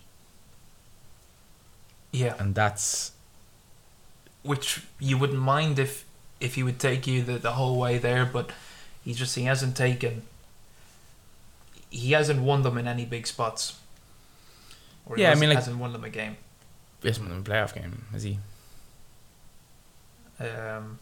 Yeah, 2.12 2.34
and 2.38 2.54
that's 2.54 3.12
which 4.42 4.82
you 5.00 5.16
wouldn't 5.18 5.38
mind 5.40 5.78
if 5.78 6.04
if 6.40 6.54
he 6.56 6.62
would 6.62 6.78
take 6.78 7.06
you 7.06 7.22
the, 7.22 7.38
the 7.38 7.52
whole 7.52 7.78
way 7.78 7.98
there, 7.98 8.24
but 8.26 8.50
he 9.04 9.14
just 9.14 9.34
he 9.34 9.44
hasn't 9.44 9.76
taken. 9.76 10.22
He 11.90 12.12
hasn't 12.12 12.40
won 12.42 12.62
them 12.62 12.76
in 12.78 12.86
any 12.88 13.04
big 13.04 13.26
spots. 13.26 13.78
Or 15.06 15.16
he 15.16 15.22
Yeah, 15.22 15.28
I 15.28 15.30
hasn't- 15.30 15.40
mean, 15.40 15.48
like- 15.50 15.58
hasn't 15.58 15.78
won 15.78 15.92
them 15.92 16.04
a 16.04 16.10
game. 16.10 16.36
this 17.00 17.18
one 17.18 17.30
in 17.32 17.42
the 17.42 17.50
playoff 17.50 17.74
game. 17.74 18.04
has 18.12 18.22
he? 18.22 18.38
Um, 20.40 20.98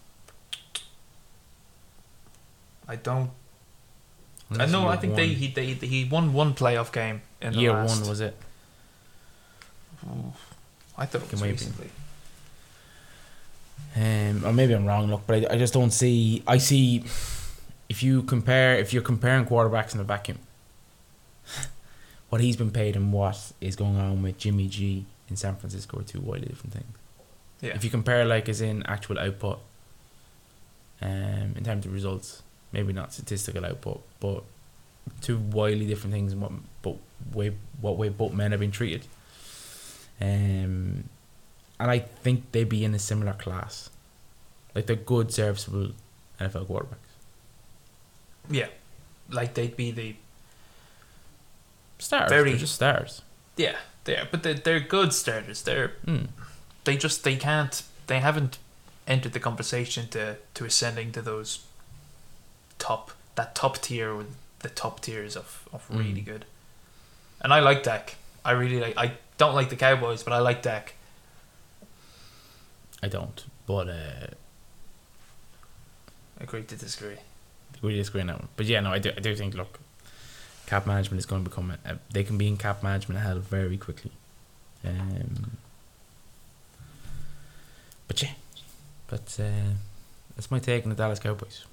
I 2.89 2.97
don't. 2.97 3.31
I 4.59 4.67
know. 4.67 4.89
I 4.89 4.97
think 4.97 5.15
they 5.15 5.29
he 5.29 5.49
they, 5.49 5.75
he 5.75 6.05
won 6.05 6.33
one 6.33 6.55
playoff 6.55 6.93
game 6.93 7.23
in 7.41 7.53
the 7.53 7.61
year 7.61 7.73
last. 7.73 8.01
one 8.01 8.09
was 8.09 8.21
it? 8.21 8.37
I 11.01 11.07
thought 11.07 11.23
it 11.23 11.33
was 11.33 11.43
recently. 11.43 11.91
Um, 13.97 14.45
or 14.45 14.53
maybe 14.53 14.75
I'm 14.75 14.87
wrong. 14.87 15.11
Look, 15.11 15.23
but 15.27 15.51
I, 15.51 15.55
I 15.55 15.59
just 15.59 15.75
don't 15.75 15.91
see. 15.91 16.45
I 16.47 16.59
see. 16.59 17.05
If 17.89 18.05
you 18.05 18.23
compare, 18.23 18.77
if 18.79 18.93
you're 18.93 19.03
comparing 19.03 19.47
quarterbacks 19.47 19.95
in 19.95 20.01
a 20.01 20.05
vacuum, 20.05 20.39
what 22.29 22.41
he's 22.41 22.57
been 22.57 22.71
paid 22.71 22.95
and 22.95 23.13
what 23.13 23.53
is 23.61 23.75
going 23.75 23.97
on 23.97 24.23
with 24.23 24.39
Jimmy 24.39 24.69
G 24.69 25.07
in 25.29 25.35
San 25.35 25.57
Francisco 25.57 25.99
are 25.99 26.03
two 26.03 26.21
wildly 26.21 26.47
different 26.47 26.75
things. 26.75 26.97
Yeah. 27.61 27.75
If 27.75 27.83
you 27.83 27.91
compare, 27.91 28.25
like, 28.25 28.49
as 28.49 28.61
in 28.61 28.85
actual 28.87 29.19
output, 29.19 29.59
um, 31.03 31.55
in 31.57 31.65
terms 31.65 31.85
of 31.85 31.93
results, 31.93 32.43
maybe 32.71 32.93
not 32.93 33.13
statistical 33.13 33.65
output, 33.67 34.03
but 34.21 34.45
two 35.21 35.39
wildly 35.39 35.87
different 35.87 36.15
things. 36.15 36.33
And 36.33 36.43
what, 36.43 36.53
but 36.83 36.97
way 37.35 37.57
what 37.81 37.97
way 37.97 38.09
both 38.09 38.33
men 38.33 38.53
have 38.53 38.61
been 38.61 38.71
treated. 38.71 39.07
Um, 40.21 41.05
and 41.79 41.91
I 41.91 41.99
think 42.01 42.53
they'd 42.53 42.69
be 42.69 42.85
in 42.85 42.95
a 42.95 42.99
similar 42.99 43.33
class. 43.33 43.89
Like 44.75 44.87
they're 44.87 44.97
good, 44.97 45.33
serviceable 45.33 45.93
NFL 46.39 46.67
quarterbacks. 46.67 46.97
Yeah, 48.51 48.69
like 49.31 49.55
they'd 49.55 49.77
be 49.77 49.91
the 49.91 50.17
Stars. 51.99 52.31
Very- 52.31 52.51
They're 52.51 52.59
just 52.61 52.75
stars. 52.75 53.23
yeah 53.57 53.77
they're 54.05 54.27
but 54.31 54.43
they're, 54.43 54.55
they're 54.55 54.81
good 54.81 55.13
starters. 55.13 55.63
They're 55.63 55.93
Mm. 56.07 56.29
they 56.85 56.97
just 56.97 57.25
they 57.25 57.37
can't 57.37 57.83
they 58.07 58.21
haven't 58.21 58.59
entered 59.07 59.33
the 59.35 59.41
conversation 59.41 60.09
to 60.09 60.37
to 60.55 60.65
ascending 60.65 61.13
to 61.13 61.21
those 61.23 61.61
top 62.79 63.13
that 63.35 63.55
top 63.55 63.79
tier 63.83 64.15
with 64.15 64.35
the 64.61 64.71
top 64.71 65.01
tiers 65.01 65.37
of 65.37 65.69
of 65.73 65.85
really 65.91 66.23
Mm. 66.23 66.25
good. 66.25 66.45
And 67.43 67.53
I 67.53 67.61
like 67.61 67.83
Dak. 67.83 68.17
I 68.45 68.53
really 68.53 68.81
like. 68.81 68.97
I 68.97 69.13
don't 69.41 69.55
like 69.55 69.71
the 69.71 69.77
Cowboys, 69.77 70.23
but 70.23 70.35
I 70.35 70.39
like 70.39 70.61
Dak. 70.61 70.95
I 73.03 73.09
don't, 73.09 73.43
but 73.67 73.89
uh, 73.89 74.27
Agree 76.39 76.63
to 76.65 76.77
disagree. 76.77 77.17
we 77.81 77.97
disagree 77.97 78.21
on 78.21 78.27
that 78.27 78.39
one. 78.39 78.49
But 78.57 78.67
yeah, 78.67 78.81
no, 78.81 78.93
I 78.93 78.99
do. 78.99 79.11
I 79.17 79.21
do 79.21 79.35
think 79.35 79.55
look, 79.55 79.79
cap 80.67 80.87
management 80.87 81.19
is 81.21 81.27
going 81.27 81.43
to 81.43 81.49
become. 81.49 81.73
A, 81.87 81.99
they 82.13 82.23
can 82.23 82.37
be 82.37 82.49
in 82.49 82.59
cap 82.59 82.83
management 82.83 83.21
hell 83.21 83.39
very 83.39 83.79
quickly. 83.79 84.13
Um, 84.85 85.57
but 88.09 88.23
yeah, 88.23 88.33
but 89.07 89.39
uh, 89.41 89.73
that's 90.37 90.51
my 90.51 90.59
take 90.59 90.85
on 90.85 90.91
the 90.91 90.97
Dallas 90.97 91.19
Cowboys. 91.19 91.65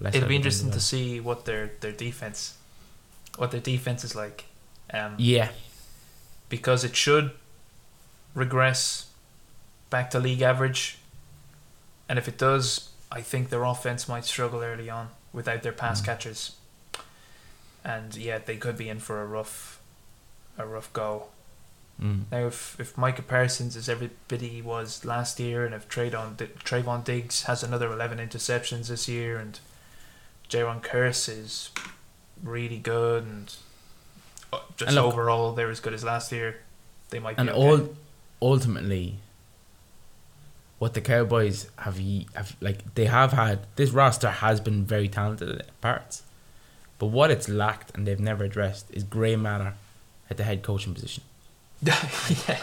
It'll 0.00 0.28
be 0.28 0.36
interesting 0.36 0.70
to 0.70 0.80
see 0.80 1.18
what 1.18 1.44
their 1.44 1.72
their 1.80 1.92
defense, 1.92 2.56
what 3.36 3.50
their 3.50 3.60
defense 3.60 4.04
is 4.04 4.14
like, 4.14 4.44
um, 4.92 5.14
Yeah, 5.18 5.48
because 6.48 6.84
it 6.84 6.94
should 6.96 7.32
regress 8.34 9.06
back 9.90 10.10
to 10.10 10.18
league 10.18 10.42
average, 10.42 10.98
and 12.08 12.18
if 12.18 12.26
it 12.28 12.36
does, 12.38 12.90
I 13.12 13.20
think 13.20 13.48
their 13.50 13.64
offense 13.64 14.08
might 14.08 14.24
struggle 14.24 14.62
early 14.62 14.90
on 14.90 15.08
without 15.32 15.62
their 15.62 15.72
pass 15.72 16.00
Mm. 16.00 16.04
catchers, 16.04 16.52
and 17.84 18.14
yeah, 18.16 18.38
they 18.38 18.56
could 18.56 18.76
be 18.76 18.88
in 18.88 18.98
for 19.00 19.22
a 19.22 19.26
rough, 19.26 19.78
a 20.58 20.66
rough 20.66 20.92
go. 20.92 21.28
mm. 22.00 22.24
Now, 22.32 22.46
if 22.48 22.78
if 22.80 22.98
Micah 22.98 23.22
Parsons 23.22 23.76
is 23.76 23.88
every 23.88 24.10
bit 24.28 24.40
he 24.40 24.62
was 24.62 25.04
last 25.04 25.38
year, 25.38 25.64
and 25.64 25.74
if 25.74 25.88
Trevon 25.88 26.36
Trevon 26.64 27.04
Diggs 27.04 27.42
has 27.44 27.62
another 27.62 27.92
eleven 27.92 28.18
interceptions 28.18 28.88
this 28.88 29.06
year, 29.08 29.38
and 29.38 29.60
Jayron 30.48 30.82
Kearse 30.82 31.28
is 31.28 31.70
really 32.42 32.78
good, 32.78 33.22
and 33.22 33.54
Uh, 34.54 34.60
just 34.76 34.88
And 34.88 34.94
look- 34.96 35.12
overall 35.12 35.52
they're 35.52 35.70
as 35.70 35.80
good 35.80 35.94
as 35.94 36.04
last 36.04 36.30
year, 36.32 36.60
they 37.10 37.18
might 37.18 37.38
and 37.38 37.48
be 37.48 37.52
okay. 37.54 37.60
all 37.82 37.94
ultimately 38.42 39.16
what 40.78 40.92
the 40.94 41.00
Cowboys 41.00 41.68
have 41.78 41.98
have 42.34 42.56
like 42.60 42.94
they 42.94 43.06
have 43.06 43.32
had 43.32 43.60
this 43.76 43.90
roster 43.90 44.28
has 44.30 44.60
been 44.60 44.84
very 44.84 45.08
talented 45.08 45.48
at 45.48 45.80
parts 45.80 46.22
but 46.98 47.06
what 47.06 47.30
it's 47.30 47.48
lacked 47.48 47.94
and 47.94 48.06
they've 48.06 48.20
never 48.20 48.44
addressed 48.44 48.90
is 48.90 49.02
grey 49.02 49.36
matter 49.36 49.74
at 50.30 50.36
the 50.36 50.44
head 50.44 50.62
coaching 50.62 50.94
position. 50.94 51.22
Yeah, 51.86 52.60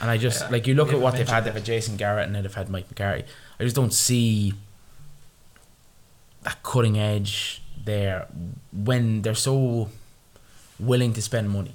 and 0.00 0.10
I 0.10 0.16
just 0.18 0.42
Yeah, 0.42 0.48
like 0.50 0.66
you 0.66 0.74
look 0.74 0.88
we 0.88 0.94
at 0.94 1.00
what 1.00 1.14
they've 1.14 1.28
had 1.28 1.44
they've 1.44 1.54
had 1.54 1.64
Jason 1.64 1.96
Garrett 1.96 2.26
and 2.26 2.34
then 2.34 2.42
they've 2.42 2.54
had 2.54 2.68
Mike 2.70 2.88
McCarthy. 2.90 3.24
I 3.58 3.64
just 3.64 3.76
don't 3.76 3.92
see 3.92 4.54
that 6.42 6.62
cutting 6.62 6.98
edge 6.98 7.62
there 7.84 8.26
when 8.72 9.22
they're 9.22 9.34
so 9.34 9.88
willing 10.78 11.12
to 11.12 11.22
spend 11.22 11.50
money 11.50 11.74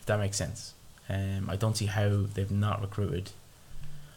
if 0.00 0.06
that 0.06 0.18
makes 0.18 0.36
sense 0.36 0.74
um, 1.08 1.48
I 1.48 1.56
don't 1.56 1.76
see 1.76 1.86
how 1.86 2.24
they've 2.34 2.50
not 2.50 2.80
recruited 2.80 3.30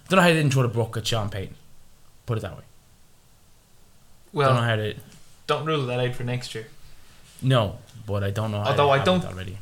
I 0.05 0.09
don't 0.09 0.17
know 0.17 0.23
how 0.23 0.27
they 0.29 0.35
didn't 0.35 0.53
throw 0.53 0.63
the 0.63 0.67
book 0.69 0.97
at 0.97 1.05
Sean 1.07 1.29
Payton 1.29 1.55
put 2.25 2.37
it 2.37 2.41
that 2.41 2.55
way 2.57 2.63
well, 4.33 4.49
don't 4.49 4.57
know 4.61 4.67
how 4.67 4.75
they 4.75 4.95
don't 5.47 5.65
rule 5.65 5.85
that 5.87 5.99
out 5.99 6.15
for 6.15 6.23
next 6.23 6.55
year. 6.55 6.67
no 7.41 7.79
but 8.05 8.23
I 8.23 8.31
don't 8.31 8.51
know 8.51 8.61
how 8.61 8.69
Although 8.71 8.89
I 8.89 9.03
don't- 9.03 9.25
already 9.25 9.57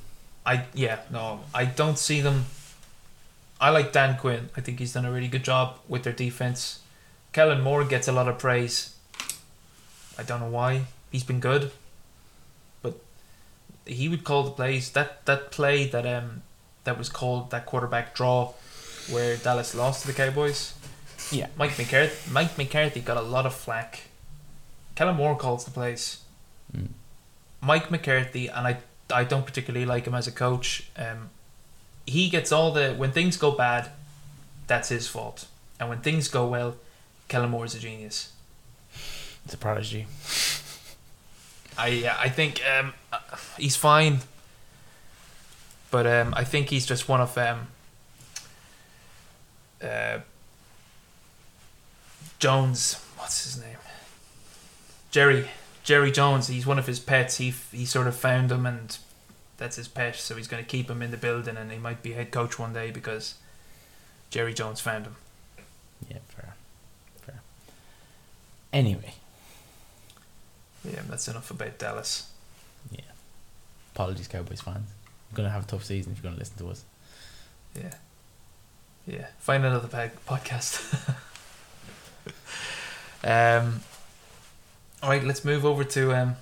I 0.46 0.66
yeah 0.74 1.00
no, 1.12 1.42
I 1.54 1.66
don't 1.66 2.00
see 2.00 2.22
them. 2.22 2.46
I 3.62 3.70
like 3.70 3.92
Dan 3.92 4.18
Quinn. 4.18 4.50
I 4.58 4.62
think 4.62 4.80
he's 4.80 4.94
done 4.94 5.06
a 5.06 5.12
really 5.12 5.28
good 5.28 5.44
job 5.44 5.78
with 5.88 6.04
their 6.04 6.14
defense. 6.14 6.80
Kellen 7.34 7.62
Moore 7.62 7.84
gets 7.84 8.08
a 8.08 8.12
lot 8.14 8.28
of 8.28 8.40
praise. 8.40 8.96
I 10.18 10.24
don't 10.24 10.40
know 10.40 10.50
why. 10.50 10.86
He's 11.12 11.24
been 11.26 11.40
good, 11.42 11.72
he 13.86 14.10
would 14.10 14.24
call 14.24 14.44
the 14.44 14.52
plays. 14.52 14.92
That 14.92 15.26
that 15.26 15.52
play 15.52 15.88
that 15.88 16.06
um 16.06 16.44
that 16.84 16.98
was 16.98 17.10
called 17.10 17.52
that 17.52 17.66
quarterback 17.66 18.16
draw, 18.16 18.54
where 19.10 19.38
Dallas 19.38 19.76
lost 19.76 20.02
to 20.02 20.08
the 20.08 20.14
Cowboys. 20.14 20.74
Yeah. 21.32 21.48
Mike 21.58 21.78
McCarthy. 21.78 22.32
Mike 22.32 22.58
McCarthy 22.58 23.02
got 23.02 23.18
a 23.18 23.22
lot 23.22 23.46
of 23.46 23.54
flack. 23.54 24.04
Kellen 24.96 25.16
Moore 25.16 25.38
calls 25.38 25.66
the 25.66 25.72
plays. 25.72 26.22
Mm. 26.76 26.90
Mike 27.62 27.92
McCarthy, 27.92 28.48
and 28.48 28.68
I 28.68 28.78
I 29.14 29.24
don't 29.24 29.46
particularly 29.46 29.86
like 29.86 30.06
him 30.06 30.16
as 30.16 30.28
a 30.28 30.32
coach. 30.32 30.90
Um, 30.98 31.30
he 32.06 32.30
gets 32.30 32.52
all 32.52 32.72
the 32.72 32.94
when 32.94 33.12
things 33.12 33.38
go 33.38 33.52
bad, 33.52 33.92
that's 34.68 34.90
his 34.90 35.08
fault, 35.08 35.48
and 35.80 35.90
when 35.90 36.02
things 36.02 36.28
go 36.28 36.48
well, 36.48 36.78
Kellen 37.28 37.50
Moore 37.50 37.66
is 37.66 37.76
a 37.76 37.80
genius. 37.80 38.34
it's 39.46 39.54
a 39.54 39.58
prodigy 39.58 40.06
I 41.78 42.12
I 42.20 42.30
think 42.30 42.62
um, 42.66 42.94
he's 43.58 43.76
fine, 43.76 44.20
but 45.92 46.06
um, 46.06 46.34
I 46.36 46.44
think 46.44 46.70
he's 46.70 46.86
just 46.86 47.08
one 47.08 47.22
of 47.22 47.38
um, 47.38 47.68
uh, 49.82 50.20
Jones. 52.40 52.96
What's 53.18 53.44
his 53.44 53.62
name? 53.62 53.78
Jerry 55.12 55.48
Jerry 55.84 56.12
Jones. 56.12 56.48
He's 56.48 56.66
one 56.66 56.80
of 56.80 56.88
his 56.88 57.00
pets. 57.00 57.38
He 57.38 57.54
he 57.72 57.86
sort 57.86 58.08
of 58.08 58.16
found 58.16 58.52
him, 58.52 58.66
and 58.66 58.98
that's 59.58 59.76
his 59.78 59.88
pet. 59.88 60.16
So 60.16 60.36
he's 60.36 60.48
going 60.48 60.64
to 60.64 60.70
keep 60.70 60.90
him 60.90 61.02
in 61.02 61.12
the 61.12 61.18
building, 61.18 61.58
and 61.58 61.72
he 61.72 61.78
might 61.78 62.02
be 62.04 62.14
head 62.14 62.32
coach 62.32 62.60
one 62.60 62.74
day 62.74 62.92
because 62.92 63.36
Jerry 64.30 64.54
Jones 64.54 64.80
found 64.80 65.06
him. 65.06 65.16
yeah 66.10 66.18
fair 66.30 66.54
fair 67.22 67.42
anyway 68.72 69.14
Yeah, 70.84 71.02
that's 71.10 71.28
enough 71.28 71.52
about 71.52 71.78
Dallas. 71.78 72.30
Yeah. 72.92 73.02
Apologies, 73.94 74.28
Cowboys 74.28 74.62
fans. 74.62 74.90
You're 75.30 75.38
gonna 75.38 75.50
have 75.50 75.64
a 75.64 75.68
tough 75.68 75.84
season 75.84 76.14
if 76.14 76.24
you're 76.24 76.32
gonna 76.32 76.40
listen 76.40 76.58
to 76.58 76.70
us. 76.70 76.84
Yeah. 77.76 77.94
Yeah. 79.06 79.28
Find 79.40 79.66
another 79.66 79.88
peg 79.88 80.12
podcast. 80.28 81.16
um. 83.24 83.82
All 85.02 85.10
right, 85.10 85.24
let's 85.24 85.46
move 85.46 85.66
over 85.66 85.84
to 85.84 86.14
um. 86.16 86.36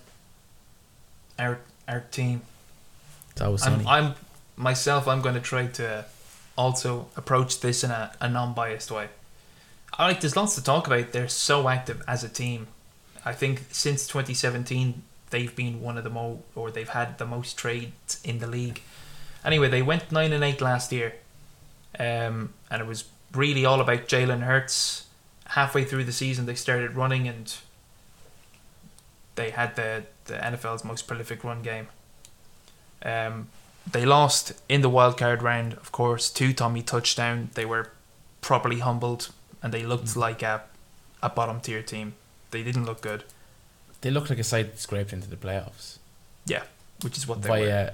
Our 1.39 1.59
our 1.87 2.01
team. 2.11 2.41
It's 3.31 3.41
always 3.41 3.63
sunny. 3.63 3.85
I'm, 3.87 4.05
I'm 4.05 4.15
myself. 4.55 5.07
I'm 5.07 5.21
going 5.21 5.35
to 5.35 5.41
try 5.41 5.67
to 5.67 6.05
also 6.57 7.07
approach 7.15 7.59
this 7.59 7.83
in 7.83 7.91
a, 7.91 8.11
a 8.19 8.27
non-biased 8.27 8.91
way. 8.91 9.09
I 9.93 10.07
like. 10.07 10.21
There's 10.21 10.35
lots 10.35 10.55
to 10.55 10.63
talk 10.63 10.87
about. 10.87 11.11
They're 11.11 11.27
so 11.27 11.69
active 11.69 12.03
as 12.07 12.23
a 12.23 12.29
team. 12.29 12.67
I 13.27 13.33
think 13.33 13.63
since 13.71 14.07
2017, 14.07 15.01
they've 15.29 15.55
been 15.55 15.81
one 15.81 15.97
of 15.97 16.03
the 16.03 16.09
most, 16.09 16.41
or 16.55 16.71
they've 16.71 16.87
had 16.89 17.17
the 17.17 17.25
most 17.25 17.57
trades 17.57 18.19
in 18.23 18.39
the 18.39 18.47
league. 18.47 18.81
Anyway, 19.43 19.67
they 19.69 19.81
went 19.81 20.11
nine 20.11 20.31
and 20.33 20.43
eight 20.43 20.61
last 20.61 20.91
year, 20.91 21.15
um, 21.99 22.53
and 22.71 22.81
it 22.81 22.87
was 22.87 23.05
really 23.33 23.65
all 23.65 23.81
about 23.81 24.07
Jalen 24.07 24.41
Hurts. 24.41 25.07
Halfway 25.51 25.83
through 25.85 26.05
the 26.05 26.11
season, 26.11 26.45
they 26.45 26.55
started 26.55 26.95
running, 26.95 27.27
and 27.27 27.53
they 29.35 29.51
had 29.51 29.75
the 29.75 30.03
the 30.25 30.33
NFL's 30.35 30.83
most 30.83 31.07
prolific 31.07 31.43
run 31.43 31.61
game. 31.61 31.87
Um, 33.03 33.47
they 33.89 34.05
lost 34.05 34.51
in 34.67 34.81
the 34.81 34.89
wild 34.89 35.17
card 35.17 35.41
round, 35.41 35.73
of 35.73 35.91
course, 35.91 36.29
to 36.31 36.51
Tommy 36.53 36.81
touchdown. 36.81 37.49
They 37.53 37.65
were 37.65 37.91
properly 38.41 38.79
humbled, 38.79 39.29
and 39.63 39.73
they 39.73 39.83
looked 39.83 40.07
Mm. 40.07 40.17
like 40.17 40.41
a 40.43 40.63
a 41.23 41.29
bottom 41.29 41.59
tier 41.61 41.81
team. 41.81 42.13
They 42.57 42.71
didn't 42.71 42.85
look 42.85 43.01
good, 43.01 43.23
they 44.01 44.11
looked 44.11 44.29
like 44.29 44.39
a 44.39 44.43
side 44.43 44.67
that 44.67 44.79
scraped 44.79 45.13
into 45.13 45.29
the 45.29 45.35
playoffs 45.35 45.97
Yeah, 46.45 46.63
which 47.03 47.17
is 47.17 47.27
what 47.27 47.41
they 47.41 47.49
were. 47.49 47.57
via 47.57 47.93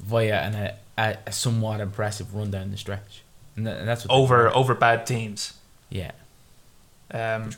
via 0.00 0.40
an, 0.40 0.72
a, 0.96 1.18
a, 1.26 1.32
somewhat 1.32 1.80
impressive 1.80 2.34
run 2.34 2.50
down 2.50 2.70
the 2.70 2.76
stretch, 2.76 3.22
and, 3.56 3.68
and 3.68 3.86
that's 3.86 4.06
what 4.06 4.14
over 4.14 4.48
over 4.54 4.74
bad 4.74 5.06
teams. 5.06 5.54
Yeah, 5.90 6.12
Um, 7.12 7.50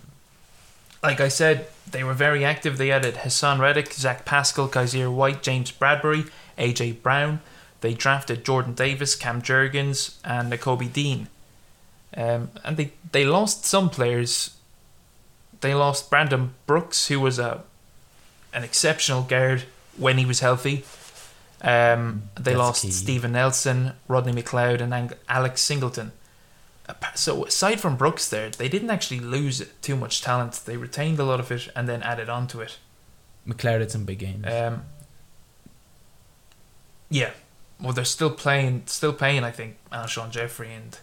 like 1.03 1.21
I 1.21 1.29
said, 1.29 1.67
they 1.91 2.03
were 2.03 2.15
very 2.15 2.45
active. 2.45 2.79
They 2.79 2.91
added 2.91 3.15
Haason 3.17 3.61
Reddick, 3.61 3.93
Zach 3.93 4.25
Pascal, 4.25 4.69
Kyzir 4.69 5.13
White, 5.13 5.43
James 5.43 5.71
Bradberry, 5.71 6.31
AJ 6.59 7.03
Brown. 7.03 7.41
They 7.83 7.95
drafted 7.95 8.45
Jordan 8.45 8.75
Davis, 8.75 9.15
Cam 9.17 9.43
Jurgens, 9.43 10.17
and 10.25 10.53
Nakobe 10.53 10.91
Dean. 10.93 11.29
Um, 12.17 12.51
and 12.65 12.77
they, 12.77 12.93
they 13.11 13.25
lost 13.25 13.65
some 13.65 13.91
players. 13.91 14.57
They 15.63 15.75
lost 15.75 16.11
Brandon 16.11 16.55
Brooks, 16.67 17.09
who 17.09 17.19
was 17.19 17.39
a 17.39 17.63
an 18.53 18.65
exceptional 18.65 19.23
guard 19.23 19.63
when 19.97 20.19
he 20.19 20.27
was 20.27 20.41
healthy. 20.41 20.85
Um, 21.63 22.25
they 22.35 22.53
That's 22.53 22.59
lost 22.59 22.83
key. 22.83 22.91
Steven 22.91 23.33
Nelson, 23.33 23.93
Rodney 24.09 24.33
McLeod, 24.33 24.81
and 24.81 25.15
Alex 25.29 25.63
Singleton. 25.63 26.13
So 27.15 27.45
aside 27.47 27.81
from 27.81 27.97
Brooks, 27.97 28.29
there 28.29 28.51
they 28.51 28.69
didn't 28.69 28.91
actually 28.91 29.21
lose 29.21 29.65
too 29.81 29.97
much 29.97 30.21
talent. 30.21 30.61
They 30.67 30.77
retained 30.77 31.19
a 31.19 31.25
lot 31.25 31.41
of 31.41 31.51
it 31.51 31.69
and 31.75 31.89
then 31.89 32.03
added 32.03 32.29
on 32.29 32.47
to 32.49 32.61
it. 32.61 32.79
McLeod 33.49 33.81
had 33.81 33.91
some 33.91 34.05
big 34.05 34.19
games. 34.19 34.47
Um, 34.47 34.83
yeah, 37.09 37.31
well, 37.81 37.93
they're 37.93 38.05
still 38.05 38.31
playing, 38.31 38.83
still 38.87 39.13
playing. 39.13 39.45
I 39.45 39.51
think 39.51 39.77
Alshon 39.93 40.31
Jeffery 40.31 40.73
and 40.73 40.99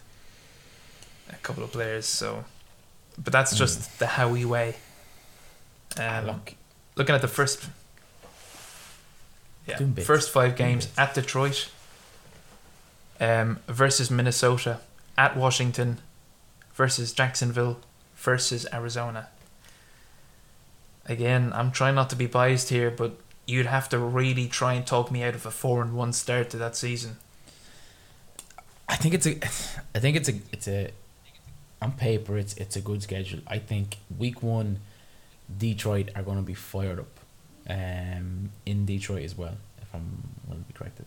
a 1.30 1.36
couple 1.36 1.62
of 1.62 1.72
players. 1.72 2.06
So, 2.06 2.44
but 3.22 3.32
that's 3.32 3.56
just 3.56 3.98
the 3.98 4.06
Howie 4.06 4.44
way. 4.44 4.76
Ah, 5.98 6.18
Um, 6.18 6.26
look, 6.26 6.54
looking 6.96 7.14
at 7.14 7.20
the 7.20 7.28
first, 7.28 7.68
yeah, 9.66 9.76
first 10.02 10.30
five 10.30 10.56
games 10.56 10.88
at 10.96 11.14
Detroit, 11.14 11.68
um, 13.20 13.58
versus 13.68 14.10
Minnesota, 14.10 14.80
at 15.18 15.36
Washington, 15.36 15.98
versus 16.74 17.12
Jacksonville, 17.12 17.78
versus 18.16 18.66
Arizona. 18.72 19.28
Again, 21.06 21.52
I'm 21.54 21.70
trying 21.72 21.94
not 21.94 22.08
to 22.10 22.16
be 22.16 22.26
biased 22.26 22.68
here, 22.68 22.90
but 22.90 23.18
you'd 23.46 23.66
have 23.66 23.88
to 23.88 23.98
really 23.98 24.46
try 24.46 24.74
and 24.74 24.86
talk 24.86 25.10
me 25.10 25.22
out 25.24 25.34
of 25.34 25.44
a 25.44 25.50
four 25.50 25.82
and 25.82 25.94
one 25.94 26.12
start 26.12 26.50
to 26.50 26.56
that 26.58 26.76
season. 26.76 27.16
I 28.88 28.96
think 28.96 29.14
it's 29.14 29.26
a, 29.26 29.36
I 29.94 29.98
think 29.98 30.16
it's 30.16 30.28
a, 30.28 30.34
it's 30.52 30.68
a, 30.68 30.90
on 31.82 31.92
paper 31.92 32.36
it's 32.36 32.54
it's 32.54 32.76
a 32.76 32.80
good 32.80 33.02
schedule. 33.02 33.40
I 33.46 33.58
think 33.58 33.96
week 34.18 34.42
one, 34.42 34.80
Detroit 35.58 36.10
are 36.14 36.22
going 36.22 36.36
to 36.36 36.42
be 36.42 36.54
fired 36.54 36.98
up, 36.98 37.20
um, 37.68 38.50
in 38.66 38.86
Detroit 38.86 39.24
as 39.24 39.36
well. 39.36 39.56
If 39.80 39.94
I'm 39.94 40.22
going 40.48 40.62
to 40.62 40.66
be 40.66 40.74
corrected. 40.74 41.06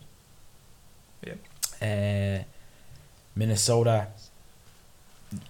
Yep. 1.26 1.38
Uh, 1.80 2.44
Minnesota. 3.36 4.08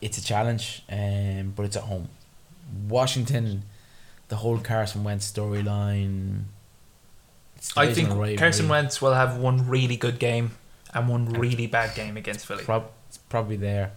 It's 0.00 0.16
a 0.16 0.24
challenge, 0.24 0.82
um, 0.90 1.52
but 1.54 1.66
it's 1.66 1.76
at 1.76 1.82
home. 1.82 2.08
Washington, 2.88 3.64
the 4.28 4.36
whole 4.36 4.58
Carson 4.58 5.04
Wentz 5.04 5.30
storyline. 5.30 6.44
I 7.76 7.92
think 7.92 8.08
rivalry. 8.08 8.36
Carson 8.36 8.68
Wentz 8.68 9.02
will 9.02 9.12
have 9.12 9.36
one 9.36 9.68
really 9.68 9.96
good 9.96 10.18
game 10.18 10.52
and 10.94 11.08
one 11.08 11.26
really 11.26 11.66
bad 11.66 11.94
game 11.94 12.16
against 12.16 12.46
Philly. 12.46 12.64
Prob- 12.64 12.90
it's 13.08 13.18
probably 13.18 13.56
there. 13.56 13.92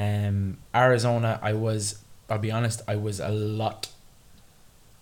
Um, 0.00 0.56
Arizona, 0.74 1.38
I 1.42 1.52
was, 1.52 1.98
I'll 2.30 2.38
be 2.38 2.50
honest, 2.50 2.80
I 2.88 2.96
was 2.96 3.20
a 3.20 3.28
lot 3.28 3.88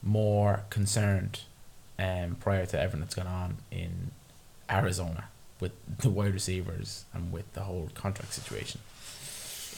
more 0.02 0.64
concerned 0.70 1.40
um, 1.98 2.36
prior 2.40 2.66
to 2.66 2.78
everything 2.80 3.00
that's 3.00 3.14
gone 3.14 3.26
on 3.26 3.56
in 3.70 4.10
Arizona 4.70 5.24
with 5.60 5.72
the 5.98 6.10
wide 6.10 6.34
receivers 6.34 7.04
and 7.14 7.32
with 7.32 7.52
the 7.54 7.60
whole 7.62 7.90
contract 7.94 8.32
situation. 8.32 8.80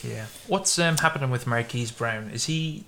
Yeah. 0.03 0.27
What's 0.47 0.79
um, 0.79 0.97
happening 0.97 1.31
with 1.31 1.47
Marquise 1.47 1.91
Brown? 1.93 2.31
Is 2.31 2.47
he? 2.47 2.85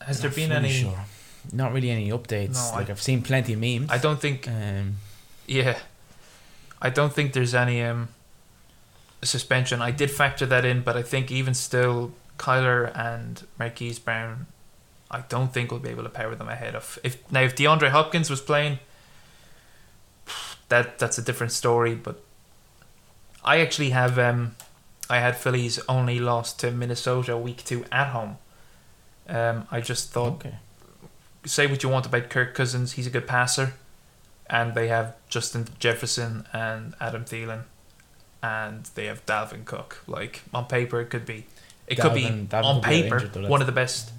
Has 0.00 0.22
there 0.22 0.30
been 0.30 0.50
any? 0.52 0.70
sure. 0.72 1.04
Not 1.52 1.72
really 1.74 1.90
any 1.90 2.08
updates. 2.10 2.54
No, 2.54 2.70
like 2.78 2.88
I- 2.88 2.92
I've 2.92 3.02
seen 3.02 3.20
plenty 3.22 3.52
of 3.52 3.60
memes. 3.60 3.90
I 3.90 3.98
don't 3.98 4.18
think. 4.20 4.48
um, 4.48 4.96
Yeah. 5.46 5.78
I 6.80 6.88
don't 6.88 7.12
think 7.12 7.34
there's 7.34 7.54
any 7.54 7.82
um 7.82 8.08
suspension. 9.22 9.82
I 9.82 9.90
did 9.90 10.10
factor 10.10 10.46
that 10.46 10.64
in, 10.64 10.82
but 10.82 10.96
I 10.96 11.02
think 11.02 11.30
even 11.30 11.54
still, 11.54 12.12
Kyler 12.38 12.96
and 12.96 13.46
Marquise 13.58 13.98
Brown, 13.98 14.46
I 15.10 15.22
don't 15.28 15.52
think 15.52 15.70
we'll 15.70 15.80
be 15.80 15.90
able 15.90 16.04
to 16.04 16.08
power 16.08 16.34
them 16.34 16.48
ahead 16.48 16.74
of. 16.74 16.98
If 17.02 17.30
now 17.30 17.42
if 17.42 17.56
DeAndre 17.56 17.90
Hopkins 17.90 18.30
was 18.30 18.40
playing, 18.40 18.78
that 20.68 20.98
that's 20.98 21.18
a 21.18 21.22
different 21.22 21.52
story. 21.52 21.94
But 21.94 22.22
I 23.44 23.58
actually 23.58 23.90
have 23.90 24.18
um, 24.18 24.56
I 25.10 25.18
had 25.18 25.36
Phillies 25.36 25.80
only 25.88 26.20
lost 26.20 26.60
to 26.60 26.70
Minnesota 26.70 27.36
week 27.36 27.64
two 27.64 27.84
at 27.90 28.08
home. 28.08 28.38
Um, 29.28 29.66
I 29.70 29.80
just 29.80 30.10
thought 30.10 30.34
okay. 30.34 30.54
say 31.44 31.66
what 31.66 31.82
you 31.82 31.88
want 31.88 32.06
about 32.06 32.30
Kirk 32.30 32.54
Cousins, 32.54 32.92
he's 32.92 33.06
a 33.06 33.10
good 33.10 33.26
passer, 33.26 33.74
and 34.48 34.74
they 34.74 34.88
have 34.88 35.14
Justin 35.28 35.68
Jefferson 35.78 36.46
and 36.52 36.94
Adam 37.00 37.24
Thielen, 37.24 37.62
and 38.42 38.84
they 38.94 39.06
have 39.06 39.24
Dalvin 39.26 39.64
Cook. 39.64 40.02
Like 40.06 40.42
on 40.54 40.66
paper, 40.66 41.00
it 41.00 41.06
could 41.10 41.26
be, 41.26 41.46
it 41.86 41.96
could 41.98 42.14
be 42.14 42.22
Dalvin- 42.24 42.48
Dalvin 42.48 42.64
on 42.64 42.80
could 42.82 42.88
be 42.90 43.02
paper 43.02 43.18
injured, 43.18 43.48
one 43.48 43.60
of 43.60 43.66
the 43.66 43.72
best. 43.72 44.10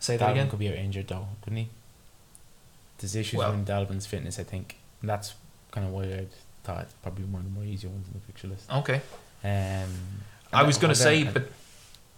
Say 0.00 0.16
that 0.16 0.30
again. 0.30 0.48
could 0.48 0.58
be 0.60 0.68
injured 0.68 1.08
though, 1.08 1.26
couldn't 1.42 1.58
he? 1.58 1.68
There's 2.98 3.14
issues 3.16 3.38
Well- 3.38 3.52
with 3.52 3.66
Dalvin's 3.66 4.06
fitness, 4.06 4.38
I 4.38 4.44
think. 4.44 4.76
And 5.00 5.08
that's 5.10 5.34
kind 5.70 5.86
of 5.86 5.92
why 5.92 6.04
I 6.04 6.26
thought 6.64 6.82
it's 6.82 6.92
probably 7.02 7.24
one 7.24 7.40
of 7.42 7.44
the 7.46 7.52
more 7.52 7.64
easier 7.64 7.90
ones 7.90 8.06
in 8.08 8.12
the 8.14 8.20
picture 8.26 8.48
list. 8.48 8.70
Okay, 8.72 9.00
Um, 9.44 9.88
I 10.52 10.62
was 10.64 10.76
going 10.78 10.92
to 10.92 10.98
say, 11.00 11.24
but 11.24 11.50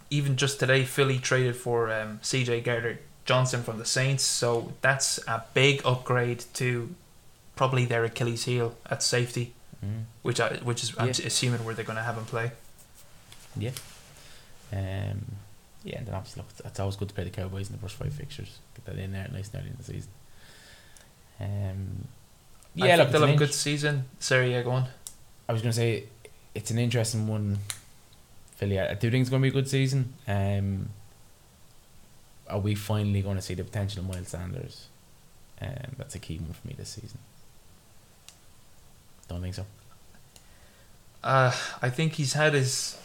even 0.09 0.35
just 0.35 0.59
today, 0.59 0.83
Philly 0.83 1.19
traded 1.19 1.55
for 1.55 1.91
um, 1.91 2.19
C.J. 2.21 2.61
Gardner 2.61 2.99
Johnson 3.25 3.61
from 3.63 3.77
the 3.77 3.85
Saints, 3.85 4.23
so 4.23 4.73
that's 4.81 5.19
a 5.27 5.43
big 5.53 5.81
upgrade 5.85 6.43
to 6.55 6.93
probably 7.55 7.85
their 7.85 8.03
Achilles 8.03 8.45
heel 8.45 8.75
at 8.89 9.03
safety, 9.03 9.53
Mm, 9.83 10.03
which 10.21 10.39
I 10.39 10.55
which 10.57 10.83
is 10.83 10.93
I'm 10.97 11.07
Yeah. 11.07 11.25
assuming 11.25 11.63
where 11.65 11.73
they're 11.73 11.85
going 11.85 11.97
to 11.97 12.03
have 12.03 12.17
him 12.17 12.25
play. 12.25 12.51
Yeah. 13.57 13.71
Um, 14.71 15.35
yeah, 15.83 15.97
and 15.97 16.07
then 16.07 16.13
obviously, 16.13 16.43
look, 16.43 16.65
it's, 16.65 16.79
always 16.79 16.95
good 16.95 17.09
to 17.09 17.15
play 17.15 17.23
the 17.23 17.29
Cowboys 17.31 17.67
in 17.69 17.75
the 17.75 17.81
first 17.81 17.95
five 17.95 18.13
fixtures. 18.13 18.59
Get 18.75 18.85
that 18.85 19.01
in 19.03 19.11
there 19.11 19.27
nice 19.33 19.49
and 19.51 19.61
early 19.61 19.71
in 19.71 19.77
the 19.77 19.83
season. 19.83 20.11
Um, 21.39 22.07
yeah, 22.75 22.95
think 22.95 22.99
look, 22.99 23.11
they'll 23.11 23.27
have 23.27 23.35
a 23.35 23.39
good 23.39 23.53
season. 23.53 24.05
Sorry, 24.19 24.51
yeah, 24.51 24.61
go 24.61 24.71
on. 24.71 24.87
I 25.49 25.53
was 25.53 25.61
going 25.61 25.71
to 25.71 25.75
say 25.75 26.03
it's 26.53 26.71
an 26.71 26.77
interesting 26.77 27.27
one. 27.27 27.57
Philly, 28.55 28.79
I 28.79 28.91
I 28.91 28.93
do 28.93 29.09
think 29.09 29.21
it's 29.21 29.29
going 29.29 29.41
to 29.41 29.45
be 29.45 29.49
a 29.49 29.59
good 29.61 29.67
season. 29.67 30.13
Um, 30.27 30.89
are 32.47 32.59
we 32.59 32.75
finally 32.75 33.21
going 33.21 33.37
to 33.37 33.41
see 33.41 33.55
the 33.55 33.63
potential 33.63 34.01
of 34.01 34.07
Miles 34.09 34.27
Sanders? 34.29 34.87
Um, 35.59 35.95
that's 35.97 36.15
a 36.15 36.19
key 36.19 36.37
one 36.37 36.53
for 36.53 36.67
me 36.67 36.75
this 36.77 36.89
season. 36.89 37.19
Don't 39.31 39.41
think 39.41 39.55
so. 39.55 39.65
Uh, 41.23 41.55
I 41.81 41.89
think 41.89 42.13
he's 42.13 42.33
had 42.33 42.53
his. 42.53 42.97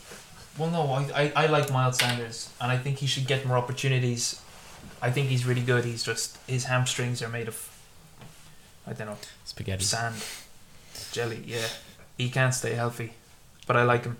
Well, 0.58 0.70
no, 0.70 0.82
I, 0.90 1.32
I, 1.36 1.44
I 1.44 1.46
like 1.46 1.70
Miles 1.70 1.98
Sanders, 1.98 2.50
and 2.60 2.72
I 2.72 2.78
think 2.78 2.98
he 2.98 3.06
should 3.06 3.28
get 3.28 3.46
more 3.46 3.56
opportunities. 3.56 4.40
I 5.00 5.12
think 5.12 5.28
he's 5.28 5.46
really 5.46 5.60
good. 5.60 5.84
He's 5.84 6.02
just 6.02 6.36
his 6.48 6.64
hamstrings 6.64 7.22
are 7.22 7.28
made 7.28 7.46
of. 7.46 7.56
I 8.88 8.92
don't 8.92 9.06
know 9.06 9.18
Spaghetti. 9.44 9.84
sand, 9.84 10.16
jelly. 11.12 11.44
Yeah, 11.46 11.68
he 12.18 12.28
can't 12.28 12.54
stay 12.54 12.74
healthy, 12.74 13.12
but 13.68 13.76
I 13.76 13.84
like 13.84 14.02
him. 14.02 14.16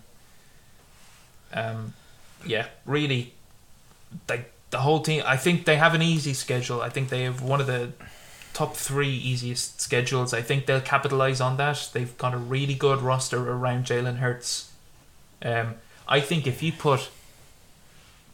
Um, 1.52 1.94
yeah, 2.46 2.66
really, 2.84 3.34
like 4.28 4.52
the 4.70 4.78
whole 4.78 5.00
team. 5.00 5.24
I 5.26 5.36
think 5.36 5.64
they 5.64 5.76
have 5.76 5.94
an 5.94 6.02
easy 6.02 6.34
schedule. 6.34 6.82
I 6.82 6.88
think 6.88 7.08
they 7.08 7.24
have 7.24 7.42
one 7.42 7.60
of 7.60 7.66
the 7.66 7.90
top 8.56 8.74
three 8.74 9.10
easiest 9.10 9.82
schedules. 9.82 10.32
I 10.32 10.40
think 10.40 10.64
they'll 10.64 10.80
capitalize 10.80 11.42
on 11.42 11.58
that. 11.58 11.90
They've 11.92 12.16
got 12.16 12.32
a 12.32 12.38
really 12.38 12.72
good 12.72 13.02
roster 13.02 13.36
around 13.36 13.84
Jalen 13.84 14.16
Hurts. 14.16 14.72
Um, 15.42 15.74
I 16.08 16.20
think 16.20 16.46
if 16.46 16.62
you 16.62 16.72
put, 16.72 17.10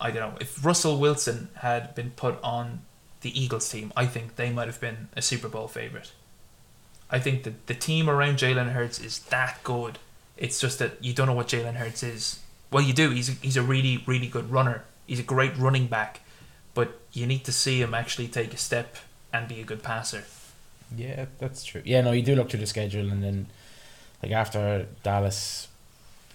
I 0.00 0.12
don't 0.12 0.34
know, 0.34 0.38
if 0.40 0.64
Russell 0.64 1.00
Wilson 1.00 1.48
had 1.54 1.96
been 1.96 2.10
put 2.10 2.40
on 2.40 2.82
the 3.22 3.36
Eagles 3.36 3.68
team, 3.68 3.92
I 3.96 4.06
think 4.06 4.36
they 4.36 4.52
might 4.52 4.68
have 4.68 4.80
been 4.80 5.08
a 5.16 5.22
Super 5.22 5.48
Bowl 5.48 5.66
favorite. 5.66 6.12
I 7.10 7.18
think 7.18 7.42
that 7.42 7.66
the 7.66 7.74
team 7.74 8.08
around 8.08 8.36
Jalen 8.36 8.70
Hurts 8.70 9.00
is 9.00 9.18
that 9.30 9.58
good. 9.64 9.98
It's 10.36 10.60
just 10.60 10.78
that 10.78 11.02
you 11.04 11.12
don't 11.12 11.26
know 11.26 11.34
what 11.34 11.48
Jalen 11.48 11.74
Hurts 11.74 12.04
is. 12.04 12.38
Well, 12.70 12.84
you 12.84 12.92
do. 12.92 13.10
He's 13.10 13.28
a, 13.28 13.32
he's 13.32 13.56
a 13.56 13.62
really 13.62 14.04
really 14.06 14.28
good 14.28 14.52
runner. 14.52 14.84
He's 15.04 15.18
a 15.18 15.24
great 15.24 15.58
running 15.58 15.88
back, 15.88 16.20
but 16.74 17.00
you 17.12 17.26
need 17.26 17.42
to 17.46 17.52
see 17.52 17.82
him 17.82 17.92
actually 17.92 18.28
take 18.28 18.54
a 18.54 18.56
step 18.56 18.98
and 19.32 19.48
be 19.48 19.60
a 19.60 19.64
good 19.64 19.82
passer. 19.82 20.24
Yeah, 20.96 21.26
that's 21.38 21.64
true. 21.64 21.82
Yeah, 21.84 22.02
no, 22.02 22.12
you 22.12 22.22
do 22.22 22.34
look 22.36 22.50
through 22.50 22.60
the 22.60 22.66
schedule, 22.66 23.10
and 23.10 23.22
then 23.22 23.46
like 24.22 24.32
after 24.32 24.86
Dallas, 25.02 25.68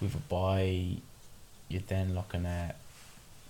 we've 0.00 0.14
a 0.14 0.18
bye. 0.18 1.00
You're 1.68 1.82
then 1.86 2.14
looking 2.14 2.46
at 2.46 2.76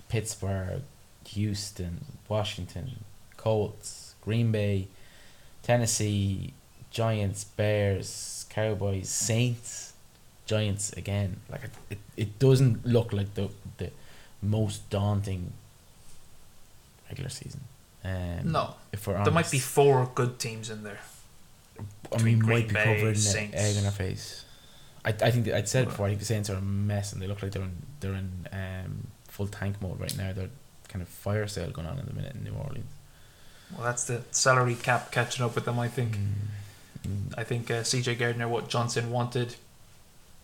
Pittsburgh, 0.08 0.82
Houston, 1.26 2.04
Washington, 2.28 3.04
Colts, 3.36 4.14
Green 4.22 4.50
Bay, 4.50 4.88
Tennessee, 5.62 6.52
Giants, 6.90 7.44
Bears, 7.44 8.46
Cowboys, 8.50 9.08
Saints, 9.08 9.92
Giants 10.46 10.92
again. 10.92 11.40
Like 11.50 11.64
it, 11.64 11.70
it, 11.90 11.98
it 12.16 12.38
doesn't 12.38 12.86
look 12.86 13.12
like 13.12 13.34
the 13.34 13.50
the 13.78 13.90
most 14.42 14.88
daunting 14.90 15.52
regular 17.08 17.30
season. 17.30 17.60
Um, 18.04 18.52
No, 18.52 18.74
if 18.92 19.06
we're 19.06 19.22
there 19.24 19.32
might 19.32 19.50
be 19.50 19.58
four 19.58 20.10
good 20.14 20.38
teams 20.38 20.70
in 20.70 20.82
there. 20.84 21.00
I 22.12 22.22
mean, 22.22 22.38
Green 22.38 22.58
might 22.60 22.68
be 22.68 22.74
Bay, 22.74 23.04
the 23.04 23.14
Saints. 23.14 23.56
egg 23.56 23.76
in 23.76 23.84
our 23.84 23.90
face. 23.92 24.44
I, 25.04 25.10
I 25.10 25.30
think 25.30 25.48
I'd 25.48 25.68
said 25.68 25.84
it 25.84 25.86
before. 25.90 26.06
I 26.06 26.10
think 26.10 26.20
the 26.20 26.26
Saints 26.26 26.50
are 26.50 26.54
a 26.56 26.60
mess, 26.60 27.12
and 27.12 27.20
they 27.22 27.26
look 27.26 27.42
like 27.42 27.52
they're 27.52 27.62
in 27.62 27.82
they're 28.00 28.14
in 28.14 28.48
um, 28.52 29.06
full 29.28 29.46
tank 29.46 29.80
mode 29.80 30.00
right 30.00 30.16
now. 30.16 30.32
They're 30.32 30.50
kind 30.88 31.02
of 31.02 31.08
fire 31.08 31.46
sale 31.46 31.70
going 31.70 31.86
on 31.86 31.98
in 31.98 32.06
the 32.06 32.12
minute 32.14 32.34
in 32.34 32.44
New 32.44 32.54
Orleans. 32.54 32.90
Well, 33.74 33.84
that's 33.84 34.04
the 34.04 34.22
salary 34.30 34.74
cap 34.74 35.12
catching 35.12 35.44
up 35.44 35.54
with 35.54 35.64
them. 35.66 35.78
I 35.78 35.88
think. 35.88 36.16
Mm. 36.16 37.34
I 37.38 37.44
think 37.44 37.70
uh, 37.70 37.84
C.J. 37.84 38.16
Gardner, 38.16 38.48
what 38.48 38.68
Johnson 38.68 39.10
wanted, 39.10 39.54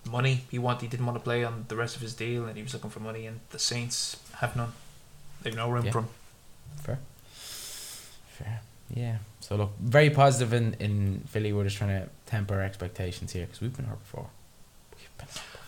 money. 0.09 0.45
He 0.51 0.59
want 0.59 0.83
he 0.83 0.87
didn't 0.87 1.05
want 1.07 1.17
to 1.19 1.25
play 1.25 1.43
on 1.45 1.65
the 1.69 1.77
rest 1.77 1.97
of 1.97 2.03
his 2.03 2.15
deal, 2.15 2.45
and 2.47 2.57
he 2.57 2.63
was 2.63 2.73
looking 2.75 2.91
for 2.91 3.01
money. 3.01 3.27
And 3.27 3.41
the 3.51 3.59
Saints 3.59 4.17
have 4.37 4.55
none. 4.55 4.73
They've 5.43 5.55
no 5.57 5.69
room 5.71 5.87
Yeah. 5.87 5.91
for 5.93 5.99
him. 6.01 6.09
Fair. 6.83 6.99
Fair. 8.35 8.61
Yeah. 8.93 9.18
So 9.41 9.57
look, 9.57 9.72
very 9.78 10.11
positive 10.11 10.53
in 10.53 10.74
in 10.80 11.22
Philly. 11.28 11.53
We're 11.53 11.64
just 11.64 11.76
trying 11.76 12.01
to 12.01 12.09
temper 12.26 12.61
expectations 12.61 13.32
here 13.32 13.47
because 13.47 13.61
we've 13.61 13.76
been 13.76 13.87
hurt 13.87 14.01
before. 14.01 14.26
We've 14.93 15.18
been 15.18 15.26
hurt 15.26 15.35
before. 15.35 15.61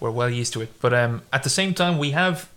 We're 0.00 0.10
well 0.10 0.30
used 0.30 0.52
to 0.54 0.60
it, 0.62 0.80
but 0.80 0.94
um, 0.94 1.22
at 1.32 1.42
the 1.42 1.50
same 1.50 1.74
time, 1.74 1.98
we 1.98 2.12
have 2.12 2.48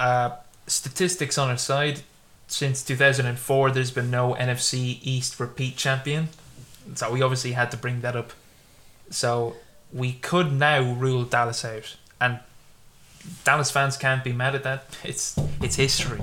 uh, 0.00 0.30
statistics 0.66 1.38
on 1.38 1.50
our 1.50 1.58
side. 1.58 2.00
Since 2.48 2.82
2004, 2.84 3.70
there's 3.70 3.90
been 3.90 4.10
no 4.10 4.34
NFC 4.34 4.98
East 5.02 5.40
repeat 5.40 5.76
champion, 5.76 6.28
so 6.94 7.10
we 7.10 7.22
obviously 7.22 7.52
had 7.52 7.70
to 7.70 7.78
bring 7.78 8.02
that 8.02 8.14
up. 8.14 8.32
So 9.10 9.56
we 9.92 10.12
could 10.12 10.52
now 10.52 10.82
rule 10.94 11.24
Dallas 11.24 11.64
out, 11.64 11.96
and 12.20 12.40
Dallas 13.44 13.70
fans 13.70 13.96
can't 13.96 14.24
be 14.24 14.32
mad 14.32 14.54
at 14.54 14.64
that. 14.64 14.98
It's 15.04 15.38
it's 15.60 15.76
history. 15.76 16.20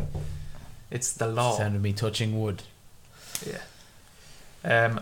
It's 0.91 1.13
the 1.13 1.27
law. 1.27 1.57
Sounded 1.57 1.81
me 1.81 1.93
touching 1.93 2.39
wood. 2.41 2.63
Yeah. 3.45 3.61
Um, 4.63 5.01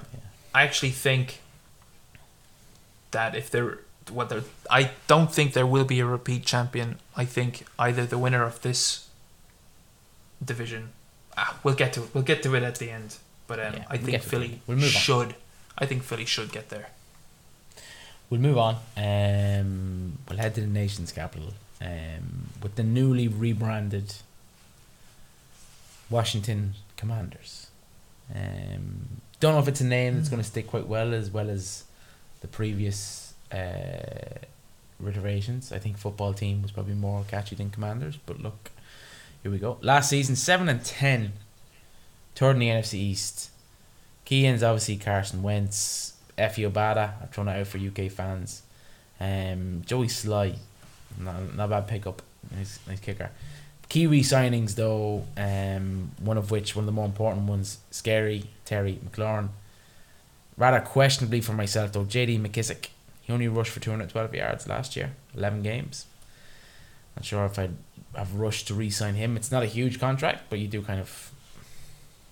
I 0.53 0.63
actually 0.63 0.91
think 0.91 1.41
that 3.11 3.35
if 3.35 3.49
there, 3.49 3.79
whether 4.11 4.43
I 4.69 4.91
don't 5.07 5.33
think 5.33 5.53
there 5.53 5.65
will 5.65 5.85
be 5.85 5.99
a 5.99 6.05
repeat 6.05 6.45
champion. 6.45 6.99
I 7.15 7.25
think 7.25 7.65
either 7.79 8.05
the 8.05 8.17
winner 8.17 8.43
of 8.43 8.61
this 8.61 9.07
division, 10.43 10.89
ah, 11.38 11.57
we'll 11.63 11.75
get 11.75 11.93
to 11.93 12.03
it. 12.03 12.09
We'll 12.13 12.23
get 12.23 12.43
to 12.43 12.55
it 12.55 12.63
at 12.63 12.75
the 12.75 12.91
end. 12.91 13.17
But 13.47 13.59
um, 13.59 13.73
Yeah, 13.73 13.85
I 13.89 13.93
we'll 13.95 14.05
think 14.05 14.11
get 14.11 14.21
to 14.21 14.27
it. 14.27 14.29
Philly 14.29 14.61
We'll 14.67 14.79
should. 14.79 15.35
I 15.77 15.85
think 15.85 16.03
Philly 16.03 16.25
should 16.25 16.51
get 16.51 16.69
there. 16.69 16.89
We'll 18.29 18.41
move 18.41 18.57
on. 18.57 18.75
Um, 18.97 20.17
we'll 20.27 20.38
head 20.38 20.53
to 20.55 20.61
the 20.61 20.67
nation's 20.67 21.11
capital 21.13 21.53
um, 21.81 22.49
with 22.61 22.75
the 22.75 22.83
newly 22.83 23.27
rebranded 23.29 24.15
Washington 26.09 26.73
Commanders. 26.95 27.67
Um, 28.33 29.21
don't 29.39 29.53
know 29.53 29.59
if 29.59 29.67
it's 29.67 29.81
a 29.81 29.85
name 29.85 30.15
that's 30.15 30.29
going 30.29 30.41
to 30.41 30.47
stick 30.47 30.67
quite 30.67 30.87
well 30.87 31.13
as 31.13 31.29
well 31.29 31.49
as 31.49 31.83
the 32.41 32.47
previous 32.47 33.33
uh, 33.51 34.39
iterations. 35.05 35.71
I 35.71 35.79
think 35.79 35.97
football 35.97 36.33
team 36.33 36.61
was 36.61 36.71
probably 36.71 36.95
more 36.95 37.23
catchy 37.27 37.55
than 37.55 37.69
Commanders, 37.69 38.17
but 38.25 38.41
look, 38.41 38.71
here 39.43 39.51
we 39.51 39.59
go. 39.59 39.77
Last 39.81 40.09
season, 40.09 40.35
seven 40.35 40.67
and 40.69 40.83
ten, 40.83 41.33
third 42.35 42.51
in 42.51 42.59
the 42.59 42.69
NFC 42.69 42.95
East. 42.95 43.51
Key 44.25 44.45
ends 44.45 44.63
obviously 44.63 44.97
Carson 44.97 45.41
Wentz, 45.41 46.17
Efe 46.37 46.69
Obada. 46.69 47.13
I've 47.21 47.29
thrown 47.31 47.47
it 47.47 47.59
out 47.59 47.67
for 47.67 47.77
UK 47.77 48.11
fans. 48.11 48.63
Um, 49.19 49.83
Joey 49.85 50.07
Slye, 50.07 50.55
not, 51.19 51.55
not 51.55 51.65
a 51.65 51.67
bad 51.67 51.87
pickup. 51.87 52.21
Nice, 52.55 52.79
nice 52.87 52.99
kicker. 52.99 53.31
Key 53.89 54.05
re-signings 54.07 54.75
though, 54.75 55.23
um, 55.38 56.11
one 56.19 56.38
of 56.38 56.51
which, 56.51 56.75
one 56.75 56.83
of 56.83 56.85
the 56.88 56.91
more 56.91 57.05
important 57.05 57.47
ones, 57.47 57.79
Scary 57.91 58.49
Terry 58.65 58.99
McLaurin. 59.05 59.49
Rather 60.57 60.79
questionably 60.81 61.39
for 61.41 61.53
myself 61.53 61.93
though, 61.93 62.03
J.D. 62.03 62.39
McKissic. 62.39 62.88
He 63.21 63.31
only 63.33 63.47
rushed 63.47 63.71
for 63.71 63.79
212 63.79 64.33
yards 64.35 64.67
last 64.67 64.95
year, 64.95 65.11
11 65.35 65.61
games. 65.63 66.05
Not 67.15 67.25
sure 67.25 67.45
if 67.45 67.57
I'd 67.59 67.75
have 68.15 68.33
rushed 68.35 68.67
to 68.67 68.73
re-sign 68.73 69.15
him. 69.15 69.35
It's 69.38 69.51
not 69.51 69.63
a 69.63 69.67
huge 69.67 69.99
contract, 69.99 70.45
but 70.49 70.59
you 70.59 70.67
do 70.67 70.81
kind 70.81 70.99
of. 70.99 71.31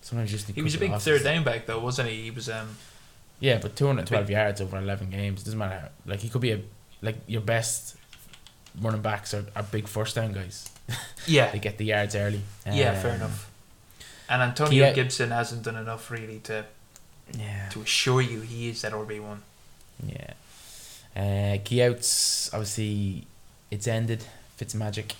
Sometimes 0.01 0.31
you 0.31 0.37
just 0.37 0.49
He 0.51 0.61
was 0.61 0.75
a 0.75 0.79
big 0.79 0.91
of 0.91 1.01
third 1.01 1.23
down 1.23 1.43
back 1.43 1.65
though, 1.65 1.79
wasn't 1.79 2.09
he? 2.09 2.23
He 2.23 2.31
was 2.31 2.49
um 2.49 2.77
Yeah, 3.39 3.57
but 3.61 3.75
212 3.75 4.29
yards 4.29 4.61
over 4.61 4.77
11 4.77 5.09
games 5.09 5.43
doesn't 5.43 5.57
matter. 5.57 5.79
how- 5.79 5.89
Like 6.05 6.19
he 6.19 6.29
could 6.29 6.41
be 6.41 6.51
a 6.51 6.61
like 7.01 7.17
your 7.27 7.41
best 7.41 7.95
running 8.81 9.01
backs 9.01 9.33
are, 9.33 9.45
are 9.55 9.63
big 9.63 9.87
first 9.87 10.15
down 10.15 10.33
guys. 10.33 10.69
yeah 11.27 11.51
They 11.51 11.59
get 11.59 11.77
the 11.77 11.85
yards 11.85 12.15
early. 12.15 12.41
yeah 12.65 12.99
fair 12.99 13.11
Um, 13.11 13.17
enough. 13.17 13.51
And 14.29 14.41
Antonio 14.41 14.85
Kia- 14.85 14.93
Gibson 15.03 15.31
hasn't 15.31 15.63
done 15.63 15.75
enough 15.75 16.09
really 16.11 16.39
to 16.39 16.65
Yeah. 17.37 17.69
to 17.69 17.81
assure 17.81 18.21
you 18.21 18.41
he 18.41 18.69
is 18.69 18.81
that 18.81 18.91
RB 18.93 19.19
one. 19.19 19.41
Yeah. 20.05 20.33
Uh, 21.15 21.57
key 21.63 21.81
outs, 21.83 22.49
obviously, 22.53 23.25
it's 23.71 23.87
ended. 23.87 24.25
Fitzmagic. 24.59 25.13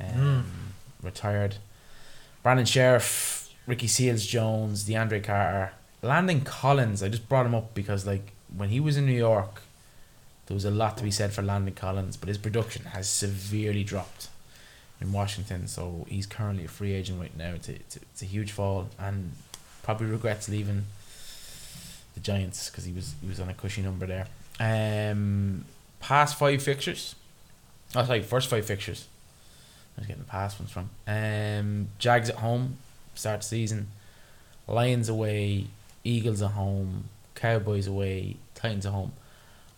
Um, 0.00 0.72
Retired. 1.02 1.56
Brandon 2.42 2.66
Scherff, 2.66 3.48
Ricky 3.66 3.86
Seals 3.86 4.26
Jones, 4.26 4.84
DeAndre 4.88 5.22
Carter, 5.22 5.72
Landon 6.02 6.40
Collins. 6.42 7.02
I 7.02 7.08
just 7.08 7.28
brought 7.28 7.46
him 7.46 7.54
up 7.54 7.74
because, 7.74 8.06
like, 8.06 8.32
when 8.54 8.68
he 8.70 8.80
was 8.80 8.96
in 8.96 9.06
New 9.06 9.12
York, 9.12 9.62
there 10.46 10.54
was 10.54 10.64
a 10.64 10.70
lot 10.70 10.96
to 10.98 11.04
be 11.04 11.10
said 11.10 11.32
for 11.32 11.42
Landon 11.42 11.74
Collins, 11.74 12.16
but 12.16 12.28
his 12.28 12.38
production 12.38 12.84
has 12.86 13.08
severely 13.08 13.84
dropped 13.84 14.28
in 15.04 15.12
Washington. 15.12 15.68
So 15.68 16.06
he's 16.08 16.26
currently 16.26 16.64
a 16.64 16.68
free 16.68 16.92
agent 16.92 17.20
right 17.20 17.36
now. 17.36 17.52
It's 17.54 17.68
a, 17.68 17.74
it's 17.74 17.96
a, 17.96 18.00
it's 18.00 18.22
a 18.22 18.26
huge 18.26 18.50
fall, 18.52 18.88
and 18.98 19.32
probably 19.82 20.06
regrets 20.06 20.48
leaving 20.48 20.84
the 22.14 22.20
Giants 22.20 22.70
because 22.70 22.84
he 22.84 22.92
was 22.92 23.14
he 23.20 23.28
was 23.28 23.40
on 23.40 23.48
a 23.48 23.54
cushy 23.54 23.82
number 23.82 24.06
there. 24.06 24.26
Um, 24.58 25.64
past 26.00 26.38
five 26.38 26.62
fixtures. 26.62 27.14
Oh, 27.94 28.04
sorry, 28.04 28.22
first 28.22 28.48
five 28.48 28.64
fixtures. 28.64 29.06
I 29.96 30.00
was 30.00 30.06
getting 30.08 30.22
the 30.22 30.28
past 30.28 30.58
ones 30.58 30.72
from. 30.72 30.90
Um, 31.06 31.88
Jags 31.98 32.28
at 32.28 32.36
home, 32.36 32.78
start 33.14 33.44
season. 33.44 33.88
Lions 34.66 35.08
away, 35.08 35.66
Eagles 36.02 36.42
at 36.42 36.52
home, 36.52 37.04
Cowboys 37.34 37.86
away, 37.86 38.36
Titans 38.54 38.86
at 38.86 38.92
home. 38.92 39.12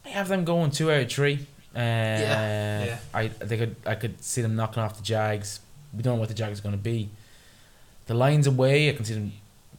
I 0.05 0.11
have 0.11 0.29
them 0.29 0.45
going 0.45 0.71
two 0.71 0.91
out 0.91 1.03
of 1.03 1.11
three. 1.11 1.47
Uh, 1.77 1.81
Yeah, 1.81 2.85
yeah. 2.85 2.99
I 3.13 3.29
they 3.29 3.57
could 3.59 3.77
I 3.85 3.95
could 3.97 4.23
see 4.25 4.41
them 4.43 4.57
knocking 4.57 4.83
off 4.83 4.97
the 4.97 5.03
Jags. 5.03 5.61
We 5.95 6.03
don't 6.03 6.15
know 6.17 6.21
what 6.21 6.29
the 6.29 6.35
Jags 6.35 6.59
are 6.61 6.63
going 6.63 6.75
to 6.75 6.81
be. 6.83 7.11
The 8.07 8.15
Lions 8.15 8.47
away, 8.47 8.89
I 8.89 8.93
can 8.93 9.05
see 9.05 9.15
them 9.15 9.33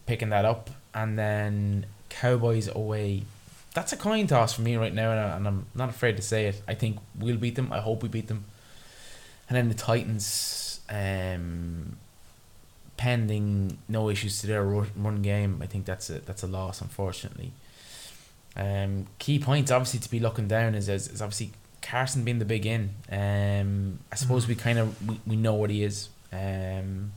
picking 0.06 0.30
that 0.30 0.46
up, 0.46 0.70
and 0.94 1.18
then 1.18 1.86
Cowboys 2.10 2.68
away. 2.68 3.24
That's 3.74 3.94
a 3.94 3.98
coin 3.98 4.28
toss 4.28 4.54
for 4.54 4.62
me 4.62 4.76
right 4.76 4.94
now, 4.94 5.12
and, 5.12 5.20
I, 5.20 5.36
and 5.38 5.48
I'm 5.48 5.66
not 5.76 5.90
afraid 5.90 6.16
to 6.18 6.22
say 6.24 6.48
it. 6.48 6.62
I 6.68 6.74
think 6.74 6.98
we'll 7.20 7.38
beat 7.38 7.56
them. 7.56 7.72
I 7.72 7.80
hope 7.80 8.02
we 8.04 8.10
beat 8.10 8.28
them. 8.28 8.46
And 9.50 9.56
then 9.56 9.70
the 9.70 9.76
Titans, 9.76 10.80
um, 10.90 11.98
pending 12.98 13.78
no 13.88 14.10
issues 14.10 14.42
to 14.42 14.48
their 14.48 14.64
ru- 14.64 14.88
run 14.96 15.22
game, 15.22 15.60
I 15.62 15.68
think 15.68 15.86
that's 15.86 16.10
a 16.10 16.20
that's 16.20 16.44
a 16.44 16.48
loss, 16.48 16.82
unfortunately. 16.82 17.52
Um, 18.56 19.06
key 19.20 19.38
points 19.40 19.70
obviously 19.72 20.00
to 20.00 20.10
be 20.10 20.20
looking 20.20 20.48
down 20.48 20.74
is 20.76 20.90
is, 20.90 21.08
is 21.08 21.22
obviously 21.22 21.52
Carson 21.90 22.24
being 22.24 22.40
the 22.40 22.46
big 22.46 22.66
in. 22.66 22.90
Um, 23.12 24.00
I 24.12 24.16
suppose 24.16 24.46
Mhm. 24.46 24.48
we 24.50 24.56
kind 24.56 24.80
of 24.80 25.08
we, 25.08 25.20
we 25.26 25.36
know 25.36 25.54
what 25.54 25.70
he 25.70 25.84
is. 25.84 26.10
Um, 26.32 27.14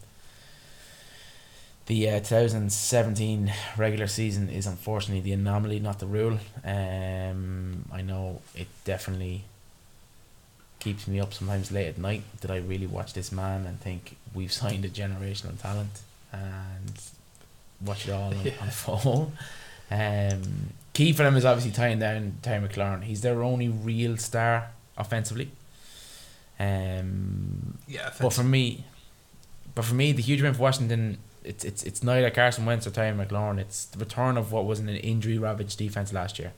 the 1.87 2.09
uh, 2.09 2.19
2017 2.21 3.53
regular 3.77 4.07
season 4.07 4.49
is 4.49 4.67
unfortunately 4.67 5.21
the 5.23 5.33
anomaly, 5.33 5.81
not 5.81 5.99
the 5.99 6.07
rule. 6.07 6.39
Um, 6.65 7.85
I 7.93 8.03
know 8.03 8.43
it 8.55 8.69
definitely 8.85 9.43
keeps 10.79 11.07
me 11.09 11.19
up 11.21 11.35
sometimes 11.35 11.73
late 11.73 11.89
at 11.89 11.99
night. 11.99 12.23
Did 12.41 12.51
I 12.53 12.59
really 12.59 12.87
watch 12.87 13.13
this 13.13 13.33
man 13.33 13.67
and 13.67 13.81
think 13.81 14.17
we've 14.33 14.53
signed 14.53 14.85
a 14.85 14.89
generational 14.89 15.61
talent 15.61 16.01
and 16.33 16.93
watch 17.85 18.07
it 18.07 18.13
all 18.13 18.33
Yeah. 18.45 18.53
unfold? 18.61 19.33
Um, 19.91 20.73
key 20.93 21.13
for 21.13 21.23
them 21.23 21.37
is 21.37 21.45
obviously 21.45 21.73
tying 21.73 21.99
down 21.99 22.39
Terry 22.43 22.67
McLaurin. 22.67 23.05
He's 23.05 23.21
their 23.21 23.43
only 23.43 23.69
real 23.69 24.17
star 24.17 24.71
offensively. 24.97 25.51
Um, 26.59 27.79
Yeah, 27.89 28.13
but 28.21 28.33
for 28.33 28.45
me, 28.45 28.85
but 29.75 29.85
for 29.85 29.95
me, 29.95 30.13
the 30.13 30.23
huge 30.23 30.43
win 30.43 30.55
for 30.55 30.63
Washington, 30.63 31.19
it's 31.45 31.65
it's 31.65 31.83
it's 31.85 32.03
neither 32.03 32.31
Carson 32.31 32.67
Wentz 32.67 32.87
or 32.87 32.91
Ty 32.91 33.13
McLaurin. 33.13 33.59
It's 33.59 33.87
the 33.87 33.99
return 33.99 34.37
of 34.37 34.53
what 34.53 34.67
was 34.67 34.79
an 34.79 34.89
injury 34.89 35.39
ravaged 35.39 35.79
defense 35.79 36.13
last 36.13 36.39
year. 36.39 36.53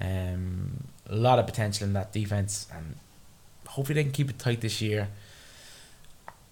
Um, 0.00 0.84
a 1.08 1.14
lot 1.14 1.38
of 1.38 1.46
potential 1.46 1.86
in 1.86 1.92
that 1.92 2.12
defense, 2.12 2.66
and 2.74 2.96
hopefully 3.68 3.94
they 3.94 4.02
can 4.02 4.12
keep 4.12 4.30
it 4.30 4.38
tight 4.38 4.60
this 4.62 4.80
year. 4.80 5.08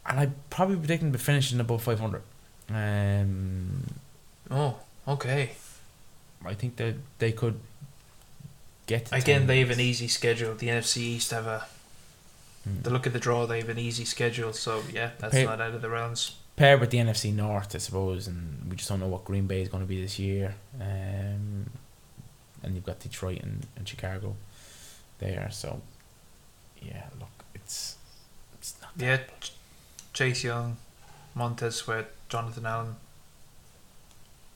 And 0.06 0.20
I 0.20 0.30
probably 0.50 0.76
predict 0.76 1.02
them 1.02 1.12
to 1.12 1.18
finish 1.18 1.52
in 1.52 1.60
above 1.60 1.82
five 1.82 1.98
hundred. 1.98 2.22
Um, 2.70 3.84
oh, 4.50 4.76
okay. 5.06 5.52
I 6.44 6.54
think 6.54 6.76
that 6.76 6.94
they 7.18 7.32
could 7.32 7.58
get 8.86 9.06
to 9.06 9.16
Again, 9.16 9.46
they 9.46 9.60
have 9.60 9.70
an 9.70 9.80
easy 9.80 10.08
schedule. 10.08 10.54
The 10.54 10.68
NFC 10.68 10.98
East 10.98 11.30
have 11.32 11.46
a. 11.46 11.66
Mm. 12.68 12.82
The 12.84 12.90
look 12.90 13.06
at 13.06 13.12
the 13.12 13.18
draw, 13.20 13.46
they 13.46 13.58
have 13.58 13.68
an 13.68 13.78
easy 13.78 14.04
schedule. 14.04 14.52
So 14.52 14.82
yeah, 14.92 15.10
that's 15.18 15.34
Pay- 15.34 15.44
not 15.44 15.60
out 15.60 15.74
of 15.74 15.82
the 15.82 15.90
realms. 15.90 16.36
paired 16.56 16.80
with 16.80 16.90
the 16.90 16.98
NFC 16.98 17.32
North, 17.34 17.74
I 17.74 17.78
suppose, 17.78 18.26
and 18.28 18.68
we 18.70 18.76
just 18.76 18.88
don't 18.88 19.00
know 19.00 19.06
what 19.08 19.24
Green 19.24 19.46
Bay 19.46 19.62
is 19.62 19.68
going 19.68 19.82
to 19.82 19.88
be 19.88 20.00
this 20.00 20.18
year. 20.18 20.54
Um, 20.80 21.70
and 22.62 22.74
you've 22.74 22.84
got 22.86 22.98
Detroit 22.98 23.40
and, 23.42 23.66
and 23.76 23.86
Chicago 23.88 24.34
there, 25.20 25.48
so 25.52 25.80
yeah, 26.82 27.04
look, 27.20 27.44
it's 27.54 27.96
it's 28.54 28.74
not 28.82 28.90
Yeah. 28.96 29.18
Ch- 29.40 29.52
Chase 30.12 30.42
Young, 30.44 30.76
Montez 31.34 31.76
Sweat, 31.76 32.10
Jonathan 32.28 32.66
Allen. 32.66 32.96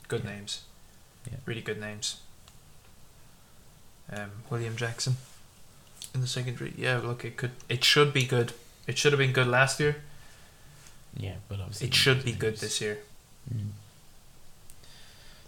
Good 0.08 0.24
Yeah. 0.24 0.30
names. 0.34 0.62
Yeah. 1.30 1.38
Really 1.46 1.60
good 1.60 1.80
names. 1.80 2.20
Um, 4.10 4.30
William 4.50 4.76
Jackson 4.76 5.16
in 6.14 6.20
the 6.20 6.26
secondary. 6.26 6.74
Yeah, 6.76 6.98
look, 6.98 7.24
it 7.24 7.36
could, 7.36 7.52
it 7.68 7.84
should 7.84 8.12
be 8.12 8.24
good. 8.26 8.52
It 8.86 8.98
should 8.98 9.12
have 9.12 9.18
been 9.18 9.32
good 9.32 9.46
last 9.46 9.78
year. 9.80 9.96
yeah, 11.16 11.34
but 11.48 11.60
obviously 11.60 11.86
It 11.88 11.94
should 11.94 12.24
be 12.24 12.32
good 12.32 12.56
this 12.58 12.80
year. 12.80 12.98
Mm. 13.52 13.68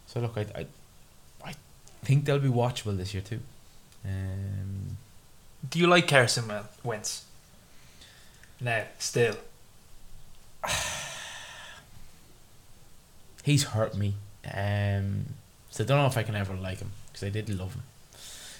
So 0.06 0.20
look, 0.20 0.36
I, 0.38 0.46
I 0.54 0.66
I 1.44 1.54
think 2.04 2.24
they'll 2.24 2.38
be 2.38 2.48
watchable 2.48 2.96
this 2.96 3.12
year 3.14 3.22
too. 3.22 3.40
Um, 4.04 4.96
Do 5.68 5.78
you 5.78 5.86
like 5.86 6.06
Carson 6.06 6.46
Wen- 6.48 6.64
Wentz? 6.84 7.24
Now, 8.60 8.84
still. 8.98 9.36
he's 13.42 13.64
hurt 13.64 13.96
me. 13.96 14.14
Um, 14.52 15.26
so 15.74 15.82
I 15.82 15.86
don't 15.88 15.98
know 15.98 16.06
if 16.06 16.16
I 16.16 16.22
can 16.22 16.36
ever 16.36 16.54
like 16.54 16.78
him 16.78 16.92
because 17.08 17.24
I 17.24 17.30
did 17.30 17.48
love 17.48 17.74
him. 17.74 17.82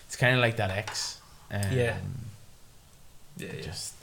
It's 0.09 0.17
kind 0.17 0.35
of 0.35 0.41
like 0.41 0.57
that 0.57 0.71
X. 0.71 1.21
Um, 1.49 1.61
Yeah. 1.71 1.97
Yeah, 3.37 3.61
Just 3.62 3.95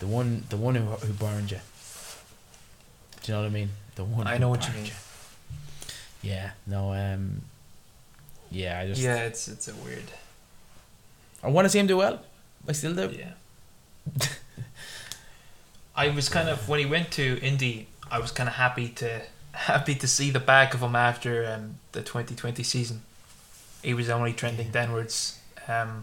the 0.00 0.08
one, 0.08 0.42
the 0.48 0.56
one 0.56 0.74
who 0.74 0.82
who 0.82 1.12
burned 1.12 1.52
you. 1.52 1.60
Do 3.22 3.30
you 3.30 3.34
know 3.38 3.42
what 3.42 3.46
I 3.46 3.50
mean? 3.50 3.70
The 3.94 4.02
one. 4.02 4.26
I 4.26 4.36
know 4.38 4.48
what 4.48 4.66
you 4.66 4.74
mean. 4.74 4.90
Yeah. 6.22 6.50
No. 6.66 6.92
Um. 6.92 7.42
Yeah. 8.50 8.80
I 8.80 8.86
just. 8.88 9.00
yeah, 9.00 9.26
it's 9.26 9.46
it's 9.46 9.68
a 9.68 9.74
weird. 9.76 10.10
I 11.44 11.50
want 11.50 11.66
to 11.66 11.68
see 11.68 11.78
him 11.78 11.86
do 11.86 11.98
well. 11.98 12.18
I 12.66 12.72
still 12.72 12.94
do. 12.96 13.14
Yeah. 13.16 13.34
I 15.94 16.08
was 16.08 16.28
kind 16.28 16.48
of 16.48 16.68
when 16.68 16.80
he 16.80 16.86
went 16.86 17.12
to 17.12 17.38
Indy, 17.40 17.86
I 18.10 18.18
was 18.18 18.32
kind 18.32 18.48
of 18.48 18.56
happy 18.56 18.88
to 18.88 19.22
happy 19.56 19.94
to 19.94 20.06
see 20.06 20.30
the 20.30 20.40
back 20.40 20.74
of 20.74 20.80
him 20.80 20.94
after 20.94 21.46
um, 21.46 21.78
the 21.92 22.02
2020 22.02 22.62
season. 22.62 23.02
He 23.82 23.94
was 23.94 24.10
only 24.10 24.32
trending 24.32 24.70
downwards. 24.70 25.38
Um, 25.66 26.02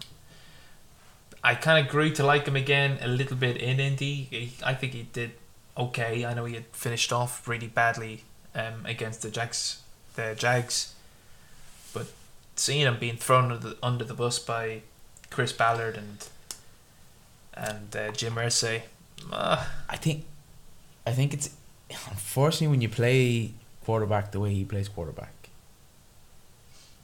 I 1.44 1.56
kind 1.56 1.86
of 1.86 1.92
grew 1.92 2.10
to 2.12 2.24
like 2.24 2.48
him 2.48 2.56
again 2.56 2.98
a 3.02 3.08
little 3.08 3.38
bit 3.38 3.58
in 3.58 3.80
Indy. 3.80 4.28
He, 4.32 4.54
I 4.66 4.74
think 4.74 4.94
he 4.94 5.04
did 5.04 5.32
okay. 5.78 6.26
I 6.26 6.34
know 6.34 6.46
he 6.46 6.56
had 6.56 6.66
finished 6.72 7.14
off 7.14 7.48
really 7.48 7.68
badly 7.68 8.24
um, 8.56 8.86
against 8.86 9.22
the 9.22 9.30
Jags, 9.30 9.82
the 10.16 10.36
Jags, 10.38 10.96
but 11.94 12.08
seeing 12.56 12.82
him 12.82 12.98
being 13.00 13.18
thrown 13.18 13.52
under 13.52 13.58
the, 13.58 13.78
under 13.84 14.04
the 14.04 14.14
bus 14.14 14.40
by 14.40 14.82
Chris 15.30 15.54
Ballard 15.54 15.96
and 15.96 16.28
and 17.54 17.96
uh, 17.96 18.12
Jim 18.12 18.34
Irsay. 18.34 18.84
Uh, 19.32 19.66
I 19.88 19.98
think. 19.98 20.26
I 21.06 21.12
think 21.12 21.34
it's 21.34 21.50
unfortunately 21.90 22.68
when 22.68 22.82
you 22.82 22.90
play 22.90 23.52
quarterback 23.86 24.32
the 24.32 24.40
way 24.40 24.54
he 24.54 24.64
plays 24.64 24.88
quarterback, 24.90 25.34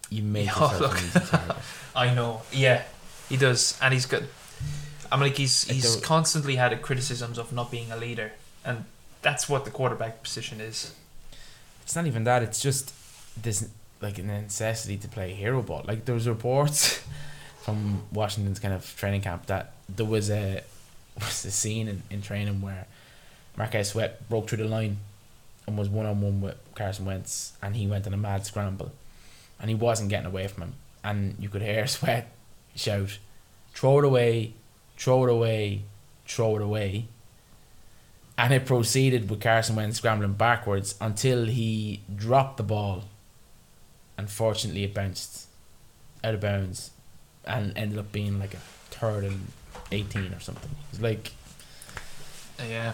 you 0.10 0.24
make 0.24 0.48
yourself 0.48 0.80
look. 0.80 0.98
an 0.98 1.06
easy 1.06 1.20
target. 1.20 1.56
I 1.96 2.14
know. 2.14 2.42
Yeah, 2.52 2.84
he 3.28 3.38
does, 3.38 3.78
and 3.82 3.94
he's 3.94 4.06
got. 4.06 4.24
I'm 5.12 5.20
like 5.20 5.38
he's 5.38 5.64
he's 5.64 5.96
constantly 5.98 6.56
had 6.56 6.80
criticisms 6.82 7.38
of 7.38 7.52
not 7.52 7.72
being 7.72 7.92
a 7.92 7.98
leader, 7.98 8.32
and 8.64 8.86
that's 9.22 9.50
what 9.50 9.66
the 9.66 9.72
quarterback 9.72 10.24
position 10.24 10.62
is. 10.62 10.94
it's 11.84 11.96
not 11.96 12.06
even 12.06 12.24
that. 12.26 12.44
It's 12.44 12.62
just 12.62 12.94
this 13.42 13.68
like 14.02 14.18
a 14.18 14.24
necessity 14.24 14.98
to 14.98 15.08
play 15.08 15.34
hero 15.34 15.62
ball. 15.62 15.84
Like 15.88 16.06
there 16.06 16.16
was 16.16 16.28
reports 16.28 17.04
from 17.62 18.04
Washington's 18.12 18.60
kind 18.60 18.74
of 18.74 18.96
training 18.98 19.22
camp 19.22 19.48
that 19.48 19.74
there 19.88 20.06
was 20.06 20.30
a 20.30 20.64
was 21.20 21.46
a 21.46 21.52
scene 21.52 21.88
in, 21.88 22.04
in 22.10 22.22
training 22.22 22.62
where 22.62 22.86
Marquez 23.60 23.90
Sweat 23.90 24.28
broke 24.30 24.48
through 24.50 24.60
the 24.60 24.70
line 24.70 24.98
and 25.68 25.78
was 25.78 25.90
one 25.90 26.06
on 26.06 26.22
one 26.22 26.42
with 26.42 26.56
Carson 26.74 27.06
Wentz, 27.06 27.54
and 27.62 27.76
he 27.76 27.86
went 27.86 28.08
on 28.08 28.14
a 28.14 28.18
mad 28.18 28.46
scramble, 28.46 28.94
and 29.60 29.70
he 29.70 29.76
wasn't 29.76 30.10
getting 30.10 30.26
away 30.26 30.48
from 30.48 30.64
him, 30.64 30.74
and 31.04 31.36
you 31.40 31.50
could 31.50 31.62
hear 31.62 31.86
Sweat 31.96 32.32
shout, 32.74 33.20
"Throw 33.74 34.00
it 34.00 34.06
away, 34.06 34.54
throw 34.98 35.26
it 35.26 35.32
away, 35.32 35.84
throw 36.26 36.56
it 36.56 36.62
away." 36.62 37.06
And 38.38 38.54
it 38.54 38.66
proceeded 38.66 39.30
with 39.30 39.42
Carson 39.42 39.76
Wentz 39.76 39.98
scrambling 39.98 40.34
backwards 40.34 40.96
until 41.02 41.46
he 41.46 42.00
dropped 42.16 42.56
the 42.56 42.64
ball. 42.64 43.04
Unfortunately, 44.18 44.86
it 44.86 44.94
bounced 44.94 45.48
out 46.24 46.36
of 46.36 46.40
bounds 46.40 46.92
and 47.44 47.78
ended 47.78 48.00
up 48.00 48.14
being 48.14 48.40
like 48.40 48.54
a 48.54 48.62
third 48.92 49.26
and 49.26 49.52
18 49.92 50.34
or 50.34 50.40
something. 50.40 50.70
It's 50.94 51.02
like, 51.02 51.34
Yeah. 52.60 52.94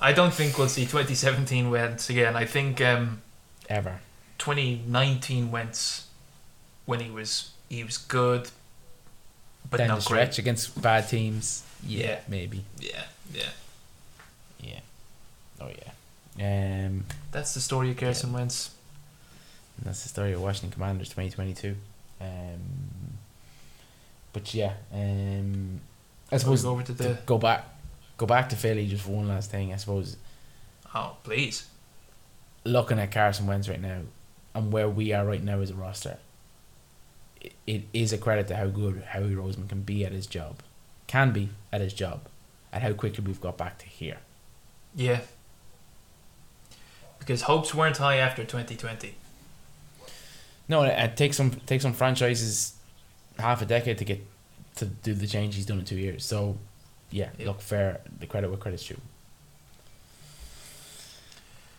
I 0.00 0.12
don't 0.12 0.32
think 0.32 0.56
we'll 0.58 0.68
see 0.68 0.82
2017 0.82 1.70
Wentz 1.70 2.08
again. 2.10 2.36
I 2.36 2.44
think 2.44 2.80
um, 2.80 3.22
ever. 3.68 4.00
2019 4.38 5.50
Wentz, 5.50 6.06
when 6.86 7.00
he 7.00 7.10
was 7.10 7.50
he 7.68 7.82
was 7.84 7.98
good, 7.98 8.50
but 9.68 9.78
Down 9.78 9.88
not 9.88 10.00
the 10.00 10.06
great. 10.08 10.18
stretch 10.32 10.38
against 10.38 10.80
bad 10.80 11.08
teams. 11.08 11.64
Yeah, 11.84 12.06
Yeah. 12.06 12.18
maybe. 12.28 12.64
Yeah, 12.78 13.04
yeah. 13.34 13.50
Yeah. 14.60 14.80
Oh, 15.60 15.68
yeah. 16.38 16.86
Um, 16.86 17.04
That's 17.32 17.54
the 17.54 17.60
story 17.60 17.90
of 17.90 17.96
Carson 17.96 18.32
Wentz. 18.32 18.70
and 19.76 19.86
that's 19.86 20.02
the 20.04 20.08
story 20.08 20.32
of 20.32 20.40
Washington 20.40 20.70
Commanders 20.70 21.08
2022. 21.08 21.76
Um, 22.20 22.28
but 24.32 24.52
yeah, 24.54 24.74
um, 24.92 25.80
I 26.32 26.36
suppose 26.36 26.62
go 26.62 26.70
over 26.70 26.82
to 26.84 26.94
to 26.94 27.18
go 27.26 27.38
back, 27.38 27.64
go 28.18 28.26
back 28.26 28.50
to 28.50 28.56
Philly 28.56 28.86
just 28.86 29.04
for 29.04 29.12
one 29.12 29.28
last 29.28 29.50
thing. 29.50 29.72
I 29.72 29.76
suppose 29.76 30.16
Oh, 30.94 31.16
please. 31.24 31.66
looking 32.64 32.98
at 32.98 33.10
Carson 33.12 33.46
Wentz 33.46 33.68
right 33.68 33.80
now 33.80 34.00
and 34.54 34.70
where 34.72 34.88
we 34.88 35.12
are 35.12 35.24
right 35.24 35.42
now 35.42 35.60
as 35.60 35.70
a 35.70 35.74
roster, 35.74 36.18
it, 37.40 37.52
it 37.66 37.82
is 37.92 38.12
a 38.12 38.18
credit 38.18 38.48
to 38.48 38.56
how 38.56 38.66
good 38.66 39.02
Howie 39.10 39.34
Roseman 39.34 39.68
can 39.68 39.82
be 39.82 40.04
at 40.04 40.12
his 40.12 40.26
job, 40.26 40.56
can 41.06 41.30
be 41.32 41.48
at 41.72 41.80
his 41.80 41.92
job, 41.94 42.22
and 42.72 42.82
how 42.82 42.92
quickly 42.92 43.24
we've 43.24 43.40
got 43.40 43.56
back 43.56 43.78
to 43.78 43.86
here. 43.86 44.18
Yeah. 44.94 45.20
Because 47.18 47.42
hopes 47.42 47.74
weren't 47.74 47.98
high 47.98 48.16
after 48.16 48.42
2020. 48.44 49.14
No, 50.68 50.82
it, 50.82 50.88
it 50.98 51.16
takes 51.16 51.36
some 51.36 51.50
takes 51.66 51.82
some 51.82 51.92
franchises 51.92 52.74
half 53.38 53.62
a 53.62 53.66
decade 53.66 53.98
to 53.98 54.04
get 54.04 54.24
to 54.76 54.86
do 54.86 55.14
the 55.14 55.26
change 55.26 55.54
he's 55.54 55.66
done 55.66 55.78
in 55.78 55.84
two 55.84 55.96
years. 55.96 56.24
So, 56.24 56.56
yeah, 57.10 57.30
Yeah. 57.38 57.46
look 57.46 57.60
fair. 57.60 58.00
The 58.20 58.26
credit 58.26 58.48
where 58.50 58.58
credit's 58.58 58.86
due. 58.86 59.00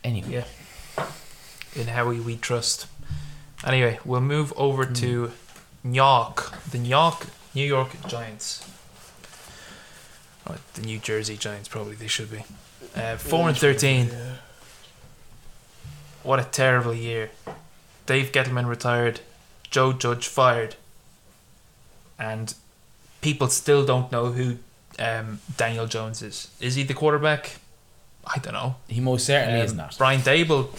Anyway, 0.03 0.30
Yeah. 0.32 1.05
In 1.75 1.88
Howie 1.88 2.19
we 2.19 2.36
trust. 2.38 2.88
Anyway, 3.63 3.99
we'll 4.05 4.21
move 4.21 4.53
over 4.57 4.86
to 4.86 5.32
New 5.84 5.93
York. 5.95 6.51
The 6.71 6.80
New 6.80 6.89
York 6.89 7.27
New 7.53 7.65
York 7.65 7.89
Giants. 8.07 8.63
Oh, 10.47 10.55
the 10.73 10.82
New 10.82 10.97
Jersey 10.99 11.36
Giants 11.38 11.67
probably 11.67 11.95
they 11.95 12.07
should 12.07 12.32
be. 12.32 12.43
Uh, 12.95 13.17
four 13.17 13.47
and 13.49 13.57
thirteen. 13.57 14.09
What 16.23 16.39
a 16.39 16.43
terrible 16.43 16.93
year. 16.93 17.32
Dave 18.05 18.32
Gettleman 18.32 18.67
retired, 18.67 19.21
Joe 19.69 19.93
Judge 19.93 20.27
fired, 20.27 20.75
and 22.17 22.53
people 23.21 23.47
still 23.47 23.86
don't 23.86 24.11
know 24.11 24.32
who 24.32 24.57
um, 25.00 25.39
Daniel 25.58 25.88
Jones 25.88 26.22
is. 26.22 26.50
Is 26.60 26.76
he 26.76 26.84
the 26.84 26.93
quarterback? 26.93 27.58
I 28.26 28.38
don't 28.39 28.54
know. 28.54 28.76
he 28.88 29.00
most 29.02 29.26
certainly 29.26 29.62
is 29.62 29.72
Um, 29.72 29.78
not. 29.78 29.97
Brian 29.97 30.22
Daboll. 30.22 30.70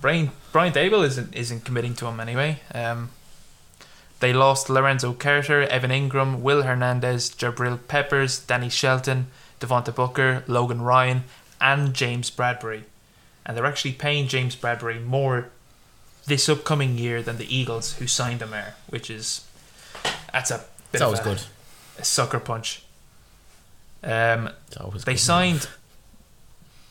Brian 0.00 0.30
Brian 0.52 0.72
Daboll 0.72 1.04
isn't 1.04 1.34
isn't 1.34 1.64
committing 1.64 1.94
to 1.96 2.06
him 2.06 2.20
anyway. 2.20 2.60
Um, 2.74 3.10
they 4.20 4.32
lost 4.32 4.68
Lorenzo 4.68 5.12
Carter, 5.12 5.62
Evan 5.62 5.90
Engram, 5.90 6.40
Will 6.40 6.62
Hernandez, 6.62 7.30
Jabril 7.30 7.78
Peppers, 7.86 8.40
Danny 8.40 8.68
Shelton, 8.68 9.28
Devontae 9.60 9.94
Booker, 9.94 10.42
Logan 10.48 10.82
Ryan, 10.82 11.24
and 11.60 11.94
James 11.94 12.30
Bradberry. 12.30 12.82
And 13.46 13.56
they're 13.56 13.66
actually 13.66 13.92
paying 13.92 14.26
James 14.26 14.56
Bradberry 14.56 15.04
more 15.04 15.50
this 16.26 16.48
upcoming 16.48 16.98
year 16.98 17.22
than 17.22 17.38
the 17.38 17.54
Eagles, 17.56 17.94
who 17.94 18.06
signed 18.06 18.42
him 18.42 18.50
there, 18.50 18.74
which 18.88 19.08
is 19.10 19.44
that's 20.32 20.50
a 20.50 20.58
bit 20.58 20.66
It's 20.94 21.02
always 21.02 21.20
of 21.20 21.26
a, 21.26 21.28
good. 21.30 21.42
a 21.98 22.04
sucker 22.04 22.40
punch. 22.40 22.82
Um, 24.02 24.50
they 25.04 25.16
signed. 25.16 25.68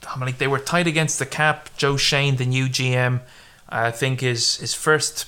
I 0.08 0.18
mean, 0.18 0.28
like 0.28 0.38
they 0.38 0.48
were 0.48 0.60
tight 0.60 0.88
against 0.88 1.20
the 1.20 1.26
cap. 1.26 1.70
Joe 1.78 1.98
Schoen, 1.98 2.38
the 2.38 2.46
new 2.46 2.66
GM, 2.68 3.22
I 3.70 3.92
think 3.92 4.22
his 4.22 4.58
his 4.58 4.74
first 4.74 5.28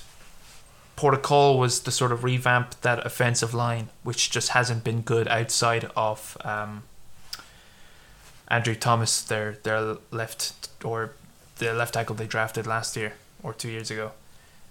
port 0.96 1.14
of 1.14 1.22
call 1.22 1.58
was 1.58 1.80
to 1.80 1.90
sort 1.90 2.12
of 2.12 2.24
revamp 2.24 2.80
that 2.82 3.04
offensive 3.06 3.54
line, 3.54 3.88
which 4.02 4.30
just 4.30 4.50
hasn't 4.50 4.84
been 4.84 5.00
good 5.00 5.26
outside 5.28 5.90
of 5.96 6.36
um, 6.44 6.82
Andrew 8.48 8.74
Thomas, 8.74 9.22
their 9.22 9.52
their 9.62 9.96
left 10.10 10.68
or 10.84 11.12
the 11.58 11.72
left 11.74 11.94
tackle 11.94 12.16
they 12.16 12.26
drafted 12.26 12.66
last 12.66 12.96
year 12.96 13.14
or 13.42 13.54
two 13.54 13.70
years 13.70 13.90
ago. 13.90 14.12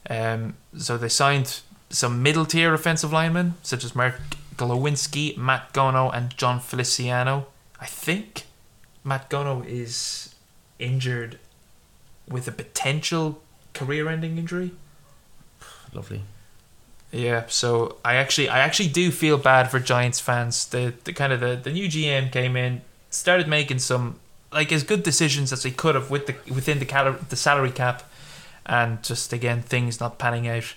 Um, 0.09 0.55
so 0.77 0.97
they 0.97 1.09
signed 1.09 1.61
some 1.89 2.21
middle 2.21 2.45
tier 2.45 2.73
offensive 2.73 3.11
linemen 3.11 3.55
such 3.63 3.83
as 3.83 3.95
Mark 3.95 4.15
Glowinski, 4.59 5.37
Matt 5.37 5.73
Gono, 5.73 6.13
and 6.13 6.35
Jon 6.37 6.59
Feliciano. 6.59 7.47
I 7.79 7.85
think 7.85 8.43
Matt 9.05 9.29
Gono 9.29 9.65
is 9.65 10.35
injured 10.77 11.39
with 12.27 12.47
a 12.47 12.51
potential 12.51 13.41
career-ending 13.73 14.37
injury. 14.37 14.71
Lovely. 15.93 16.23
Yeah, 17.11 17.45
so 17.47 17.97
I 18.05 18.15
actually 18.15 18.49
I 18.49 18.59
actually 18.59 18.89
do 18.89 19.09
feel 19.09 19.37
bad 19.37 19.71
for 19.71 19.79
Giants 19.79 20.19
fans. 20.19 20.67
The 20.67 20.93
the 21.05 21.13
kind 21.13 21.33
of 21.33 21.39
the, 21.39 21.55
the 21.55 21.71
new 21.71 21.87
GM 21.87 22.31
came 22.31 22.55
in, 22.55 22.81
started 23.09 23.47
making 23.47 23.79
some 23.79 24.19
like 24.51 24.71
as 24.71 24.83
good 24.83 25.01
decisions 25.01 25.51
as 25.51 25.63
he 25.63 25.71
could 25.71 25.95
have 25.95 26.11
with 26.11 26.27
the 26.27 26.35
within 26.53 26.77
the 26.77 26.85
cal- 26.85 27.17
the 27.29 27.35
salary 27.35 27.71
cap, 27.71 28.03
and 28.65 29.01
just 29.01 29.33
again 29.33 29.63
things 29.63 29.99
not 29.99 30.19
panning 30.19 30.47
out. 30.47 30.75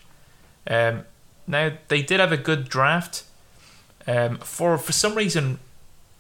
Um, 0.66 1.05
now 1.47 1.72
they 1.89 2.01
did 2.01 2.18
have 2.18 2.33
a 2.33 2.39
good 2.39 2.68
draft. 2.70 3.24
Um, 4.07 4.38
for 4.38 4.76
for 4.78 4.92
some 4.92 5.14
reason, 5.14 5.59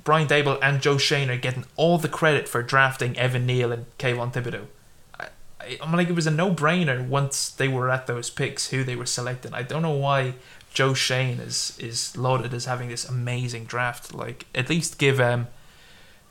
Brian 0.04 0.28
Daboll 0.28 0.58
and 0.62 0.80
Joe 0.80 0.98
Schoen 0.98 1.30
are 1.30 1.36
getting 1.36 1.64
all 1.76 1.98
the 1.98 2.08
credit 2.08 2.48
for 2.48 2.62
drafting 2.62 3.16
Evan 3.16 3.46
Neal 3.46 3.72
and 3.72 3.86
Kayvon 3.98 4.32
Thibodeaux. 4.32 4.66
I, 5.18 5.28
I, 5.60 5.78
I'm 5.82 5.92
like 5.92 6.08
it 6.08 6.14
was 6.14 6.26
a 6.26 6.30
no 6.30 6.52
brainer 6.54 7.06
once 7.06 7.50
they 7.50 7.68
were 7.68 7.90
at 7.90 8.06
those 8.06 8.30
picks 8.30 8.68
who 8.68 8.84
they 8.84 8.96
were 8.96 9.06
selecting. 9.06 9.54
I 9.54 9.62
don't 9.62 9.82
know 9.82 9.90
why 9.90 10.34
Joe 10.72 10.94
Schoen 10.94 11.40
is 11.40 11.76
is 11.78 12.16
lauded 12.16 12.54
as 12.54 12.66
having 12.66 12.88
this 12.88 13.08
amazing 13.08 13.64
draft. 13.64 14.14
Like 14.14 14.46
at 14.54 14.68
least 14.68 14.98
give 14.98 15.20
um 15.20 15.48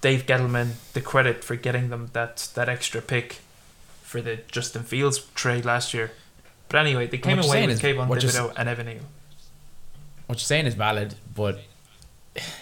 Dave 0.02 0.26
Gettleman 0.26 0.74
the 0.94 1.02
credit 1.02 1.44
for 1.44 1.56
getting 1.56 1.90
them 1.90 2.10
that 2.14 2.50
that 2.56 2.68
extra 2.68 3.02
pick 3.02 3.40
for 4.02 4.22
the 4.22 4.40
Justin 4.52 4.84
Fields 4.84 5.20
trade 5.36 5.64
last 5.64 5.94
year. 5.94 6.12
But 6.70 6.80
anyway, 6.80 7.08
they 7.08 7.18
came 7.18 7.40
away 7.40 7.68
with 7.68 7.82
Kayvon 7.82 8.08
Thibodeaux 8.08 8.54
and 8.58 8.68
Evan 8.68 8.86
Neal. 8.88 9.02
What 10.32 10.40
you're 10.40 10.46
saying 10.46 10.66
is 10.66 10.76
valid, 10.76 11.16
but 11.36 11.60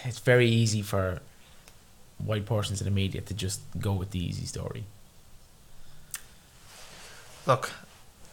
it's 0.02 0.18
very 0.18 0.48
easy 0.48 0.82
for 0.82 1.20
white 2.18 2.44
portions 2.44 2.80
of 2.80 2.84
the 2.84 2.90
media 2.90 3.20
to 3.20 3.32
just 3.32 3.60
go 3.78 3.92
with 3.92 4.10
the 4.10 4.18
easy 4.18 4.44
story. 4.44 4.86
Look, 7.46 7.70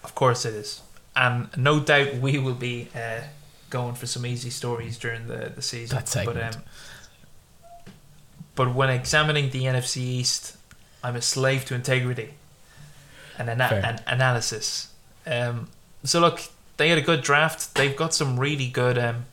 of 0.03 0.15
course 0.15 0.43
it 0.43 0.55
is, 0.55 0.81
and 1.15 1.55
no 1.55 1.79
doubt 1.79 2.15
we 2.15 2.39
will 2.39 2.55
be 2.55 2.89
uh, 2.95 3.21
going 3.69 3.93
for 3.93 4.07
some 4.07 4.25
easy 4.25 4.49
stories 4.49 4.97
during 4.97 5.27
the 5.27 5.51
the 5.55 5.61
season. 5.61 5.97
That 5.97 6.07
segment. 6.07 6.37
But 6.39 6.55
um, 6.55 6.63
but 8.55 8.73
when 8.73 8.89
examining 8.89 9.51
the 9.51 9.65
NFC 9.65 9.97
East, 9.97 10.57
I'm 11.03 11.15
a 11.15 11.21
slave 11.21 11.63
to 11.65 11.75
integrity 11.75 12.33
and 13.37 13.51
ana- 13.51 13.81
and 13.85 14.03
analysis. 14.07 14.91
Um, 15.27 15.69
so 16.03 16.19
look, 16.21 16.41
they 16.77 16.89
had 16.89 16.97
a 16.97 17.01
good 17.01 17.21
draft. 17.21 17.75
They've 17.75 17.95
got 17.95 18.13
some 18.13 18.39
really 18.39 18.67
good 18.67 18.97
um, 18.97 19.25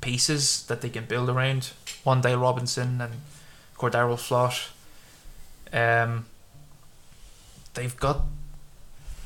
pieces 0.00 0.64
that 0.66 0.80
they 0.80 0.88
can 0.88 1.04
build 1.04 1.28
around. 1.28 1.72
Wan'Dale 2.04 2.40
Robinson 2.40 3.00
and 3.00 3.14
Cordale 3.76 4.16
Flott. 4.16 4.70
Um, 5.72 6.26
they've 7.74 7.96
got 7.96 8.22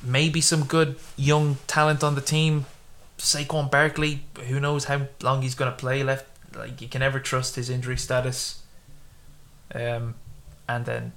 maybe 0.03 0.41
some 0.41 0.65
good 0.65 0.97
young 1.17 1.59
talent 1.67 2.03
on 2.03 2.15
the 2.15 2.21
team. 2.21 2.67
Saquon 3.19 3.71
Barkley, 3.71 4.25
who 4.49 4.59
knows 4.59 4.85
how 4.87 5.07
long 5.23 5.43
he's 5.43 5.55
going 5.55 5.71
to 5.71 5.77
play 5.77 6.03
left. 6.03 6.27
Like 6.55 6.81
you 6.81 6.89
can 6.89 7.01
never 7.01 7.21
trust 7.21 7.57
his 7.57 7.71
injury 7.71 7.97
status. 7.97 8.63
Um, 9.75 10.15
and 10.69 10.85
then 10.87 11.13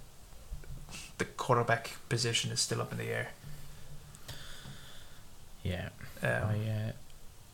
the 1.18 1.26
quarterback 1.26 1.96
position 2.10 2.52
is 2.52 2.60
still 2.60 2.82
up 2.82 2.92
in 2.92 2.98
the 2.98 3.06
air. 3.06 3.30
Yeah. 5.68 5.90
Um, 6.24 6.30
I, 6.30 6.70
uh, 6.70 6.92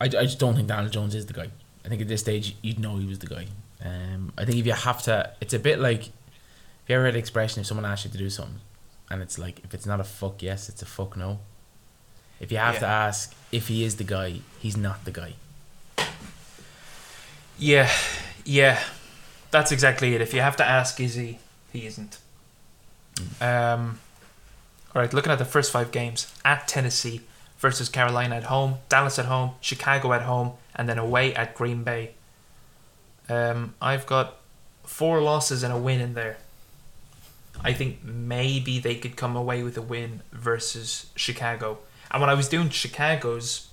I, 0.00 0.04
I 0.04 0.24
just 0.24 0.38
don't 0.38 0.54
think 0.54 0.68
Daniel 0.68 0.90
Jones 0.90 1.14
is 1.14 1.26
the 1.26 1.32
guy. 1.32 1.48
I 1.84 1.88
think 1.88 2.00
at 2.00 2.08
this 2.08 2.20
stage 2.20 2.56
you'd 2.62 2.78
know 2.78 2.96
he 2.96 3.06
was 3.06 3.18
the 3.18 3.26
guy. 3.26 3.46
Um, 3.84 4.32
I 4.38 4.44
think 4.44 4.58
if 4.58 4.66
you 4.66 4.72
have 4.72 5.02
to, 5.02 5.32
it's 5.40 5.52
a 5.52 5.58
bit 5.58 5.78
like, 5.78 6.06
if 6.06 6.88
you 6.88 6.94
ever 6.94 7.04
heard 7.04 7.14
the 7.14 7.18
expression 7.18 7.60
if 7.60 7.66
someone 7.66 7.84
asks 7.84 8.04
you 8.04 8.10
to 8.10 8.18
do 8.18 8.30
something, 8.30 8.60
and 9.10 9.20
it's 9.20 9.38
like 9.38 9.60
if 9.64 9.74
it's 9.74 9.86
not 9.86 10.00
a 10.00 10.04
fuck 10.04 10.42
yes, 10.42 10.68
it's 10.68 10.82
a 10.82 10.86
fuck 10.86 11.16
no. 11.16 11.40
If 12.40 12.50
you 12.50 12.58
have 12.58 12.78
to 12.80 12.86
ask 12.86 13.34
if 13.52 13.68
he 13.68 13.84
is 13.84 13.96
the 13.96 14.04
guy, 14.04 14.40
he's 14.58 14.76
not 14.76 15.04
the 15.04 15.12
guy. 15.12 15.34
Yeah, 17.58 17.90
yeah, 18.44 18.80
that's 19.50 19.70
exactly 19.72 20.14
it. 20.14 20.20
If 20.20 20.34
you 20.34 20.40
have 20.40 20.56
to 20.56 20.64
ask, 20.64 20.98
is 21.00 21.14
he? 21.14 21.38
He 21.72 21.86
isn't. 21.86 22.18
Um, 23.40 24.00
all 24.94 25.02
right, 25.02 25.12
looking 25.12 25.30
at 25.30 25.38
the 25.38 25.44
first 25.44 25.70
five 25.70 25.92
games 25.92 26.32
at 26.44 26.66
Tennessee 26.66 27.20
versus 27.64 27.88
Carolina 27.88 28.36
at 28.36 28.44
home, 28.44 28.74
Dallas 28.90 29.18
at 29.18 29.24
home, 29.24 29.52
Chicago 29.62 30.12
at 30.12 30.20
home, 30.20 30.52
and 30.76 30.86
then 30.86 30.98
away 30.98 31.34
at 31.34 31.54
Green 31.54 31.82
Bay. 31.82 32.10
Um, 33.26 33.72
I've 33.80 34.04
got 34.04 34.36
four 34.82 35.22
losses 35.22 35.62
and 35.62 35.72
a 35.72 35.78
win 35.78 35.98
in 36.02 36.12
there. 36.12 36.36
I 37.62 37.72
think 37.72 38.04
maybe 38.04 38.80
they 38.80 38.96
could 38.96 39.16
come 39.16 39.34
away 39.34 39.62
with 39.62 39.78
a 39.78 39.80
win 39.80 40.20
versus 40.30 41.06
Chicago. 41.16 41.78
And 42.10 42.20
when 42.20 42.28
I 42.28 42.34
was 42.34 42.48
doing 42.50 42.68
Chicago's 42.68 43.68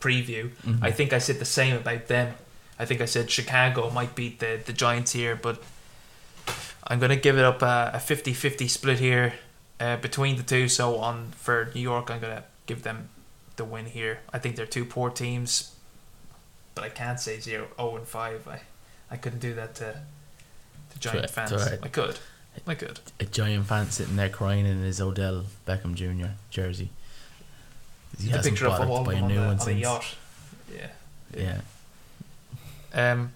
preview, 0.00 0.50
I 0.82 0.90
think 0.90 1.12
I 1.12 1.18
said 1.18 1.38
the 1.38 1.44
same 1.44 1.76
about 1.76 2.08
them. 2.08 2.34
I 2.80 2.84
think 2.84 3.00
I 3.00 3.04
said 3.04 3.30
Chicago 3.30 3.90
might 3.90 4.16
beat 4.16 4.40
the, 4.40 4.60
the 4.66 4.72
Giants 4.72 5.12
here, 5.12 5.36
but 5.36 5.62
I'm 6.82 6.98
going 6.98 7.10
to 7.10 7.22
give 7.28 7.38
it 7.38 7.44
up 7.44 7.62
a, 7.62 7.92
a 7.94 7.98
50-50 7.98 8.68
split 8.68 8.98
here 8.98 9.34
uh, 9.78 9.98
between 9.98 10.34
the 10.36 10.42
two. 10.42 10.68
So 10.68 10.96
on 10.96 11.30
for 11.36 11.70
New 11.76 11.80
York, 11.80 12.10
I'm 12.10 12.18
going 12.18 12.38
to 12.38 12.44
give 12.66 12.82
them 12.82 13.08
the 13.56 13.64
win 13.64 13.86
here. 13.86 14.20
I 14.32 14.38
think 14.38 14.56
they're 14.56 14.66
two 14.66 14.84
poor 14.84 15.10
teams, 15.10 15.74
but 16.74 16.84
I 16.84 16.88
can't 16.88 17.20
say 17.20 17.40
0 17.40 17.68
0 17.76 17.96
and 17.96 18.06
5. 18.06 18.48
I, 18.48 18.60
I 19.10 19.16
couldn't 19.16 19.40
do 19.40 19.54
that 19.54 19.74
to, 19.76 20.00
to 20.92 20.98
Giant 20.98 21.30
fans. 21.30 21.52
I 21.52 21.88
could. 21.88 22.18
I 22.66 22.74
could. 22.74 23.00
A 23.20 23.24
giant 23.24 23.66
fan 23.66 23.90
sitting 23.90 24.16
there 24.16 24.28
crying 24.28 24.64
in 24.64 24.80
his 24.82 25.00
Odell 25.00 25.44
Beckham 25.66 25.94
Jr. 25.94 26.32
jersey. 26.50 26.90
He 28.18 28.28
the 28.28 28.36
hasn't 28.36 28.54
picture 28.54 28.68
of 28.68 28.88
all 28.88 29.04
buy 29.04 29.14
a 29.14 29.22
on, 29.22 29.28
new 29.28 29.34
the, 29.34 29.40
one 29.40 29.50
on 29.50 29.56
a 29.56 29.60
since. 29.60 29.80
yacht. 29.80 30.14
Yeah. 30.72 31.60
Yeah. 32.92 33.12
Um, 33.12 33.32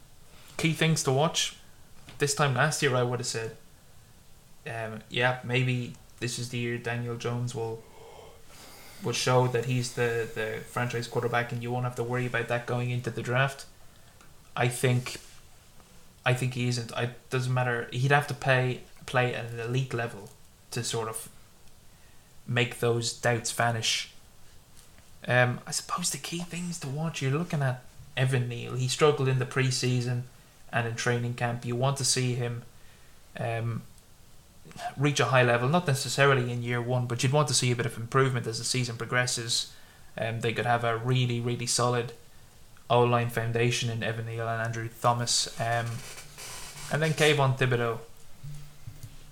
key 0.57 0.73
things 0.73 1.03
to 1.03 1.11
watch. 1.13 1.57
This 2.19 2.35
time 2.35 2.55
last 2.55 2.81
year, 2.83 2.95
I 2.95 3.03
would 3.03 3.19
have 3.19 3.27
said, 3.27 3.57
um, 4.67 5.01
yeah, 5.09 5.39
maybe 5.45 5.95
this 6.21 6.39
is 6.39 6.51
the 6.51 6.59
year 6.59 6.79
Daniel 6.79 7.17
Jones 7.17 7.55
will 7.55 7.83
will 9.03 9.13
show 9.13 9.47
that 9.49 9.67
he's 9.67 9.93
the 9.93 10.29
the 10.35 10.61
franchise 10.67 11.07
quarterback, 11.07 11.53
and 11.53 11.63
you 11.63 11.71
won't 11.71 11.85
have 11.85 11.97
to 11.97 12.05
worry 12.05 12.27
about 12.27 12.49
that 12.49 12.67
going 12.67 12.91
into 12.91 13.11
the 13.11 13.23
draft. 13.23 13.67
I 14.57 14.69
think, 14.69 15.19
I 16.27 16.35
think 16.35 16.55
he 16.55 16.69
isn't. 16.69 16.93
I 16.95 17.11
doesn't 17.31 17.53
matter. 17.53 17.89
He'd 17.93 18.11
have 18.11 18.27
to 18.29 18.35
play 18.35 18.81
play 19.07 19.35
at 19.35 19.47
an 19.53 19.61
elite 19.61 19.95
level 19.95 20.31
to 20.71 20.79
to 20.79 20.85
sort 20.85 21.09
of 21.09 21.29
make 22.47 22.81
those 22.81 23.13
doubts 23.13 23.53
vanish. 23.53 24.11
Um, 25.27 25.61
I 25.67 25.73
suppose 25.73 26.11
the 26.11 26.19
key 26.19 26.41
things 26.41 26.79
to 26.81 26.89
watch. 26.89 27.21
You're 27.21 27.33
looking 27.39 27.63
at 27.63 27.83
Evan 28.17 28.49
Neal. 28.49 28.75
He 28.75 28.89
struggled 28.89 29.29
in 29.29 29.39
the 29.39 29.47
preseason 29.47 30.23
and 30.73 30.87
in 30.87 30.95
training 30.95 31.35
camp. 31.35 31.65
You 31.65 31.77
want 31.77 31.97
to 31.99 32.05
see 32.05 32.35
him 32.35 32.63
um, 33.39 33.83
reach 34.97 35.21
a 35.21 35.27
high 35.27 35.43
level, 35.43 35.69
not 35.69 35.87
necessarily 35.87 36.51
in 36.51 36.63
year 36.63 36.81
one, 36.81 37.07
but 37.07 37.23
you'd 37.23 37.33
want 37.33 37.49
to 37.49 37.55
see 37.55 37.71
a 37.71 37.77
bit 37.77 37.87
of 37.87 37.97
improvement 37.97 38.47
as 38.47 38.59
the 38.59 38.65
season 38.65 38.97
progresses. 38.97 39.73
Um, 40.17 40.41
they 40.41 40.53
could 40.53 40.67
have 40.67 40.85
a 40.85 40.97
really, 40.97 41.41
really 41.41 41.67
solid 41.67 42.13
O 42.91 43.03
line 43.03 43.31
foundation 43.31 43.91
in 43.91 44.03
Evan 44.03 44.27
Neal 44.27 44.49
and 44.49 44.63
Andrew 44.63 44.89
Thomas. 45.01 45.49
Um, 45.61 45.87
and 46.91 47.03
then 47.03 47.13
Kayvon 47.13 47.59
Thibodeaux. 47.59 47.99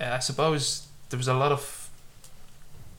Uh, 0.01 0.14
I 0.14 0.18
suppose 0.18 0.86
there 1.09 1.16
was 1.16 1.28
a 1.28 1.34
lot 1.34 1.53
of 1.53 1.88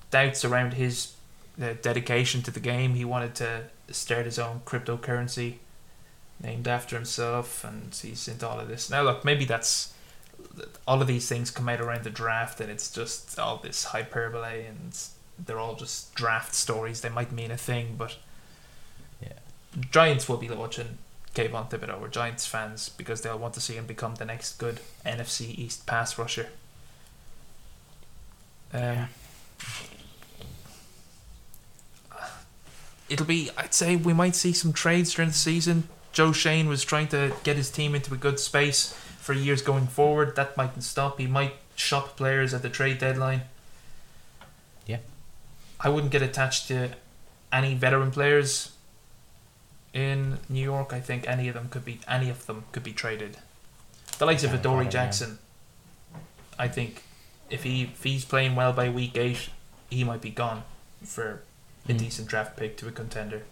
doubts 0.10 0.44
around 0.44 0.74
his 0.74 1.14
uh, 1.62 1.74
dedication 1.82 2.42
to 2.44 2.52
the 2.52 2.60
game. 2.60 2.96
He 2.96 3.06
wanted 3.06 3.36
to 3.36 3.64
start 3.92 4.26
his 4.26 4.40
own 4.40 4.62
cryptocurrency 4.66 5.56
named 6.42 6.68
after 6.68 6.96
himself, 6.96 7.64
and 7.64 7.94
he's 7.94 8.28
into 8.28 8.48
all 8.48 8.60
of 8.60 8.68
this. 8.68 8.90
Now, 8.90 9.04
look, 9.04 9.24
maybe 9.24 9.46
that's 9.46 9.94
all 10.88 11.02
of 11.02 11.08
these 11.08 11.28
things 11.28 11.52
come 11.52 11.70
out 11.70 11.82
around 11.82 12.04
the 12.04 12.10
draft, 12.10 12.60
and 12.62 12.70
it's 12.72 12.92
just 12.92 13.38
all 13.40 13.58
this 13.58 13.86
hyperbole, 13.86 14.66
and 14.66 14.98
they're 15.44 15.60
all 15.60 15.76
just 15.76 16.14
draft 16.16 16.54
stories. 16.56 17.02
They 17.02 17.10
might 17.10 17.32
mean 17.32 17.52
a 17.52 17.58
thing, 17.58 17.96
but 17.98 18.16
Yeah. 19.22 19.34
Giants 19.92 20.28
will 20.28 20.38
be 20.38 20.50
watching 20.50 20.98
Kayvon 21.36 21.70
Thibodeaux 21.70 22.02
or 22.02 22.08
Giants 22.08 22.46
fans 22.46 22.90
because 22.90 23.22
they'll 23.22 23.38
want 23.38 23.54
to 23.56 23.62
see 23.62 23.76
him 23.76 23.86
become 23.86 24.16
the 24.16 24.26
next 24.26 24.58
good 24.58 24.80
NFC 25.06 25.58
East 25.58 25.86
pass 25.86 26.18
rusher. 26.18 26.50
Um, 28.74 28.82
Yeah. 28.82 29.08
It'll 33.10 33.26
be, 33.26 33.50
I'd 33.58 33.74
say, 33.74 33.96
we 33.96 34.12
might 34.14 34.36
see 34.36 34.52
some 34.52 34.74
trades 34.74 35.14
during 35.14 35.30
the 35.30 35.36
season. 35.38 35.88
Joe 36.12 36.32
Schoen 36.34 36.68
was 36.68 36.84
trying 36.84 37.08
to 37.10 37.34
get 37.44 37.56
his 37.56 37.70
team 37.70 37.96
into 37.96 38.14
a 38.14 38.18
good 38.18 38.40
space 38.40 38.94
for 39.28 39.34
years 39.34 39.62
going 39.62 39.88
forward. 39.88 40.38
That 40.38 40.56
mightn't 40.56 40.86
stop. 40.86 41.20
He 41.20 41.28
might 41.28 41.56
shop 41.76 42.16
players 42.16 42.54
at 42.54 42.62
the 42.62 42.70
trade 42.70 42.98
deadline. 42.98 43.42
Yeah. 44.86 45.00
I 45.82 45.90
wouldn't 45.90 46.14
get 46.14 46.22
attached 46.22 46.70
to 46.70 46.92
any 47.52 47.76
veteran 47.76 48.10
players 48.10 48.72
in 49.94 50.40
New 50.48 50.64
York. 50.64 50.94
I 50.94 51.02
think 51.02 51.28
any 51.28 51.50
of 51.50 51.56
them 51.56 51.68
could 51.68 51.84
be 51.84 52.00
any 52.08 52.30
of 52.30 52.46
them 52.46 52.64
could 52.72 52.84
be 52.84 52.94
traded. 52.94 53.36
The 54.18 54.26
likes 54.26 54.46
of 54.46 54.54
Adoree. 54.54 54.88
Jackson. 54.90 55.40
I 56.58 56.70
think 56.70 57.04
if 57.50 57.64
he 57.64 57.84
if 57.84 58.04
he's 58.04 58.24
playing 58.24 58.56
well 58.56 58.72
by 58.72 58.88
week 58.90 59.18
eight, 59.18 59.50
he 59.90 60.06
might 60.06 60.22
be 60.22 60.30
gone 60.32 60.64
for 61.04 61.42
a 61.90 61.92
Mm. 61.94 62.00
decent 62.00 62.28
draft 62.30 62.56
pick 62.56 62.78
to 62.78 62.88
a 62.88 62.92
contender. 62.94 63.44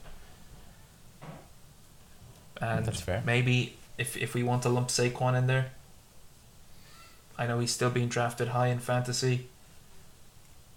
And 2.62 2.86
That's 2.86 3.02
fair. 3.02 3.22
maybe 3.26 3.76
if 3.98 4.18
if 4.18 4.34
we 4.34 4.44
want 4.44 4.64
to 4.64 4.70
lump 4.70 4.90
Saquon 4.90 5.38
in 5.38 5.48
there, 5.48 5.72
I 7.38 7.48
know 7.48 7.60
he's 7.60 7.72
still 7.72 7.90
being 7.90 8.08
drafted 8.10 8.50
high 8.50 8.68
in 8.68 8.80
fantasy. 8.80 9.48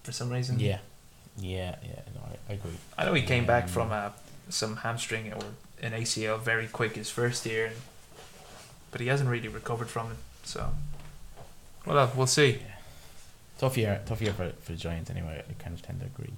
For 0.02 0.12
some 0.12 0.30
reason, 0.30 0.58
Yeah. 0.60 0.78
Yeah, 1.40 1.76
yeah, 1.84 2.00
no, 2.16 2.20
I, 2.24 2.52
I 2.52 2.54
agree. 2.56 2.72
I 2.96 3.04
know 3.04 3.14
he 3.14 3.22
came 3.22 3.46
back 3.46 3.64
Um, 3.64 3.68
from 3.70 3.92
a, 3.92 4.12
some 4.48 4.76
hamstring 4.78 5.32
or 5.32 5.40
an 5.80 5.92
ACL 5.92 6.40
very 6.40 6.66
quick 6.66 6.96
his 6.96 7.10
first 7.10 7.46
year, 7.46 7.66
and, 7.66 7.76
but 8.90 9.00
he 9.00 9.06
hasn't 9.06 9.30
really 9.30 9.46
recovered 9.46 9.88
from 9.88 10.10
it. 10.10 10.16
So, 10.42 10.72
well, 11.86 11.98
uh, 11.98 12.10
we'll 12.16 12.26
see. 12.26 12.60
Tough 13.58 13.76
year, 13.76 14.00
tough 14.06 14.20
year 14.20 14.32
for, 14.32 14.50
for 14.62 14.72
the 14.72 14.78
Giants 14.78 15.10
anyway. 15.10 15.44
I 15.48 15.62
kind 15.62 15.74
of 15.76 15.82
tend 15.82 16.00
to 16.00 16.06
agree. 16.06 16.32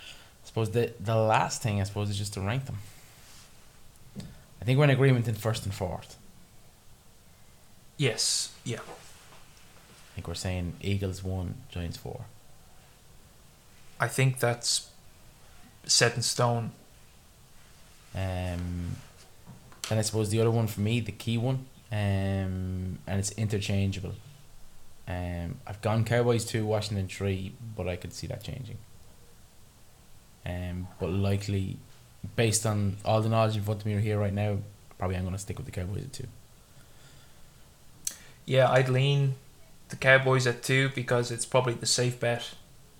I 0.00 0.46
suppose 0.46 0.70
the 0.70 0.92
the 0.98 1.14
last 1.16 1.62
thing 1.62 1.80
I 1.80 1.84
suppose 1.84 2.10
is 2.10 2.18
just 2.18 2.32
to 2.34 2.40
rank 2.40 2.66
them. 2.66 2.78
I 4.60 4.64
think 4.64 4.78
we're 4.78 4.84
in 4.84 4.90
agreement 4.90 5.26
in 5.26 5.34
first 5.34 5.64
and 5.64 5.74
fourth. 5.74 6.16
Yes, 7.96 8.52
yeah, 8.64 8.78
I 8.78 10.14
think 10.14 10.28
we're 10.28 10.34
saying 10.34 10.74
Eagles 10.80 11.22
one, 11.22 11.54
Giants 11.70 11.96
four. 11.96 12.24
I 13.98 14.08
think 14.08 14.38
that's 14.38 14.88
set 15.84 16.16
in 16.16 16.22
stone. 16.22 16.72
Um, 18.14 18.96
then 19.88 19.98
I 19.98 20.02
suppose 20.02 20.30
the 20.30 20.40
other 20.40 20.50
one 20.50 20.66
for 20.66 20.80
me, 20.80 21.00
the 21.00 21.12
key 21.12 21.38
one, 21.38 21.66
um, 21.92 22.98
and 23.06 23.18
it's 23.18 23.32
interchangeable. 23.32 24.14
Um, 25.06 25.56
I've 25.66 25.80
gone 25.82 26.04
Cowboys 26.04 26.44
two, 26.44 26.64
Washington 26.64 27.08
three, 27.08 27.52
but 27.76 27.88
I 27.88 27.96
could 27.96 28.12
see 28.12 28.26
that 28.28 28.42
changing. 28.42 28.78
Um, 30.46 30.88
but 30.98 31.10
likely, 31.10 31.76
based 32.36 32.66
on 32.66 32.96
all 33.04 33.20
the 33.22 33.28
knowledge 33.28 33.56
in 33.56 33.62
front 33.62 33.80
of 33.80 33.86
me 33.86 34.00
here 34.00 34.18
right 34.18 34.32
now, 34.32 34.58
probably 34.98 35.16
I'm 35.16 35.22
going 35.22 35.34
to 35.34 35.38
stick 35.38 35.56
with 35.56 35.66
the 35.66 35.72
Cowboys 35.72 36.04
at 36.04 36.12
two. 36.12 36.26
Yeah, 38.46 38.70
I'd 38.70 38.88
lean 38.88 39.34
the 39.90 39.96
Cowboys 39.96 40.46
at 40.46 40.62
two 40.62 40.90
because 40.94 41.30
it's 41.30 41.46
probably 41.46 41.74
the 41.74 41.86
safe 41.86 42.18
bet. 42.18 42.50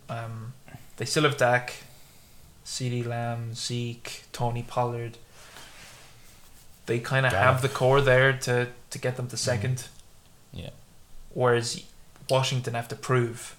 Um, 0.09 0.55
they 0.97 1.05
still 1.05 1.23
have 1.25 1.37
Dak, 1.37 1.75
CeeDee 2.65 3.07
Lamb, 3.07 3.55
Zeke, 3.55 4.25
Tony 4.33 4.63
Pollard. 4.63 5.19
They 6.87 6.99
kind 6.99 7.25
of 7.27 7.33
have 7.33 7.63
the 7.63 7.69
core 7.69 8.01
there 8.01 8.33
to, 8.33 8.69
to 8.91 8.99
get 8.99 9.17
them 9.17 9.29
to 9.29 9.37
second. 9.37 9.87
Yeah. 10.53 10.71
Whereas 11.33 11.85
Washington 12.29 12.75
have 12.75 12.89
to 12.89 12.97
prove 12.97 13.57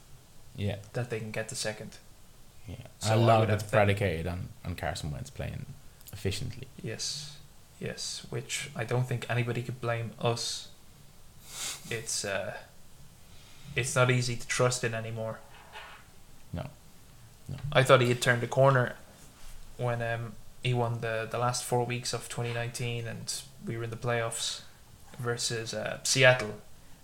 Yeah, 0.56 0.78
that 0.94 1.10
they 1.10 1.20
can 1.20 1.32
get 1.32 1.48
to 1.50 1.56
second. 1.56 1.98
Yeah. 2.68 2.76
So 3.00 3.10
a 3.10 3.14
I 3.14 3.16
lot 3.16 3.44
of 3.44 3.50
it's 3.50 3.64
predicated 3.64 4.28
on, 4.28 4.50
on 4.64 4.76
Carson 4.76 5.12
Wentz 5.12 5.30
playing 5.30 5.66
efficiently. 6.14 6.68
Yes, 6.82 7.38
yes. 7.80 8.26
Which 8.30 8.70
I 8.76 8.84
don't 8.84 9.08
think 9.08 9.26
anybody 9.30 9.62
could 9.62 9.82
blame 9.82 10.12
us. 10.20 10.70
It's 11.90 12.24
uh, 12.24 12.54
it's 13.76 13.96
not 13.96 14.12
easy 14.12 14.36
to 14.36 14.48
trust 14.48 14.84
in 14.84 14.94
anymore. 14.94 15.40
No. 16.54 16.68
No. 17.50 17.58
I 17.72 17.84
thought 17.84 18.02
he 18.02 18.10
had 18.10 18.22
turned 18.22 18.44
a 18.44 18.48
corner 18.48 18.96
when 19.78 20.02
um 20.02 20.34
he 20.64 20.74
won 20.74 21.02
the 21.02 21.28
the 21.30 21.38
last 21.38 21.64
four 21.64 21.86
weeks 21.86 22.14
of 22.14 22.30
2019 22.30 23.08
and 23.08 23.42
we 23.66 23.78
were 23.78 23.84
in 23.84 23.90
the 23.90 23.96
playoffs 23.98 24.62
versus 25.20 25.74
uh, 25.74 26.00
Seattle, 26.04 26.56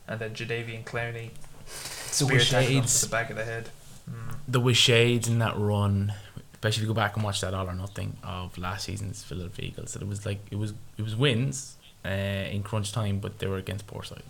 and 0.07 0.19
then 0.19 0.33
Jadeveon 0.33 0.83
Clowney 0.83 1.31
spear 1.67 2.39
tackled 2.39 2.87
to 2.87 3.05
the 3.05 3.11
back 3.11 3.29
of 3.29 3.35
the 3.35 3.45
head. 3.45 3.69
Mm. 4.09 4.35
the 4.47 4.59
with 4.59 4.77
shades 4.77 5.27
in 5.27 5.39
that 5.39 5.57
run, 5.57 6.13
especially 6.53 6.81
if 6.83 6.83
you 6.83 6.87
go 6.87 6.93
back 6.93 7.15
and 7.15 7.23
watch 7.25 7.41
that 7.41 7.53
all 7.53 7.67
or 7.67 7.73
nothing 7.73 8.15
of 8.23 8.57
last 8.57 8.85
season's 8.85 9.23
Philadelphia 9.23 9.65
Eagles, 9.69 9.93
that 9.93 10.01
it 10.01 10.07
was 10.07 10.25
like 10.25 10.39
it 10.51 10.55
was 10.57 10.73
it 10.97 11.01
was 11.03 11.15
wins 11.15 11.75
uh, 12.05 12.09
in 12.09 12.63
crunch 12.63 12.91
time, 12.93 13.19
but 13.19 13.39
they 13.39 13.47
were 13.47 13.57
against 13.57 13.85
poor 13.87 14.03
sides. 14.03 14.23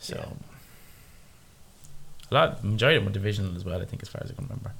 So 0.00 0.16
Yeah. 0.16 0.32
a 2.30 2.34
lot 2.34 2.64
majority 2.64 2.98
of 2.98 3.04
them 3.04 3.12
were 3.12 3.18
divisional 3.18 3.56
as 3.56 3.64
well. 3.64 3.80
I 3.80 3.86
think, 3.86 4.02
as 4.02 4.08
far 4.10 4.22
as 4.22 4.30
I 4.30 4.34
can 4.34 4.44
remember. 4.44 4.72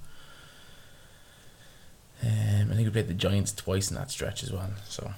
Um, 2.22 2.72
I 2.72 2.74
think 2.74 2.86
we 2.86 2.90
played 2.90 3.08
the 3.08 3.14
Giants 3.14 3.52
twice 3.52 3.90
in 3.90 3.96
that 3.96 4.10
stretch 4.10 4.42
as 4.42 4.50
well. 4.52 4.70
So 4.88 5.12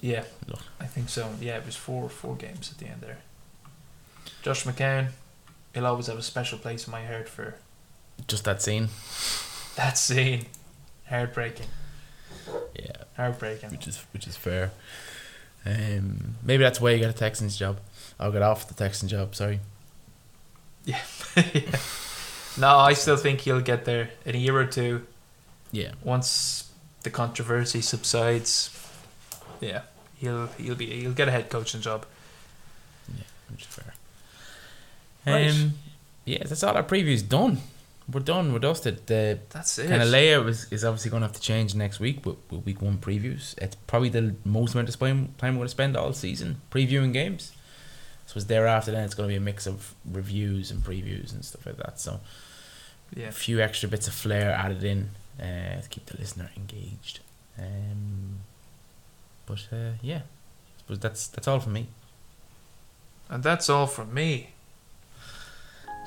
Yeah, 0.00 0.24
Look. 0.48 0.60
I 0.80 0.86
think 0.86 1.08
so. 1.10 1.30
Yeah, 1.40 1.58
it 1.58 1.66
was 1.66 1.76
four 1.76 2.08
four 2.08 2.34
games 2.36 2.70
at 2.72 2.78
the 2.78 2.86
end 2.86 3.00
there. 3.02 3.18
Josh 4.42 4.64
McCown, 4.64 5.08
he'll 5.74 5.86
always 5.86 6.06
have 6.06 6.18
a 6.18 6.22
special 6.22 6.58
place 6.58 6.86
in 6.86 6.90
my 6.92 7.04
heart 7.04 7.28
for 7.28 7.54
just 8.26 8.44
that 8.44 8.60
scene, 8.62 8.88
that 9.76 9.96
scene. 9.98 10.46
Heartbreaking, 11.08 11.66
yeah, 12.78 12.92
heartbreaking. 13.16 13.70
which 13.70 13.88
is 13.88 13.98
which 14.12 14.26
is 14.28 14.36
fair. 14.36 14.70
Um, 15.66 16.36
maybe 16.42 16.62
that's 16.62 16.80
why 16.80 16.90
you 16.92 17.00
got 17.00 17.10
a 17.10 17.12
Texans 17.18 17.56
job. 17.56 17.78
I'll 18.18 18.30
get 18.32 18.42
off 18.42 18.68
the 18.68 18.74
Texan 18.74 19.08
job. 19.08 19.34
Sorry. 19.34 19.60
Yeah. 20.84 21.00
no, 22.58 22.76
I 22.78 22.92
still 22.94 23.16
think 23.16 23.40
he'll 23.40 23.60
get 23.60 23.84
there 23.84 24.10
in 24.24 24.34
a 24.34 24.38
year 24.38 24.56
or 24.56 24.64
two 24.66 25.06
Yeah. 25.72 25.92
once 26.02 26.70
the 27.02 27.10
controversy 27.10 27.80
subsides. 27.80 28.70
Yeah, 29.60 29.82
he'll 30.16 30.46
he'll 30.58 30.74
be 30.76 30.86
he'll 30.86 31.12
get 31.12 31.28
a 31.28 31.30
head 31.32 31.50
coaching 31.50 31.80
job. 31.80 32.06
Yeah, 33.14 33.24
which 33.50 33.62
is 33.62 33.66
fair. 33.66 33.94
Right. 35.26 35.50
Um, 35.50 35.72
yeah, 36.24 36.44
that's 36.44 36.62
all 36.62 36.76
our 36.76 36.82
previews 36.82 37.26
done. 37.26 37.58
We're 38.12 38.20
done. 38.20 38.52
We're 38.52 38.58
dusted. 38.58 39.06
The 39.06 39.38
That's 39.50 39.78
it. 39.78 39.88
kind 39.88 40.02
of 40.02 40.08
layout 40.08 40.46
is, 40.48 40.66
is 40.72 40.84
obviously 40.84 41.10
going 41.10 41.20
to 41.20 41.28
have 41.28 41.36
to 41.36 41.40
change 41.40 41.74
next 41.74 42.00
week 42.00 42.26
with, 42.26 42.36
with 42.50 42.64
week 42.64 42.82
one 42.82 42.98
previews. 42.98 43.56
It's 43.58 43.76
probably 43.86 44.08
the 44.08 44.34
most 44.44 44.74
amount 44.74 44.88
of 44.88 44.98
time 44.98 45.34
time 45.38 45.54
we're 45.54 45.58
going 45.58 45.66
to 45.66 45.70
spend 45.70 45.96
all 45.96 46.12
season 46.12 46.60
previewing 46.70 47.12
games. 47.12 47.52
So 48.26 48.36
it's 48.36 48.46
thereafter 48.46 48.92
then 48.92 49.04
it's 49.04 49.14
going 49.14 49.28
to 49.28 49.32
be 49.32 49.36
a 49.36 49.40
mix 49.40 49.66
of 49.66 49.94
reviews 50.10 50.70
and 50.70 50.82
previews 50.82 51.32
and 51.32 51.44
stuff 51.44 51.66
like 51.66 51.76
that. 51.78 52.00
So 52.00 52.20
yeah. 53.14 53.28
a 53.28 53.32
few 53.32 53.60
extra 53.60 53.88
bits 53.88 54.08
of 54.08 54.14
flair 54.14 54.50
added 54.52 54.84
in 54.84 55.10
uh, 55.40 55.80
to 55.80 55.88
keep 55.88 56.06
the 56.06 56.16
listener 56.16 56.50
engaged. 56.56 57.20
Um, 57.58 58.40
but 59.46 59.66
uh, 59.72 59.92
yeah, 60.02 60.18
I 60.18 60.78
suppose 60.78 60.98
that's 61.00 61.26
that's 61.28 61.48
all 61.48 61.60
from 61.60 61.74
me. 61.74 61.88
And 63.28 63.42
that's 63.42 63.68
all 63.68 63.86
from 63.86 64.12
me. 64.12 64.50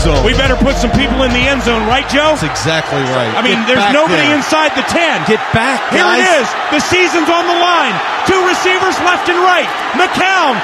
Zone. 0.00 0.20
We 0.24 0.32
better 0.34 0.56
put 0.56 0.76
some 0.80 0.90
people 0.96 1.22
in 1.22 1.32
the 1.32 1.44
end 1.44 1.62
zone, 1.62 1.84
right, 1.86 2.06
Joe? 2.08 2.34
That's 2.36 2.44
exactly 2.48 3.00
right. 3.14 3.30
I 3.36 3.40
mean, 3.44 3.60
Get 3.64 3.76
there's 3.76 3.90
nobody 3.92 4.26
there. 4.28 4.36
inside 4.40 4.72
the 4.76 4.84
10. 4.88 5.28
Get 5.28 5.40
back, 5.52 5.80
Here 5.92 6.04
it 6.04 6.24
is. 6.40 6.48
The 6.72 6.80
season's 6.80 7.28
on 7.28 7.44
the 7.46 7.58
line. 7.60 7.94
Two 8.28 8.40
receivers 8.48 8.96
left 9.04 9.28
and 9.28 9.38
right. 9.44 9.68
McCown 9.96 10.56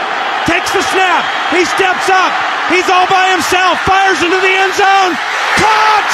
takes 0.49 0.72
the 0.72 0.82
snap. 0.93 1.22
He 1.53 1.64
steps 1.66 2.09
up. 2.09 2.32
He's 2.72 2.89
all 2.91 3.07
by 3.07 3.30
himself. 3.30 3.78
Fires 3.87 4.18
into 4.22 4.39
the 4.43 4.55
end 4.57 4.74
zone. 4.74 5.12
Caught! 5.61 6.12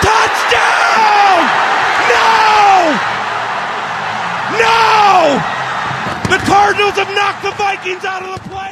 Touchdown! 0.00 1.38
No! 2.08 2.96
No! 4.56 5.42
The 6.30 6.40
Cardinals 6.46 6.94
have 6.96 7.10
knocked 7.14 7.42
the 7.42 7.52
Vikings 7.52 8.04
out 8.04 8.22
of 8.22 8.34
the 8.34 8.48
playoffs. 8.48 8.65